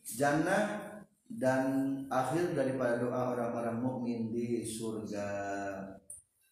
jannah 0.00 0.88
dan 1.28 1.92
akhir 2.08 2.56
daripada 2.56 2.96
doa 3.04 3.36
orang-orang 3.36 3.84
mukmin 3.84 4.32
di 4.32 4.64
surga. 4.64 5.28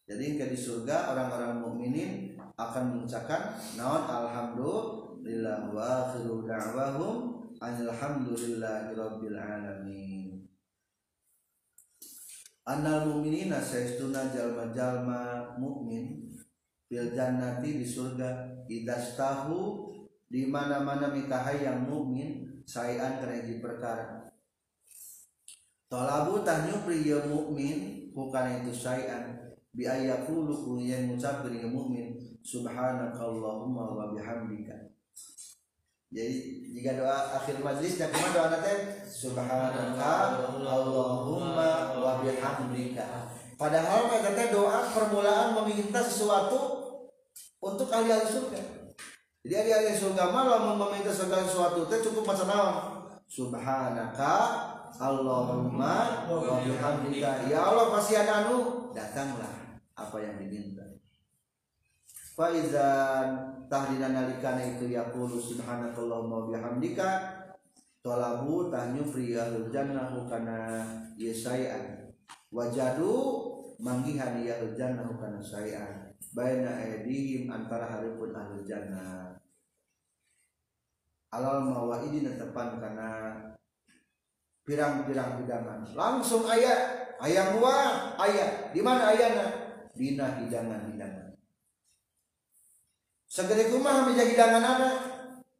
Jadi 0.05 0.37
ke 0.37 0.53
di 0.53 0.59
surga 0.61 1.17
orang-orang 1.17 1.65
mukminin 1.65 2.37
akan 2.61 2.93
mengucapkan 2.93 3.57
naon 3.81 4.05
alhamdulillah 4.05 5.73
wa 5.73 5.81
akhiru 5.81 6.45
da'wahum 6.45 7.41
alhamdulillahi 7.57 8.93
rabbil 8.93 9.39
alamin. 9.41 10.45
Annal 12.69 13.09
mu'minina 13.09 13.65
saestuna 13.65 14.29
jalma-jalma 14.29 15.57
mukmin 15.57 16.26
fil 16.87 17.11
jannati 17.15 17.83
di 17.83 17.87
surga 17.87 18.65
idastahu 18.71 19.91
di 20.27 20.47
mana-mana 20.51 21.11
mikahai 21.11 21.67
yang 21.67 21.87
mukmin 21.87 22.63
sayan 22.67 23.23
kerja 23.23 23.63
perkara 23.63 24.27
Talabu 25.87 26.43
tah 26.43 26.67
nyupri 26.67 27.07
ya 27.07 27.23
mukmin 27.31 28.11
bukan 28.11 28.59
itu 28.59 28.75
syai'an 28.75 29.55
bi 29.71 29.87
ayaqulu 29.87 30.83
yang 30.83 31.07
ngucap 31.07 31.47
ya 31.47 31.71
mukmin 31.71 32.19
subhanakallahumma 32.43 33.95
wa 33.95 34.11
bihamdika. 34.11 34.75
Jadi 36.11 36.39
jika 36.75 36.99
doa 36.99 37.39
akhir 37.39 37.63
majlis 37.63 38.03
dan 38.03 38.11
ke 38.11 38.19
mana 38.19 38.35
doa 38.35 38.49
nanti 38.51 38.75
subhanaka 39.07 40.43
allahumma 40.59 41.95
wa 41.99 42.13
bihamdika. 42.19 43.36
Padahal 43.57 44.13
kata 44.13 44.53
doa 44.53 44.85
permulaan 44.93 45.57
meminta 45.57 46.05
sesuatu 46.05 46.77
untuk 47.57 47.89
ahli-ahli 47.89 48.29
surga. 48.29 48.61
Jadi 49.41 49.55
ahli-ahli 49.57 49.97
surga 49.97 50.29
malah 50.29 50.77
meminta 50.77 51.09
segala 51.09 51.41
sesuatu 51.49 51.89
itu 51.89 52.13
cukup 52.13 52.29
macam 52.29 52.47
naon? 52.53 52.77
Subhanaka 53.27 54.35
Allahumma 54.97 56.25
wa 56.31 56.63
ya 57.45 57.61
Allah 57.61 57.91
ada 57.93 58.35
anu 58.47 58.89
datanglah 58.97 59.83
apa 59.93 60.17
yang 60.23 60.41
diminta 60.41 60.85
Faizan 62.37 63.29
tahdina 63.69 64.13
nalikana 64.13 64.77
itu 64.77 64.93
yaqulu 64.93 65.41
subhanakallahumma 65.41 66.37
wa 66.37 66.47
bihamdika 66.49 67.09
talabu 68.05 68.71
tahnyufri 68.71 69.37
ahlul 69.37 69.69
jannah 69.73 70.13
kana 70.31 70.85
yasai'an 71.19 72.06
wajadu 72.53 73.15
manggihan 73.83 74.41
ieu 74.41 74.73
jannah 74.75 75.07
kana 75.19 75.39
syai'an 75.43 76.11
baina 76.33 76.81
aydihim 76.81 77.51
antara 77.51 77.87
haripun 77.87 78.33
ahlul 78.33 78.65
jannah. 78.65 79.37
Alal 81.35 81.69
mawaidi 81.69 82.23
netepan 82.23 82.81
kana 82.81 83.11
pirang-pirang 84.63 85.43
hidangan. 85.43 85.85
Langsung 85.93 86.47
ayat 86.49 87.13
ayam 87.21 87.59
buah 87.59 88.17
ayat. 88.17 88.73
Di 88.73 88.81
mana 88.81 89.13
ayana 89.13 89.47
dina 89.97 90.41
hidangan 90.41 90.93
hidangan 90.93 91.27
segede 93.37 93.69
kumah 93.69 94.09
meja 94.09 94.25
hidangan 94.25 94.65
anak 94.65 94.97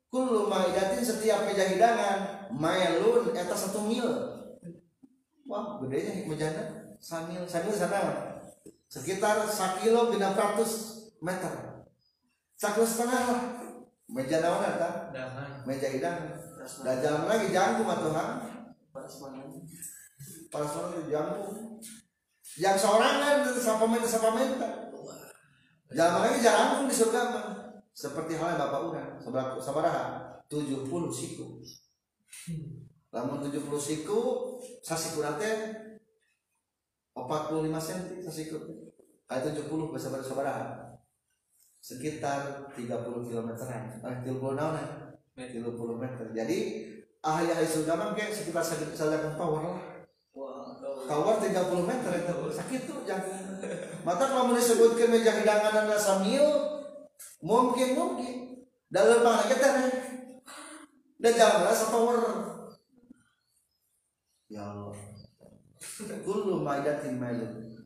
kullu 0.09 0.49
maidatin 0.49 1.05
setiap 1.05 1.45
meja 1.45 1.69
hidangan. 1.69 2.49
Mailun 2.57 3.37
eta 3.37 3.53
satu 3.53 3.85
mil. 3.85 4.36
Wah 5.47 5.81
gedenya 5.83 6.27
mejana 6.27 6.95
samil 7.01 7.47
samil 7.47 7.73
sana. 7.73 8.35
Sekitar 8.87 9.47
sakilo 9.51 10.15
genap 10.15 10.39
ratus 10.39 11.03
meter. 11.19 11.87
Sakilo 12.55 12.87
setengah 12.87 13.23
lah. 13.31 13.43
Meja 14.07 14.39
naon 14.39 14.63
eta 14.63 15.11
meja 15.67 15.91
hidangan 15.91 16.39
dan 16.87 16.97
jalan 17.03 17.27
lagi 17.27 17.51
jangkung 17.51 17.91
atau 17.91 18.15
Panas 20.47 20.73
banget 20.73 21.03
di 21.05 21.11
jantung. 21.11 21.83
Yang 22.57 22.77
seorang 22.87 23.15
kan 23.21 23.37
siapa 23.51 23.85
minta 23.85 24.09
siapa 24.09 24.31
minta. 24.33 24.69
Jangan 25.91 26.23
lagi 26.23 26.39
jarang 26.41 26.87
di 26.87 26.95
surga 26.95 27.23
mah. 27.35 27.47
seperti 27.97 28.37
halnya 28.37 28.61
bapak 28.61 28.81
orang 28.93 29.17
sabaraha 29.17 29.57
sabaraha 29.57 30.05
70 30.53 30.85
siku 31.09 31.65
lamun 33.15 33.47
70 33.47 33.63
siku 33.79 34.19
sasiku 34.83 35.23
nate 35.23 35.51
45 37.17 37.73
cm 37.73 38.03
sasiku. 38.23 38.57
Kayak 39.27 39.59
70 39.59 39.91
bahasa 39.91 40.09
bahasa 40.15 40.31
sabaraha 40.31 40.67
sekitar 41.83 42.71
30 42.75 43.31
km 43.31 43.51
an 43.71 43.83
eh 44.03 44.17
30 44.27 44.59
naon 44.59 44.75
30 45.39 46.03
meter. 46.03 46.27
jadi 46.35 46.59
ahli 47.23 47.47
ahli 47.51 47.67
mah 47.87 48.11
kayak 48.15 48.35
sekitar 48.35 48.63
saja 48.63 49.19
power 49.39 49.63
lah. 49.63 49.79
Kawar 51.07 51.39
30 51.39 51.55
meter 51.87 52.13
itu. 52.19 52.37
Sakit 52.51 52.81
tuh 52.91 53.07
jangan. 53.07 53.63
Mata 54.03 54.27
kalau 54.27 54.55
disebutkan 54.55 55.15
meja 55.15 55.33
hidangan 55.39 55.87
anda 55.87 55.99
samil, 55.99 56.43
mungkin 57.39 57.95
mungkin. 57.95 58.35
Dalam 58.91 59.23
mana 59.23 59.47
kita 59.47 59.67
nih? 59.83 59.95
Dan 61.23 61.33
jangan 61.35 61.59
merasa 61.63 61.85
power. 61.91 62.21
Ya 64.47 64.63
Allah. 64.63 64.95
Kullu 66.23 66.63
maidatin 66.63 67.19
mailun. 67.19 67.83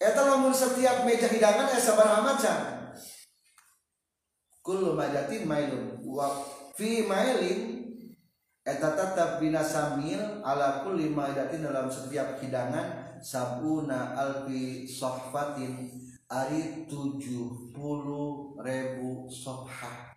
Eta 0.00 0.20
lamun 0.20 0.52
setiap 0.52 1.04
meja 1.04 1.28
hidangan 1.28 1.68
ya 1.68 1.80
sabar 1.80 2.24
macam. 2.24 2.58
Kullu 4.64 4.96
maidatin 4.96 5.44
mailun 5.44 6.00
wa 6.00 6.28
fi 6.72 7.04
mailin 7.04 7.84
eta 8.64 8.96
tetap 8.96 9.36
bina 9.36 9.60
samil 9.60 10.40
ala 10.40 10.80
kulli 10.80 11.12
maidatin 11.12 11.60
dalam 11.60 11.92
setiap 11.92 12.40
hidangan 12.40 13.20
sabuna 13.20 14.16
alfi 14.16 14.88
sohfatin 14.88 15.92
ari 16.32 16.88
tujuh 16.88 17.76
puluh 17.76 18.56
ribu 18.64 19.28
sohha 19.28 20.16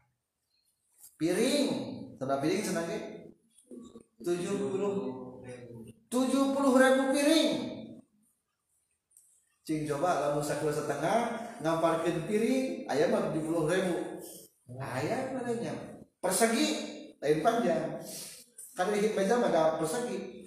piring 1.19 1.67
sudah 2.15 2.39
piring 2.39 2.63
senangnya 2.63 3.16
tujuh 4.23 4.55
puluh 6.53 6.73
ribu 6.77 7.03
piring. 7.13 7.49
Cing 9.67 9.83
coba 9.83 10.23
lamun 10.23 10.43
sakura 10.45 10.71
setengah 10.71 11.19
ngamparkeun 11.59 12.25
piring 12.25 12.87
aya 12.87 13.11
mah 13.11 13.29
tujuh 13.29 13.43
puluh 13.45 13.65
ribu. 13.67 14.23
Aya 14.77 15.33
mananya 15.35 15.73
persegi 16.17 16.67
lain 17.19 17.39
panjang. 17.45 17.99
Kan 18.73 18.93
di 18.93 19.13
meja 19.13 19.37
mah 19.37 19.49
ada 19.49 19.77
persegi. 19.77 20.45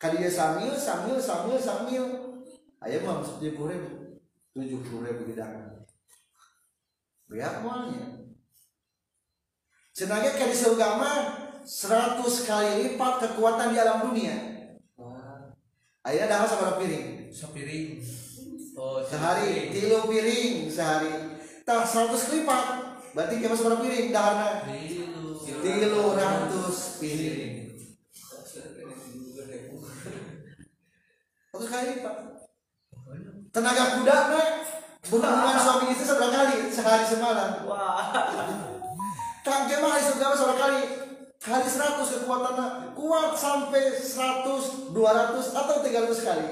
Kadieu 0.00 0.28
samil 0.28 0.74
samil 0.74 1.16
samil 1.20 1.56
samil. 1.60 2.04
Aya 2.82 3.00
mah 3.06 3.22
tujuh 3.22 3.54
puluh 3.54 3.70
ribu. 3.72 3.90
tujuh 4.52 4.84
puluh 4.84 5.08
ribu 5.08 5.32
gedang 5.32 5.80
beak 7.24 7.64
moalnya 7.64 8.28
cenanya 9.96 10.28
kali 10.36 10.52
seugama 10.52 11.12
100 11.62 12.18
kali 12.42 12.70
lipat 12.82 13.14
kekuatan 13.22 13.70
di 13.70 13.78
alam 13.78 14.10
dunia. 14.10 14.34
Wah. 14.98 15.54
Akhirnya 16.02 16.26
dahal 16.26 16.78
piring. 16.82 17.30
Sepiring. 17.30 18.02
Oh, 18.74 18.98
sehari 18.98 19.70
tilu 19.70 20.10
piring 20.10 20.66
sehari. 20.66 21.38
Tah 21.62 21.86
100 21.86 22.34
lipat. 22.34 22.64
Berarti 23.14 23.34
kita 23.38 23.54
sabar 23.54 23.78
piring 23.78 24.10
dahana. 24.10 24.66
Tilu 25.46 26.02
ratus 26.18 26.98
piring. 26.98 27.70
Satu 31.52 31.66
kali 31.70 31.84
lipat. 31.94 32.16
Tenaga 33.52 33.84
kuda 34.00 34.16
mah 34.32 34.48
berhubungan 35.06 35.58
suami 35.62 35.92
istri 35.94 36.08
seberapa 36.08 36.32
kali 36.34 36.72
sehari 36.72 37.04
semalam. 37.06 37.68
Wah. 37.70 38.10
Kang 39.46 39.70
Kemal 39.70 39.94
hari 39.94 40.02
seberapa 40.02 40.54
kali 40.58 41.11
kali 41.42 41.66
100 41.66 42.22
kekuatannya 42.22 42.94
kuat 42.94 43.34
sampai 43.34 43.98
100 43.98 44.94
200 44.94 45.58
atau 45.58 45.76
300 45.82 46.26
kali. 46.26 46.46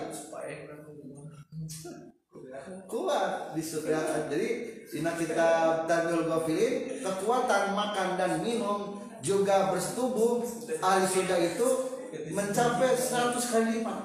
Kuat 2.90 3.54
di 3.54 3.62
surga. 3.62 4.26
Jadi 4.26 4.48
Sina 4.90 5.14
kita 5.14 5.82
Tanjul 5.86 6.26
Gofilin 6.26 6.98
kekuatan 7.06 7.78
makan 7.78 8.18
dan 8.18 8.42
minum 8.42 8.98
juga 9.22 9.70
bersetubuh. 9.70 10.42
Ahli 10.82 11.06
surga 11.06 11.36
itu 11.38 11.68
mencapai 12.34 12.90
100 12.98 13.38
kali 13.38 13.66
lipat. 13.78 13.98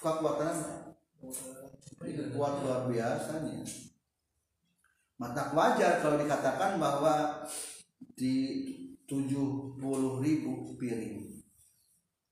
Kekuatannya 0.00 0.96
kuat 2.32 2.54
luar 2.64 2.88
biasanya. 2.88 3.60
Mata 5.20 5.52
wajar 5.52 6.00
kalau 6.00 6.16
dikatakan 6.16 6.80
bahwa 6.80 7.44
di 8.16 8.34
70 9.04 9.80
ribu 10.24 10.72
piring. 10.80 11.34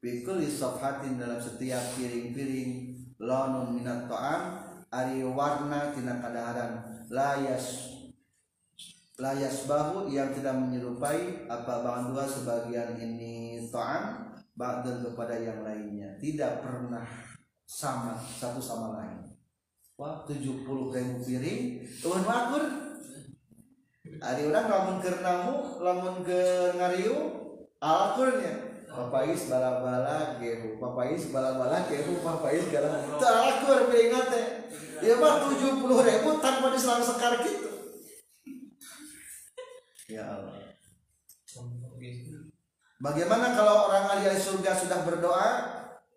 Pikul 0.02 0.42
isofhatin 0.42 1.14
dalam 1.14 1.38
setiap 1.38 1.94
piring-piring 1.94 2.90
Lonun 3.22 3.78
minat 3.78 4.10
to'am 4.10 4.42
Ari 4.90 5.22
warna 5.22 5.94
tina 5.94 6.18
kadaharan. 6.18 7.06
Layas 7.06 7.94
Layas 9.20 9.68
bahu 9.70 10.10
yang 10.10 10.34
tidak 10.34 10.58
menyerupai 10.58 11.46
Apa 11.46 11.86
bang 11.86 12.10
dua 12.10 12.26
sebagian 12.26 12.98
ini 12.98 13.62
to'am 13.70 14.34
Ba'dan 14.52 15.00
kepada 15.00 15.32
yang 15.38 15.64
lainnya. 15.64 16.18
Tidak 16.20 16.60
pernah 16.60 17.06
sama 17.62 18.20
Satu 18.20 18.60
sama 18.60 19.00
lain. 19.00 19.32
Wah 19.96 20.26
70 20.26 20.66
ribu 20.66 21.16
piring. 21.22 21.86
Tuhan 22.02 22.26
wakur 22.26 22.91
Ari 24.02 24.50
orang 24.50 24.66
lamun 24.66 24.96
ke 24.98 25.10
namu, 25.22 25.78
lamun 25.78 26.26
ke 26.26 26.74
ngariu, 26.74 27.16
alakurnya. 27.78 28.70
Papais 28.92 29.48
bala-bala 29.48 30.36
gehu, 30.36 30.76
papais 30.76 31.32
bala-bala 31.32 31.86
gehu, 31.88 32.20
papais 32.20 32.66
galang. 32.68 33.08
Itu 33.08 33.24
alakur 33.24 33.88
piringan 33.88 34.26
teh. 34.28 34.46
Ya 35.00 35.16
mah 35.16 35.48
tujuh 35.48 35.80
puluh 35.80 36.04
ribu 36.04 36.38
tanpa 36.44 36.68
diselang 36.74 37.00
sekar 37.00 37.40
gitu. 37.40 37.72
Ya 40.12 40.28
Allah. 40.28 40.60
Bagaimana 43.00 43.56
kalau 43.56 43.88
orang 43.88 44.12
ahli 44.12 44.36
surga 44.36 44.76
sudah 44.76 45.02
berdoa 45.08 45.50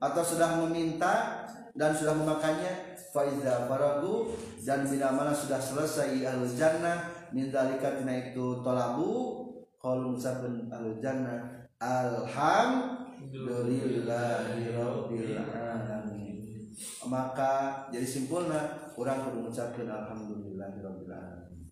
atau 0.03 0.21
sudah 0.21 0.59
meminta 0.61 1.47
dan 1.73 1.95
sudah 1.95 2.11
memakannya? 2.11 2.97
Faiza 3.15 3.71
faragu 3.71 4.35
dan 4.67 4.83
bila 4.83 5.15
mana 5.15 5.31
sudah 5.31 5.63
selesai 5.63 6.11
ahli 6.27 6.51
jannah 6.51 7.14
min 7.33 7.49
dalika 7.49 7.97
tina 7.97 8.13
itu 8.19 8.61
tolabu 8.61 9.41
qalu 9.79 10.11
musabun 10.17 10.67
ahli 10.69 10.97
jannah 10.97 11.69
alhamdulillahi 11.77 14.73
rabbil 14.73 15.37
alamin. 15.37 16.73
Maka 17.05 17.85
jadi 17.93 18.03
simpulna 18.03 18.91
orang 18.97 19.29
kudu 19.29 19.45
ngucapkeun 19.45 19.87
alhamdulillahi 19.87 20.81
rabbil 20.81 21.13
alamin. 21.13 21.69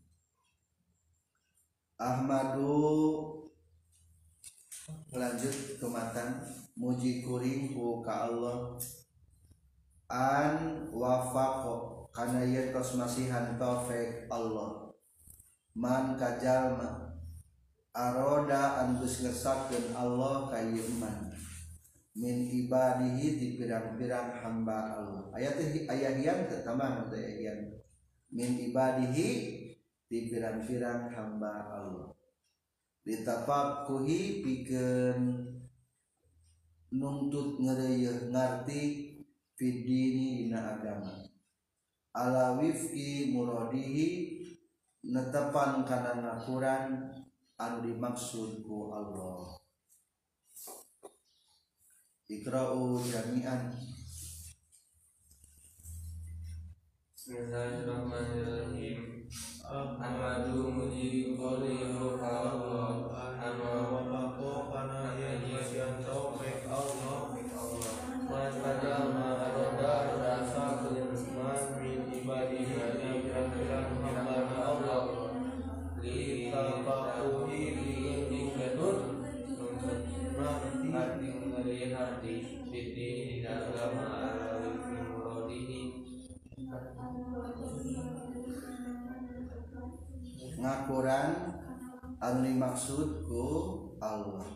Ahmadu 1.98 2.78
lanjut 5.14 5.78
ke 5.82 5.88
matan 5.90 6.46
muji 6.78 7.26
kuring 7.26 7.74
ku 7.74 8.06
ka 8.06 8.30
Allah. 8.30 8.78
An 10.14 10.86
wafaqo 10.94 12.06
kana 12.14 12.46
ieu 12.46 12.70
tos 12.70 12.94
masihan 12.94 13.58
taufik 13.58 14.30
Allah 14.30 14.93
man 15.74 16.14
kajalma 16.18 17.18
aroda 17.94 18.86
angus 18.86 19.26
ngesakkeun 19.26 19.94
Allah 19.94 20.50
ka 20.50 20.62
iman 20.62 21.34
min 22.14 22.46
ibadihi 22.46 23.42
di 23.42 23.48
pirang-pirang 23.58 24.38
hamba 24.38 25.02
Allah. 25.02 25.24
Ayat 25.34 25.58
ayat 25.90 26.22
yang 26.22 26.46
pertama 26.46 27.10
ayat 27.10 27.82
min 28.30 28.50
ibadihi 28.70 29.30
di 30.06 30.20
pirang-pirang 30.30 31.10
hamba 31.10 31.74
Allah. 31.74 32.08
Ditafakuhi 33.04 34.46
pikeun 34.46 35.22
nuntut 36.94 37.58
ngereyeh 37.58 38.30
ngarti 38.30 38.82
fidini 39.58 40.46
dina 40.46 40.78
agama. 40.78 41.26
Ala 42.14 42.62
wifki 42.62 43.34
muradihi 43.34 44.10
netepan 45.04 45.84
kana 45.84 46.16
ngakuran 46.16 47.12
anu 47.60 47.78
dimaksud 47.84 48.64
ku 48.64 48.96
Allah 48.96 49.60
Ikra'u 52.24 53.04
jami'an 53.04 53.76
Bismillahirrahmanirrahim. 57.24 59.32
Ahmadu 59.64 60.76
muji 60.76 61.40
qalihu 61.40 62.20
Allah. 62.20 63.00
Amma 63.44 64.24
kana 64.68 65.16
yajian 65.16 66.04
taufik 66.04 66.68
Allah. 66.68 67.03
Ngakuran 91.14 91.30
anu 92.18 92.40
dimaksud 92.42 93.28
ku 93.28 93.46
Allah. 94.02 94.48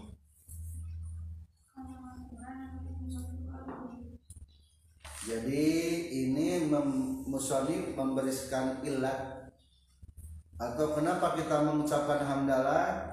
Jadi 5.28 5.68
ini 6.08 6.72
mem, 6.72 7.20
musonif 7.28 7.92
memberikan 8.00 8.80
ilat. 8.80 9.52
Atau 10.58 10.96
kenapa 10.96 11.36
kita 11.36 11.68
mengucapkan 11.68 12.24
hamdalah? 12.24 13.06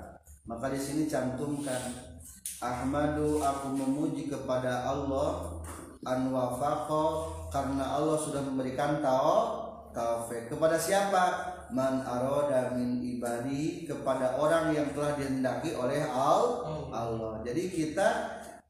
Maka 0.47 0.71
di 0.71 0.79
sini 0.79 1.11
cantumkan. 1.11 2.15
Ahmadu 2.63 3.43
aku 3.43 3.75
memuji 3.75 4.31
kepada 4.31 4.87
Allah 4.87 5.59
an 6.07 6.31
wafaqo 6.31 7.35
karena 7.51 7.99
Allah 7.99 8.17
sudah 8.17 8.41
memberikan 8.41 9.03
tau 9.03 9.61
taufik 9.93 10.49
kepada 10.49 10.79
siapa 10.79 11.54
man 11.75 12.07
aroda 12.07 12.71
min 12.79 13.03
ibadi 13.03 13.83
kepada 13.83 14.39
orang 14.39 14.71
yang 14.71 14.95
telah 14.95 15.19
dihendaki 15.19 15.75
oleh 15.75 16.07
al 16.07 16.63
Allah. 16.95 17.43
Jadi 17.43 17.69
kita 17.75 18.09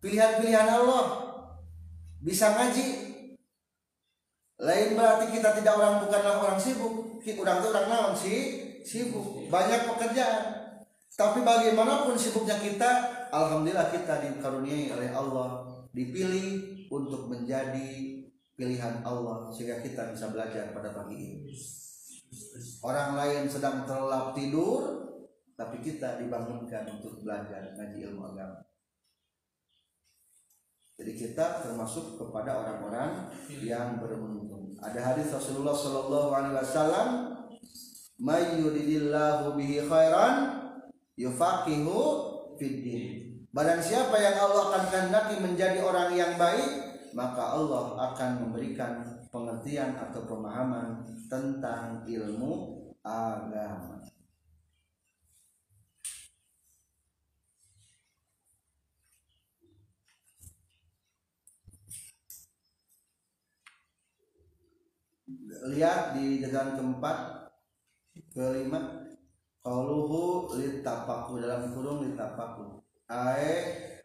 pilihan-pilihan 0.01 0.69
Allah. 0.73 1.05
Bisa 2.25 2.57
ngaji. 2.57 2.89
Lain 4.65 4.97
berarti 4.97 5.37
kita 5.37 5.53
tidak 5.61 5.77
orang 5.77 6.01
bukanlah 6.01 6.35
orang 6.41 6.57
sibuk. 6.57 7.21
Orang 7.21 7.61
itu 7.61 7.69
orang 7.69 7.87
naon 7.93 8.15
sih? 8.17 8.41
Sibuk. 8.81 9.53
Banyak 9.53 9.85
pekerjaan. 9.85 10.45
Tapi 11.15 11.45
bagaimanapun 11.45 12.17
sibuknya 12.17 12.57
kita 12.57 12.91
alhamdulillah 13.29 13.93
kita 13.93 14.25
dikaruniai 14.25 14.89
oleh 14.97 15.13
Allah. 15.13 15.69
Dipilih 15.93 16.89
untuk 16.89 17.29
menjadi 17.29 18.25
pilihan 18.57 19.05
Allah 19.05 19.53
sehingga 19.53 19.85
kita 19.85 20.11
bisa 20.17 20.33
belajar 20.33 20.73
pada 20.73 20.91
pagi 20.91 21.15
ini 21.19 21.84
orang 22.85 23.17
lain 23.19 23.43
sedang 23.49 23.87
terlelap 23.89 24.37
tidur 24.37 25.05
tapi 25.55 25.79
kita 25.83 26.19
dibangunkan 26.19 26.99
untuk 26.99 27.23
belajar 27.23 27.75
ngaji 27.79 27.99
ilmu 28.11 28.23
agama 28.35 28.65
jadi 30.95 31.13
kita 31.19 31.67
termasuk 31.67 32.23
kepada 32.23 32.55
orang-orang 32.55 33.35
yang 33.51 33.99
beruntung. 33.99 34.79
Ada 34.79 35.01
hadis 35.03 35.35
Rasulullah 35.35 35.75
Shallallahu 35.75 36.31
Alaihi 36.31 36.55
Wasallam, 36.55 37.09
"Mayyuridillahu 38.23 39.59
bihi 39.59 39.83
khairan 39.91 40.35
yufaqihu 41.19 41.99
fiddin." 42.63 43.43
Barang 43.51 43.83
siapa 43.83 44.15
yang 44.23 44.39
Allah 44.39 44.63
akan 44.71 44.85
kehendaki 44.91 45.37
menjadi 45.43 45.83
orang 45.83 46.15
yang 46.15 46.39
baik, 46.39 46.71
maka 47.11 47.43
Allah 47.43 48.15
akan 48.15 48.31
memberikan 48.47 49.14
pengertian 49.35 49.99
atau 49.99 50.23
pemahaman 50.31 51.03
tentang 51.27 52.07
ilmu 52.07 52.87
agama. 53.03 53.99
lihat 65.65 66.13
di 66.13 66.45
jalan 66.45 66.77
keempat 66.77 67.49
kelima 68.37 69.09
qauluhu 69.65 70.53
litapaku 70.61 71.41
dalam 71.41 71.73
kurung 71.73 72.05
litapaku 72.05 72.85
ae 73.09 73.55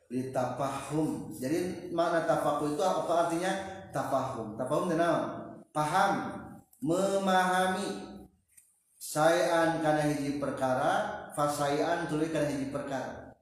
litapahum 0.08 1.36
jadi 1.36 1.92
mana 1.92 2.24
tapaku 2.24 2.74
itu 2.74 2.80
apa 2.80 3.28
artinya 3.28 3.79
tapahum 3.92 4.58
tapahum 4.60 4.90
kenal 4.92 5.16
paham. 5.74 6.38
Memahami. 6.80 8.08
Sayan 9.00 9.80
karena 9.80 10.12
hiji 10.12 10.40
perkara 10.44 11.28
fasayan 11.36 12.08
tulis 12.08 12.32
karena 12.32 12.52
hiji 12.52 12.72
perkara. 12.72 13.36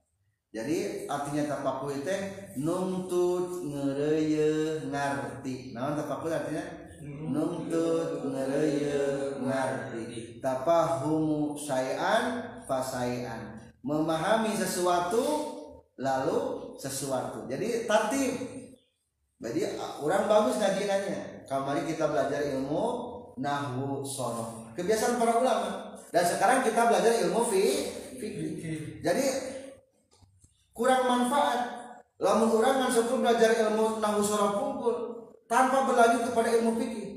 Jadi 0.53 1.05
artinya 1.05 1.43
tapaku 1.53 2.01
itu 2.01 2.13
nuntut 2.61 3.67
ngereye 3.67 4.81
ngarti. 4.89 5.73
Nah 5.73 5.93
tapaku 5.93 6.33
artinya? 6.33 6.65
Nuntut 7.05 8.25
ngereye 8.25 9.37
ngarti. 9.37 10.41
Tapahumu 10.41 11.53
sayan 11.57 12.41
fasayan 12.65 13.57
memahami 13.85 14.53
sesuatu 14.57 15.23
lalu 15.97 16.73
sesuatu. 16.77 17.45
Jadi 17.49 17.89
tertib 17.89 18.33
jadi 19.37 19.77
orang 20.01 20.25
bagus 20.25 20.57
ngajiannya 20.57 21.45
kemarin 21.45 21.85
kita 21.85 22.05
belajar 22.09 22.41
ilmu 22.57 22.83
nahwu 23.37 24.01
sorof. 24.01 24.73
Kebiasaan 24.73 25.21
para 25.21 25.37
ulama. 25.37 25.93
Dan 26.09 26.23
sekarang 26.25 26.65
kita 26.65 26.89
belajar 26.89 27.13
ilmu 27.27 27.41
fi 27.49 27.63
fikih 28.17 29.01
jadi 29.05 29.25
kurang 30.73 31.05
manfaat. 31.05 31.77
Lamun 32.17 32.49
orang 32.49 32.81
kan 32.81 32.89
sebelum 32.89 33.21
belajar 33.21 33.53
ilmu 33.69 34.01
nahwu 34.01 34.21
sorof 34.25 34.57
pungkul 34.57 34.95
tanpa 35.45 35.85
berlanjut 35.85 36.33
kepada 36.33 36.49
ilmu 36.57 36.73
fikih 36.81 37.07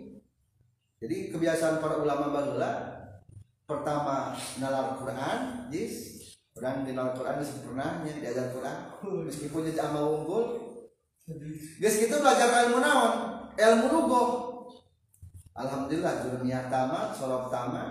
jadi 1.00 1.32
kebiasaan 1.32 1.80
para 1.80 1.96
ulama 1.96 2.28
barulah 2.28 2.74
pertama 3.64 4.36
nalar 4.60 5.00
Quran 5.00 5.38
jis. 5.72 6.20
Orang 6.60 6.84
kenal 6.84 7.16
Quran 7.16 7.40
sempurnanya 7.40 8.12
diajar 8.20 8.52
Quran. 8.52 8.76
Meskipun 9.24 9.64
jadi 9.72 9.88
amal 9.88 10.20
unggul 10.20 10.69
Guys 11.80 11.96
gitu 12.00 12.16
belajar 12.18 12.66
ilmu 12.66 12.78
naon? 12.82 13.12
Ilmu 13.54 13.86
lugo. 13.90 14.22
Alhamdulillah 15.54 16.24
dunia 16.24 16.72
tamat 16.72 17.12
sholat 17.12 17.52
tamat 17.52 17.90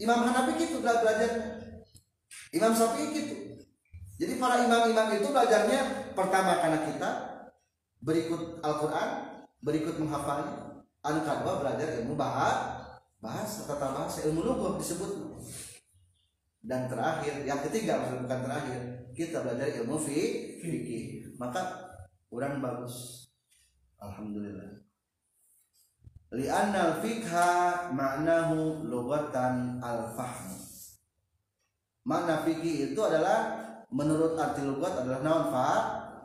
Imam 0.00 0.26
Hanafi 0.26 0.58
gitu 0.58 0.82
belajar. 0.82 1.30
Imam 2.50 2.72
Syafi'i 2.72 3.12
gitu 3.12 3.48
jadi 4.18 4.34
para 4.34 4.66
imam-imam 4.66 5.14
itu 5.14 5.30
belajarnya 5.30 6.10
pertama 6.18 6.58
karena 6.58 6.78
kita 6.90 7.10
berikut 8.02 8.58
Al-Quran 8.66 9.08
berikut 9.62 9.94
menghafalnya 10.02 10.82
anu 11.06 11.22
kedua 11.22 11.62
belajar 11.62 12.02
ilmu 12.02 12.18
bahasa 12.18 12.98
bahasa 13.22 13.70
tata 13.70 13.94
bahasa 13.94 14.26
ilmu 14.26 14.42
lugo 14.42 14.74
disebut. 14.74 15.38
Dan 16.58 16.90
terakhir 16.90 17.46
yang 17.46 17.62
ketiga 17.70 18.02
bukan 18.10 18.42
terakhir 18.42 18.80
kita 19.14 19.46
belajar 19.46 19.70
ilmu 19.78 20.02
fikih 20.02 21.17
maka 21.38 21.62
orang 22.28 22.60
bagus. 22.60 23.26
Alhamdulillah. 23.98 24.84
Li'anna 26.34 26.92
al-fiqha 26.92 27.88
ma'nahu 27.96 28.84
lughatan 28.84 29.80
al-fahm 29.80 30.58
makna 32.08 32.40
fikih 32.40 32.92
itu 32.92 33.00
adalah 33.04 33.60
menurut 33.92 34.32
arti 34.40 34.64
lugat 34.64 35.04
adalah 35.04 35.20
naon? 35.20 35.44
Fa 35.52 35.68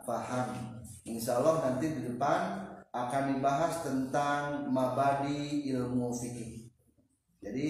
faham. 0.08 0.80
Insya 1.04 1.36
Allah 1.40 1.68
nanti 1.68 1.92
di 1.92 2.00
depan 2.08 2.64
akan 2.88 3.36
dibahas 3.36 3.84
tentang 3.84 4.72
mabadi 4.72 5.68
ilmu 5.68 6.08
fikih 6.16 6.64
jadi 7.44 7.68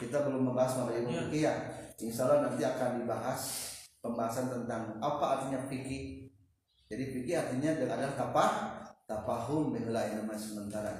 kita 0.00 0.24
belum 0.24 0.48
membahas 0.48 0.80
mabadi 0.80 1.04
ilmu 1.04 1.28
fikih 1.28 1.42
ya. 1.44 1.54
Insya 2.00 2.24
Allah 2.24 2.48
nanti 2.48 2.64
akan 2.64 3.04
dibahas 3.04 3.40
pembahasan 4.00 4.48
tentang 4.48 4.96
apa 5.02 5.24
artinya 5.36 5.60
fikih 5.68 6.32
jadi 6.88 7.04
fikih 7.04 7.36
artinya 7.36 7.70
adalah 7.76 8.16
tapah 8.16 8.52
tapahum 9.04 9.76
dengan 9.76 10.24
nama 10.24 10.34
sementara 10.36 10.96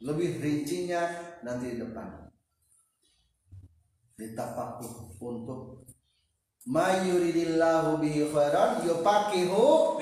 lebih 0.00 0.40
rincinya 0.40 1.04
nanti 1.44 1.76
di 1.76 1.78
depan. 1.84 2.32
Ditapakuh 4.16 5.16
untuk 5.20 5.84
mayuridillahu 6.68 8.00
bihi 8.00 8.28
khairan 8.32 8.84
yupakihu 8.84 9.96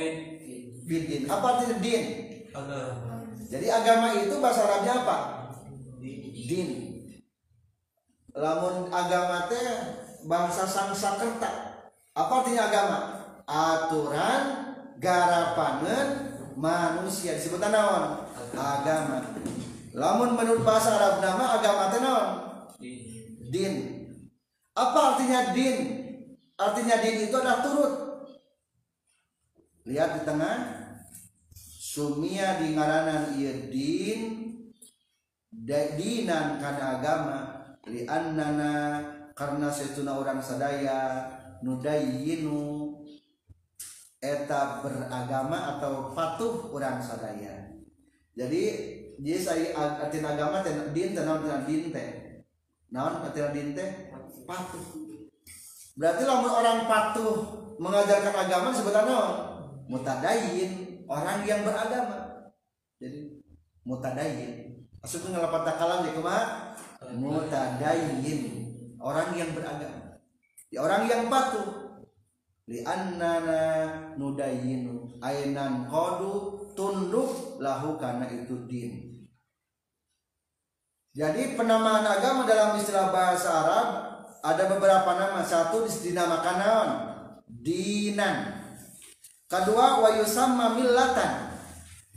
bidin 0.86 1.26
apa 1.26 1.46
artinya 1.58 1.76
din? 1.82 2.04
Jadi 3.48 3.66
agama 3.70 4.14
itu 4.14 4.38
bahasa 4.38 4.66
Arabnya 4.66 5.02
apa? 5.02 5.16
Din. 6.48 6.70
Lamun 8.38 8.86
agama 8.94 9.50
teh 9.50 9.66
bahasa 10.30 10.62
Sanskerta 10.62 11.50
apa 12.14 12.32
artinya 12.42 12.62
agama? 12.70 12.98
Aturan 13.48 14.67
garapanen 14.98 16.38
manusia. 16.58 17.38
Disebut 17.38 17.62
naon? 17.62 18.28
Agama. 18.54 19.22
Lamun 19.94 20.34
menurut 20.38 20.62
bahasa 20.62 20.94
Arab 20.94 21.14
nama 21.22 21.58
agama 21.58 21.82
teh 21.90 22.00
naon? 22.02 22.28
Din. 23.48 23.74
Apa 24.74 25.14
artinya 25.14 25.54
din? 25.54 25.76
Artinya 26.58 26.96
din 27.02 27.26
itu 27.30 27.34
adalah 27.34 27.62
turut. 27.62 27.94
Lihat 29.86 30.20
di 30.20 30.22
tengah. 30.26 30.56
Sumia 31.88 32.60
di 32.62 32.76
ngaranan 32.76 33.34
ieu 33.40 33.72
din 33.72 34.20
dinan 35.98 36.60
kana 36.60 37.00
agama. 37.00 37.38
Li 37.88 38.04
annana 38.04 39.00
karena 39.32 39.72
setuna 39.72 40.20
orang 40.20 40.38
sadaya 40.44 41.24
nudayyinu 41.64 42.87
eta 44.18 44.82
beragama 44.82 45.78
atau 45.78 46.10
patuh 46.10 46.74
orang 46.74 46.98
sadaya. 46.98 47.70
Jadi 48.34 48.62
jadi 49.18 49.38
saya 49.38 49.66
arti 49.74 50.22
agama 50.22 50.62
ten 50.62 50.94
din 50.94 51.14
tenawan 51.14 51.42
tenan 51.42 51.66
din 51.66 51.90
teh. 51.90 52.42
Naon 52.90 53.22
arti 53.22 53.42
din 53.54 53.74
teh? 53.74 54.14
Patuh. 54.46 54.82
Berarti 55.98 56.22
lamun 56.22 56.50
orang 56.50 56.86
patuh 56.86 57.34
mengajarkan 57.78 58.34
agama 58.46 58.70
sebenarnya 58.70 59.18
mutadayin 59.90 61.02
orang 61.10 61.42
yang 61.46 61.66
beragama. 61.66 62.50
Jadi 63.02 63.42
mutadayin. 63.82 64.82
Maksudnya 64.98 65.38
ngelapat 65.38 65.62
takalam 65.62 66.06
ya 66.06 66.12
kumaha? 66.14 66.44
Mutadayin. 67.14 68.42
Orang 68.98 69.30
yang 69.38 69.54
beragama. 69.54 70.18
Ya 70.74 70.82
orang 70.82 71.06
yang 71.06 71.30
patuh 71.30 71.87
li 72.68 72.84
annana 72.84 73.60
nudayinu 74.20 75.08
ainan 75.24 75.88
kodu 75.88 76.68
tunduk 76.76 77.56
lahu 77.64 77.96
karena 77.96 78.28
itu 78.28 78.68
din. 78.68 78.92
Jadi 81.16 81.56
penamaan 81.58 82.04
agama 82.04 82.44
dalam 82.46 82.78
istilah 82.78 83.10
bahasa 83.10 83.48
Arab 83.50 83.88
ada 84.44 84.64
beberapa 84.70 85.10
nama. 85.18 85.40
Satu 85.42 85.88
dinamakan 85.88 86.56
naon 86.60 86.90
dinan. 87.48 88.60
Kedua 89.48 90.04
wa 90.04 90.10
yusamma 90.20 90.76
millatan. 90.76 91.48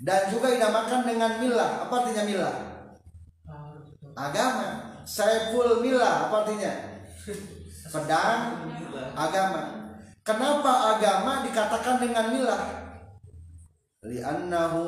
Dan 0.01 0.33
juga 0.33 0.51
dinamakan 0.51 1.07
dengan 1.07 1.31
milah 1.39 1.87
apa 1.87 1.93
artinya 2.03 2.23
milah 2.27 2.55
agama. 4.19 4.67
Saiful 5.07 5.79
milah 5.79 6.27
apa 6.27 6.35
artinya? 6.45 6.73
Pedang. 7.95 8.41
Agama 9.17 9.80
Kenapa 10.31 10.95
agama 10.95 11.43
dikatakan 11.43 11.99
dengan 11.99 12.31
milah? 12.31 12.63
Li'annahu 14.07 14.87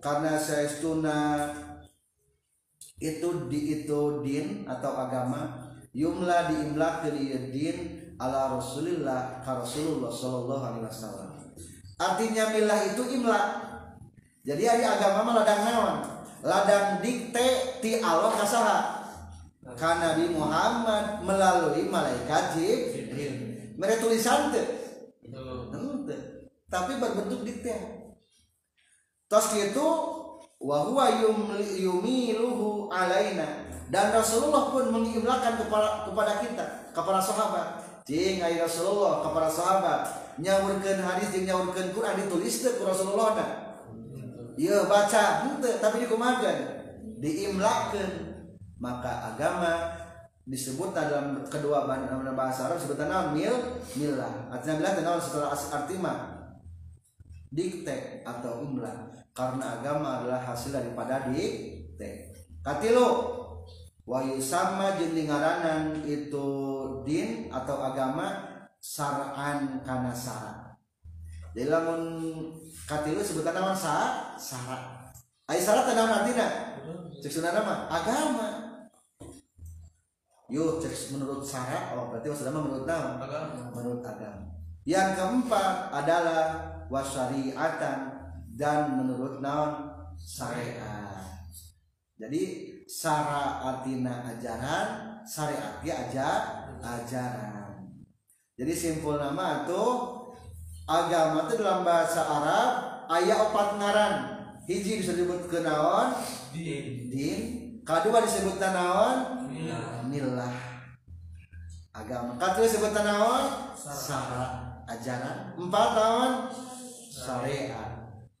karena 0.00 0.40
saestuna 0.40 1.52
itu 2.96 3.52
di 3.52 3.84
itu 3.84 4.24
din 4.24 4.64
atau 4.64 4.96
agama 4.96 5.68
yumla 5.92 6.48
diimlak 6.48 7.04
dari 7.04 7.52
din 7.52 7.76
ala 8.16 8.56
Rasulillah 8.56 9.44
ka 9.44 9.60
Rasulullah 9.60 10.08
sallallahu 10.08 10.64
alaihi 10.64 10.88
wasallam. 10.88 11.30
Artinya 12.00 12.56
milah 12.56 12.80
itu 12.96 13.02
imla. 13.20 13.42
Jadi 14.40 14.62
hari 14.72 14.88
agama 14.88 15.20
mah 15.20 15.34
ladang 15.44 15.62
naon? 15.68 15.96
Ladang 16.40 17.04
dikte 17.04 17.76
ti 17.84 18.00
Allah 18.00 18.32
kasaha. 18.40 18.78
Ka 19.76 20.00
Nabi 20.00 20.32
Muhammad 20.32 21.20
melalui 21.28 21.92
malaikat 21.92 22.56
Jibril 22.56 23.01
mereka 23.76 24.02
tulisan 24.04 24.52
tuh 24.52 24.68
tapi 26.72 26.96
berbentuk 26.96 27.44
detail 27.44 28.16
tos 29.28 29.52
gitu 29.56 29.88
wahwa 30.62 31.08
yumiluhu 31.76 32.92
alaina. 32.92 33.68
Dan 33.92 34.08
Rasulullah 34.08 34.72
pun 34.72 34.88
mengimlakan 34.88 35.60
kepada 35.60 36.08
kepada 36.08 36.32
kita 36.40 36.64
kepada 36.96 37.20
sahabat. 37.20 37.68
Jing 38.08 38.40
ay 38.40 38.56
Rasulullah 38.56 39.20
kepada 39.20 39.52
sahabat. 39.52 40.00
Nyawurkeun 40.40 41.00
hadis 41.04 41.28
jeung 41.28 41.44
nyawurkeun 41.44 41.92
Quran 41.92 42.24
ditulis 42.24 42.64
teh 42.64 42.80
ku 42.80 42.88
Rasulullah 42.88 43.36
na 43.36 43.46
Iya 44.56 44.84
baca 44.84 45.48
henteu 45.48 45.80
tapi 45.80 46.04
dikumahakeun 46.04 46.60
diimlakeun 47.20 48.12
maka 48.80 49.32
agama 49.32 50.01
disebut 50.42 50.90
dalam 50.90 51.46
kedua 51.46 51.86
bahasa 52.34 52.66
Arab 52.66 52.82
sebutan 52.82 53.30
mil 53.30 53.54
milah 53.94 54.50
artinya 54.50 54.82
milah 54.82 54.92
tenang 54.98 55.22
setelah 55.22 55.54
artima. 55.54 56.14
Dikte 57.52 58.24
atau 58.24 58.64
imla 58.64 59.12
karena 59.36 59.80
agama 59.80 60.24
adalah 60.24 60.40
hasil 60.40 60.72
daripada 60.72 61.28
dikte 61.28 62.32
katilu 62.64 63.08
wa 64.08 64.24
yusama 64.24 64.96
jendingaranan 64.96 66.00
itu 66.04 66.48
din 67.04 67.52
atau 67.52 67.76
agama 67.80 68.56
saran 68.80 69.84
kana 69.84 70.16
syarat 70.16 70.80
jadi 71.52 71.68
lamun 71.68 72.02
katilu 72.88 73.20
sebutan 73.20 73.52
nama 73.52 73.76
sa 73.76 74.32
syarat 74.40 75.12
ai 75.48 75.60
syarat 75.60 75.92
tenang 75.92 76.24
artinya? 76.24 76.48
Cek 77.22 77.38
nama 77.44 77.86
agama 77.92 78.61
yuk 80.52 80.84
cek 80.84 81.16
menurut 81.16 81.40
syarat 81.40 81.96
oh 81.96 82.12
berarti 82.12 82.28
maksudnya 82.28 82.52
menurut 82.52 82.84
nama 82.84 83.16
menurut 83.72 84.04
agama 84.04 84.52
yang 84.82 85.14
keempat 85.14 85.94
adalah 85.94 86.46
wasyariatan 86.90 87.98
dan 88.58 88.98
menurut 88.98 89.38
naon 89.38 89.94
syariat. 90.18 91.22
Jadi 92.18 92.42
sara 92.86 93.62
artina 93.62 94.26
ajaran 94.26 94.86
syariat 95.22 95.78
aja 95.82 96.28
ajaran. 96.82 98.02
Jadi 98.58 98.72
simpul 98.74 99.22
nama 99.22 99.62
itu 99.62 99.84
agama 100.86 101.46
itu 101.46 101.62
dalam 101.62 101.86
bahasa 101.86 102.26
Arab 102.26 102.70
ayat 103.06 103.38
opat 103.50 103.68
ngaran. 103.78 104.14
Hiji 104.66 105.02
disebut 105.02 105.46
kenaon 105.46 106.14
din. 106.50 107.06
Din. 107.06 107.40
Kedua 107.82 108.22
disebut 108.22 108.58
naon 108.58 109.41
milah 110.08 110.56
agama. 111.92 112.34
Kata 112.40 112.64
sebut 112.64 112.96
naon? 112.96 113.72
Sahara 113.76 114.82
ajaran 114.88 115.54
empat 115.56 115.88
tahun 115.94 116.32
syariat. 117.12 117.90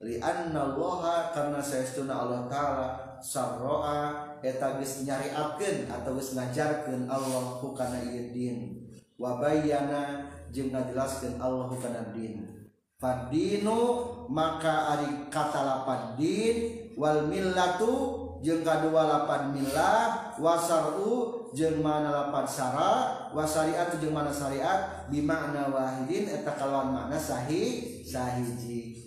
Lianna 0.02 0.74
allaha 0.74 1.30
karena 1.30 1.62
saestuna 1.62 2.26
Allah 2.26 2.50
taala 2.50 2.88
sarroa 3.22 4.34
eta 4.42 4.82
geus 4.82 5.06
nyariatkeun 5.06 5.86
atau 5.86 6.18
geus 6.18 6.34
ngajarkeun 6.34 7.06
Allah 7.06 7.62
ku 7.62 7.70
kana 7.70 8.02
ieu 8.02 8.34
din. 8.34 8.82
Wa 9.14 9.38
bayyana 9.38 10.26
jeung 10.50 10.74
ngajelaskeun 10.74 11.38
Allah 11.38 11.70
ku 11.70 11.78
kana 11.78 12.10
din. 12.10 12.50
Fadinu 12.98 13.78
maka 14.26 14.98
ari 14.98 15.30
kata 15.30 15.60
lapan 15.62 16.18
din 16.18 16.56
wal 16.98 17.26
millatu 17.30 18.21
jeung 18.42 18.66
kadua 18.66 19.06
lapan 19.06 19.54
milah 19.54 20.34
wasaru 20.36 21.46
jeung 21.54 21.78
mana 21.78 22.10
lapan 22.10 22.42
syara 22.42 22.92
wasariat 23.30 23.94
jeung 24.02 24.10
mana 24.10 24.34
syariat 24.34 25.06
bimakna 25.06 25.70
wahidin 25.70 26.26
eta 26.26 26.58
kalawan 26.58 26.90
makna 26.90 27.14
sahih 27.14 28.02
sahiji. 28.02 28.98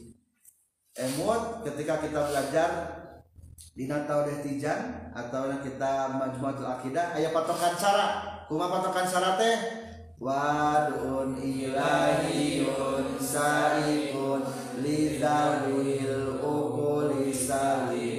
Emot 0.96 1.68
ketika 1.68 2.00
kita 2.00 2.32
belajar 2.32 2.72
di 3.76 3.84
tauhid 3.92 4.40
tijan 4.40 5.12
atau 5.12 5.52
kita 5.60 6.16
majmuatul 6.16 6.64
akidah 6.64 7.12
aya 7.12 7.36
patokan 7.36 7.76
cara 7.76 8.08
kuma 8.48 8.72
patokan 8.72 9.04
syarat 9.04 9.36
teh? 9.36 9.58
Wadun 10.16 11.36
ilahiyun 11.44 13.20
saikun 13.20 14.48
lidawil 14.80 16.40
ukuli 16.40 17.36
salimati 17.36 18.15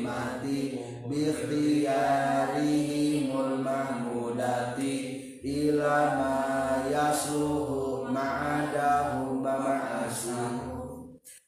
bikhtiyarihimul 1.27 3.67
mahmudati 3.67 4.95
ilama 5.43 6.87
yasluhu 6.87 8.07
ma'adahum 8.15 9.43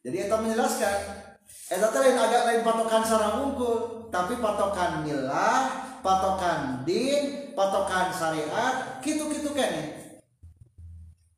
jadi 0.03 0.19
itu 0.25 0.37
menjelaskan 0.41 0.97
itu 1.69 1.99
lain 2.01 2.17
agak 2.17 2.43
lain 2.49 2.65
patokan 2.65 3.05
sarang 3.05 3.45
unggul 3.45 4.09
tapi 4.09 4.41
patokan 4.41 5.05
milah 5.05 5.69
patokan 6.01 6.81
din 6.89 7.53
patokan 7.53 8.09
syariat 8.09 9.05
gitu-gitu 9.05 9.53
kene. 9.53 10.01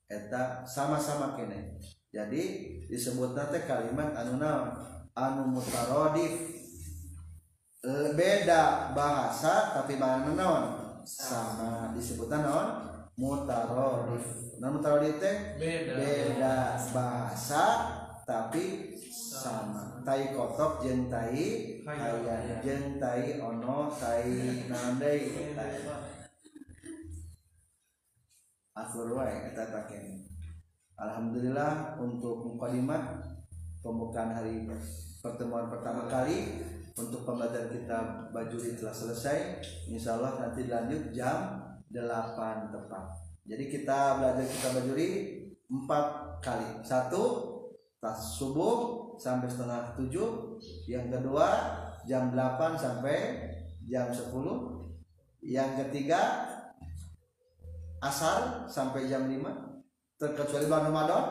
Eta 0.06 0.62
sama-sama 0.62 1.34
kene. 1.34 1.82
Jadi 2.14 2.42
disebut 2.86 3.34
nanti 3.34 3.58
kalimat 3.66 4.14
anu 4.14 4.38
naon? 4.38 4.70
Anu 5.18 5.50
mutarodif 5.50 6.59
beda 7.84 8.92
bahasa 8.92 9.72
tapi 9.72 9.96
mana 9.96 10.36
naon 10.36 10.64
sama 11.04 11.96
disebutkan 11.96 12.44
naon 12.44 12.68
mutarodif 13.16 14.24
nah 14.60 14.68
mutarodif 14.68 15.16
teh 15.16 15.56
beda. 15.56 15.96
beda 15.96 16.58
bahasa 16.92 17.64
tapi 18.30 18.94
sama. 19.10 19.98
Tai 20.06 20.30
kotok 20.30 20.86
jeng 20.86 21.10
tai 21.10 21.82
hayang 21.82 22.62
jeng 22.62 23.02
tai 23.02 23.42
ono 23.42 23.90
tai 23.98 24.64
nandai. 24.70 25.20
Wae 28.90 29.52
eta 29.52 29.68
pakai 29.68 30.24
Alhamdulillah 30.96 32.00
untuk 32.00 32.46
mukadimah 32.48 33.20
pembukaan 33.84 34.32
hari 34.32 34.64
pertemuan 35.20 35.68
pertama 35.68 36.08
kali 36.08 36.64
untuk 36.96 37.22
pembelajaran 37.22 37.70
kita 37.70 37.98
bajuri 38.34 38.74
telah 38.74 38.94
selesai. 38.94 39.62
Insya 39.90 40.18
Allah 40.18 40.48
nanti 40.48 40.66
lanjut 40.66 41.14
jam 41.14 41.70
8 41.90 42.70
tepat. 42.70 43.04
Jadi 43.46 43.64
kita 43.66 44.22
belajar 44.22 44.46
kita 44.46 44.68
bajuri 44.78 45.08
empat 45.70 46.04
kali. 46.42 46.82
Satu 46.86 47.22
tas 47.98 48.38
subuh 48.38 49.10
sampai 49.18 49.50
setengah 49.50 49.94
tujuh. 49.98 50.58
Yang 50.86 51.18
kedua 51.18 51.46
jam 52.06 52.32
8 52.34 52.78
sampai 52.78 53.50
jam 53.86 54.08
10 54.10 54.30
yang 55.40 55.72
ketiga 55.82 56.46
asar 58.00 58.64
sampai 58.68 59.08
jam 59.08 59.28
5 59.28 59.40
terkecuali 60.18 60.66
bulan 60.66 60.86
Ramadan. 60.90 61.24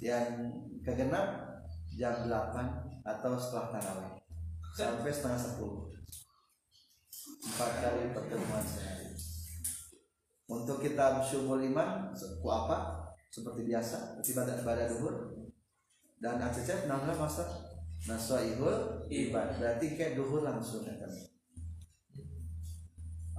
Yang 0.00 0.56
kegenap 0.80 1.26
jam 1.92 2.24
8 2.24 2.79
atau 3.04 3.32
setelah 3.36 3.74
tarawih. 3.74 4.20
Sampai 4.76 5.10
setengah 5.12 5.40
sepuluh. 5.40 5.90
Empat 7.40 7.70
kali 7.80 8.12
pertemuan 8.12 8.64
sehari. 8.64 9.12
Untuk 10.50 10.82
kita 10.82 11.22
syubul 11.22 11.62
iman 11.70 12.10
ku 12.14 12.48
apa? 12.50 13.08
Seperti 13.30 13.70
biasa 13.70 14.18
ibadah 14.22 14.54
ibadah 14.60 14.86
duhur. 14.90 15.14
Dan 16.20 16.36
ACC 16.36 16.84
nama 16.84 17.14
masa 17.16 17.48
nasoihul 18.04 19.08
ibad 19.08 19.56
berarti 19.56 19.96
kayak 19.96 20.20
duhur 20.20 20.44
langsung 20.44 20.84
ya 20.84 20.96
kan? 21.00 21.12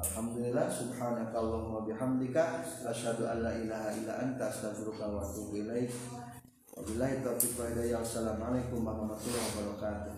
Alhamdulillah 0.01 0.65
subhanaka 0.65 1.37
Allahumma 1.37 1.85
bihamdika 1.85 2.65
asyhadu 2.89 3.29
an 3.29 3.45
la 3.45 3.53
ilaha 3.53 3.93
illa 3.93 4.13
anta 4.17 4.49
astaghfiruka 4.49 5.05
wa 5.05 5.21
atubu 5.21 5.61
ilaik 5.61 5.93
Wabillahi 6.81 7.21
taufiq 7.21 7.61
wa 7.61 7.69
hidayah. 7.69 8.01
Wassalamualaikum 8.01 8.81
warahmatullahi 8.81 9.53
wabarakatuh. 9.53 10.17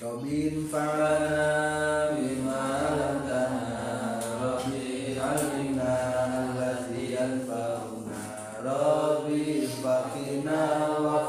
Robin 0.00 0.64
fa'ana 0.72 2.16
bima 2.16 2.64
lamtana 2.96 4.24
Rabbi 4.40 5.20
alina 5.20 5.92
alladhi 6.32 7.12
yanfa'una 7.12 8.20
Rabbi 8.64 9.68
faqina 9.84 10.96
wa 10.96 11.28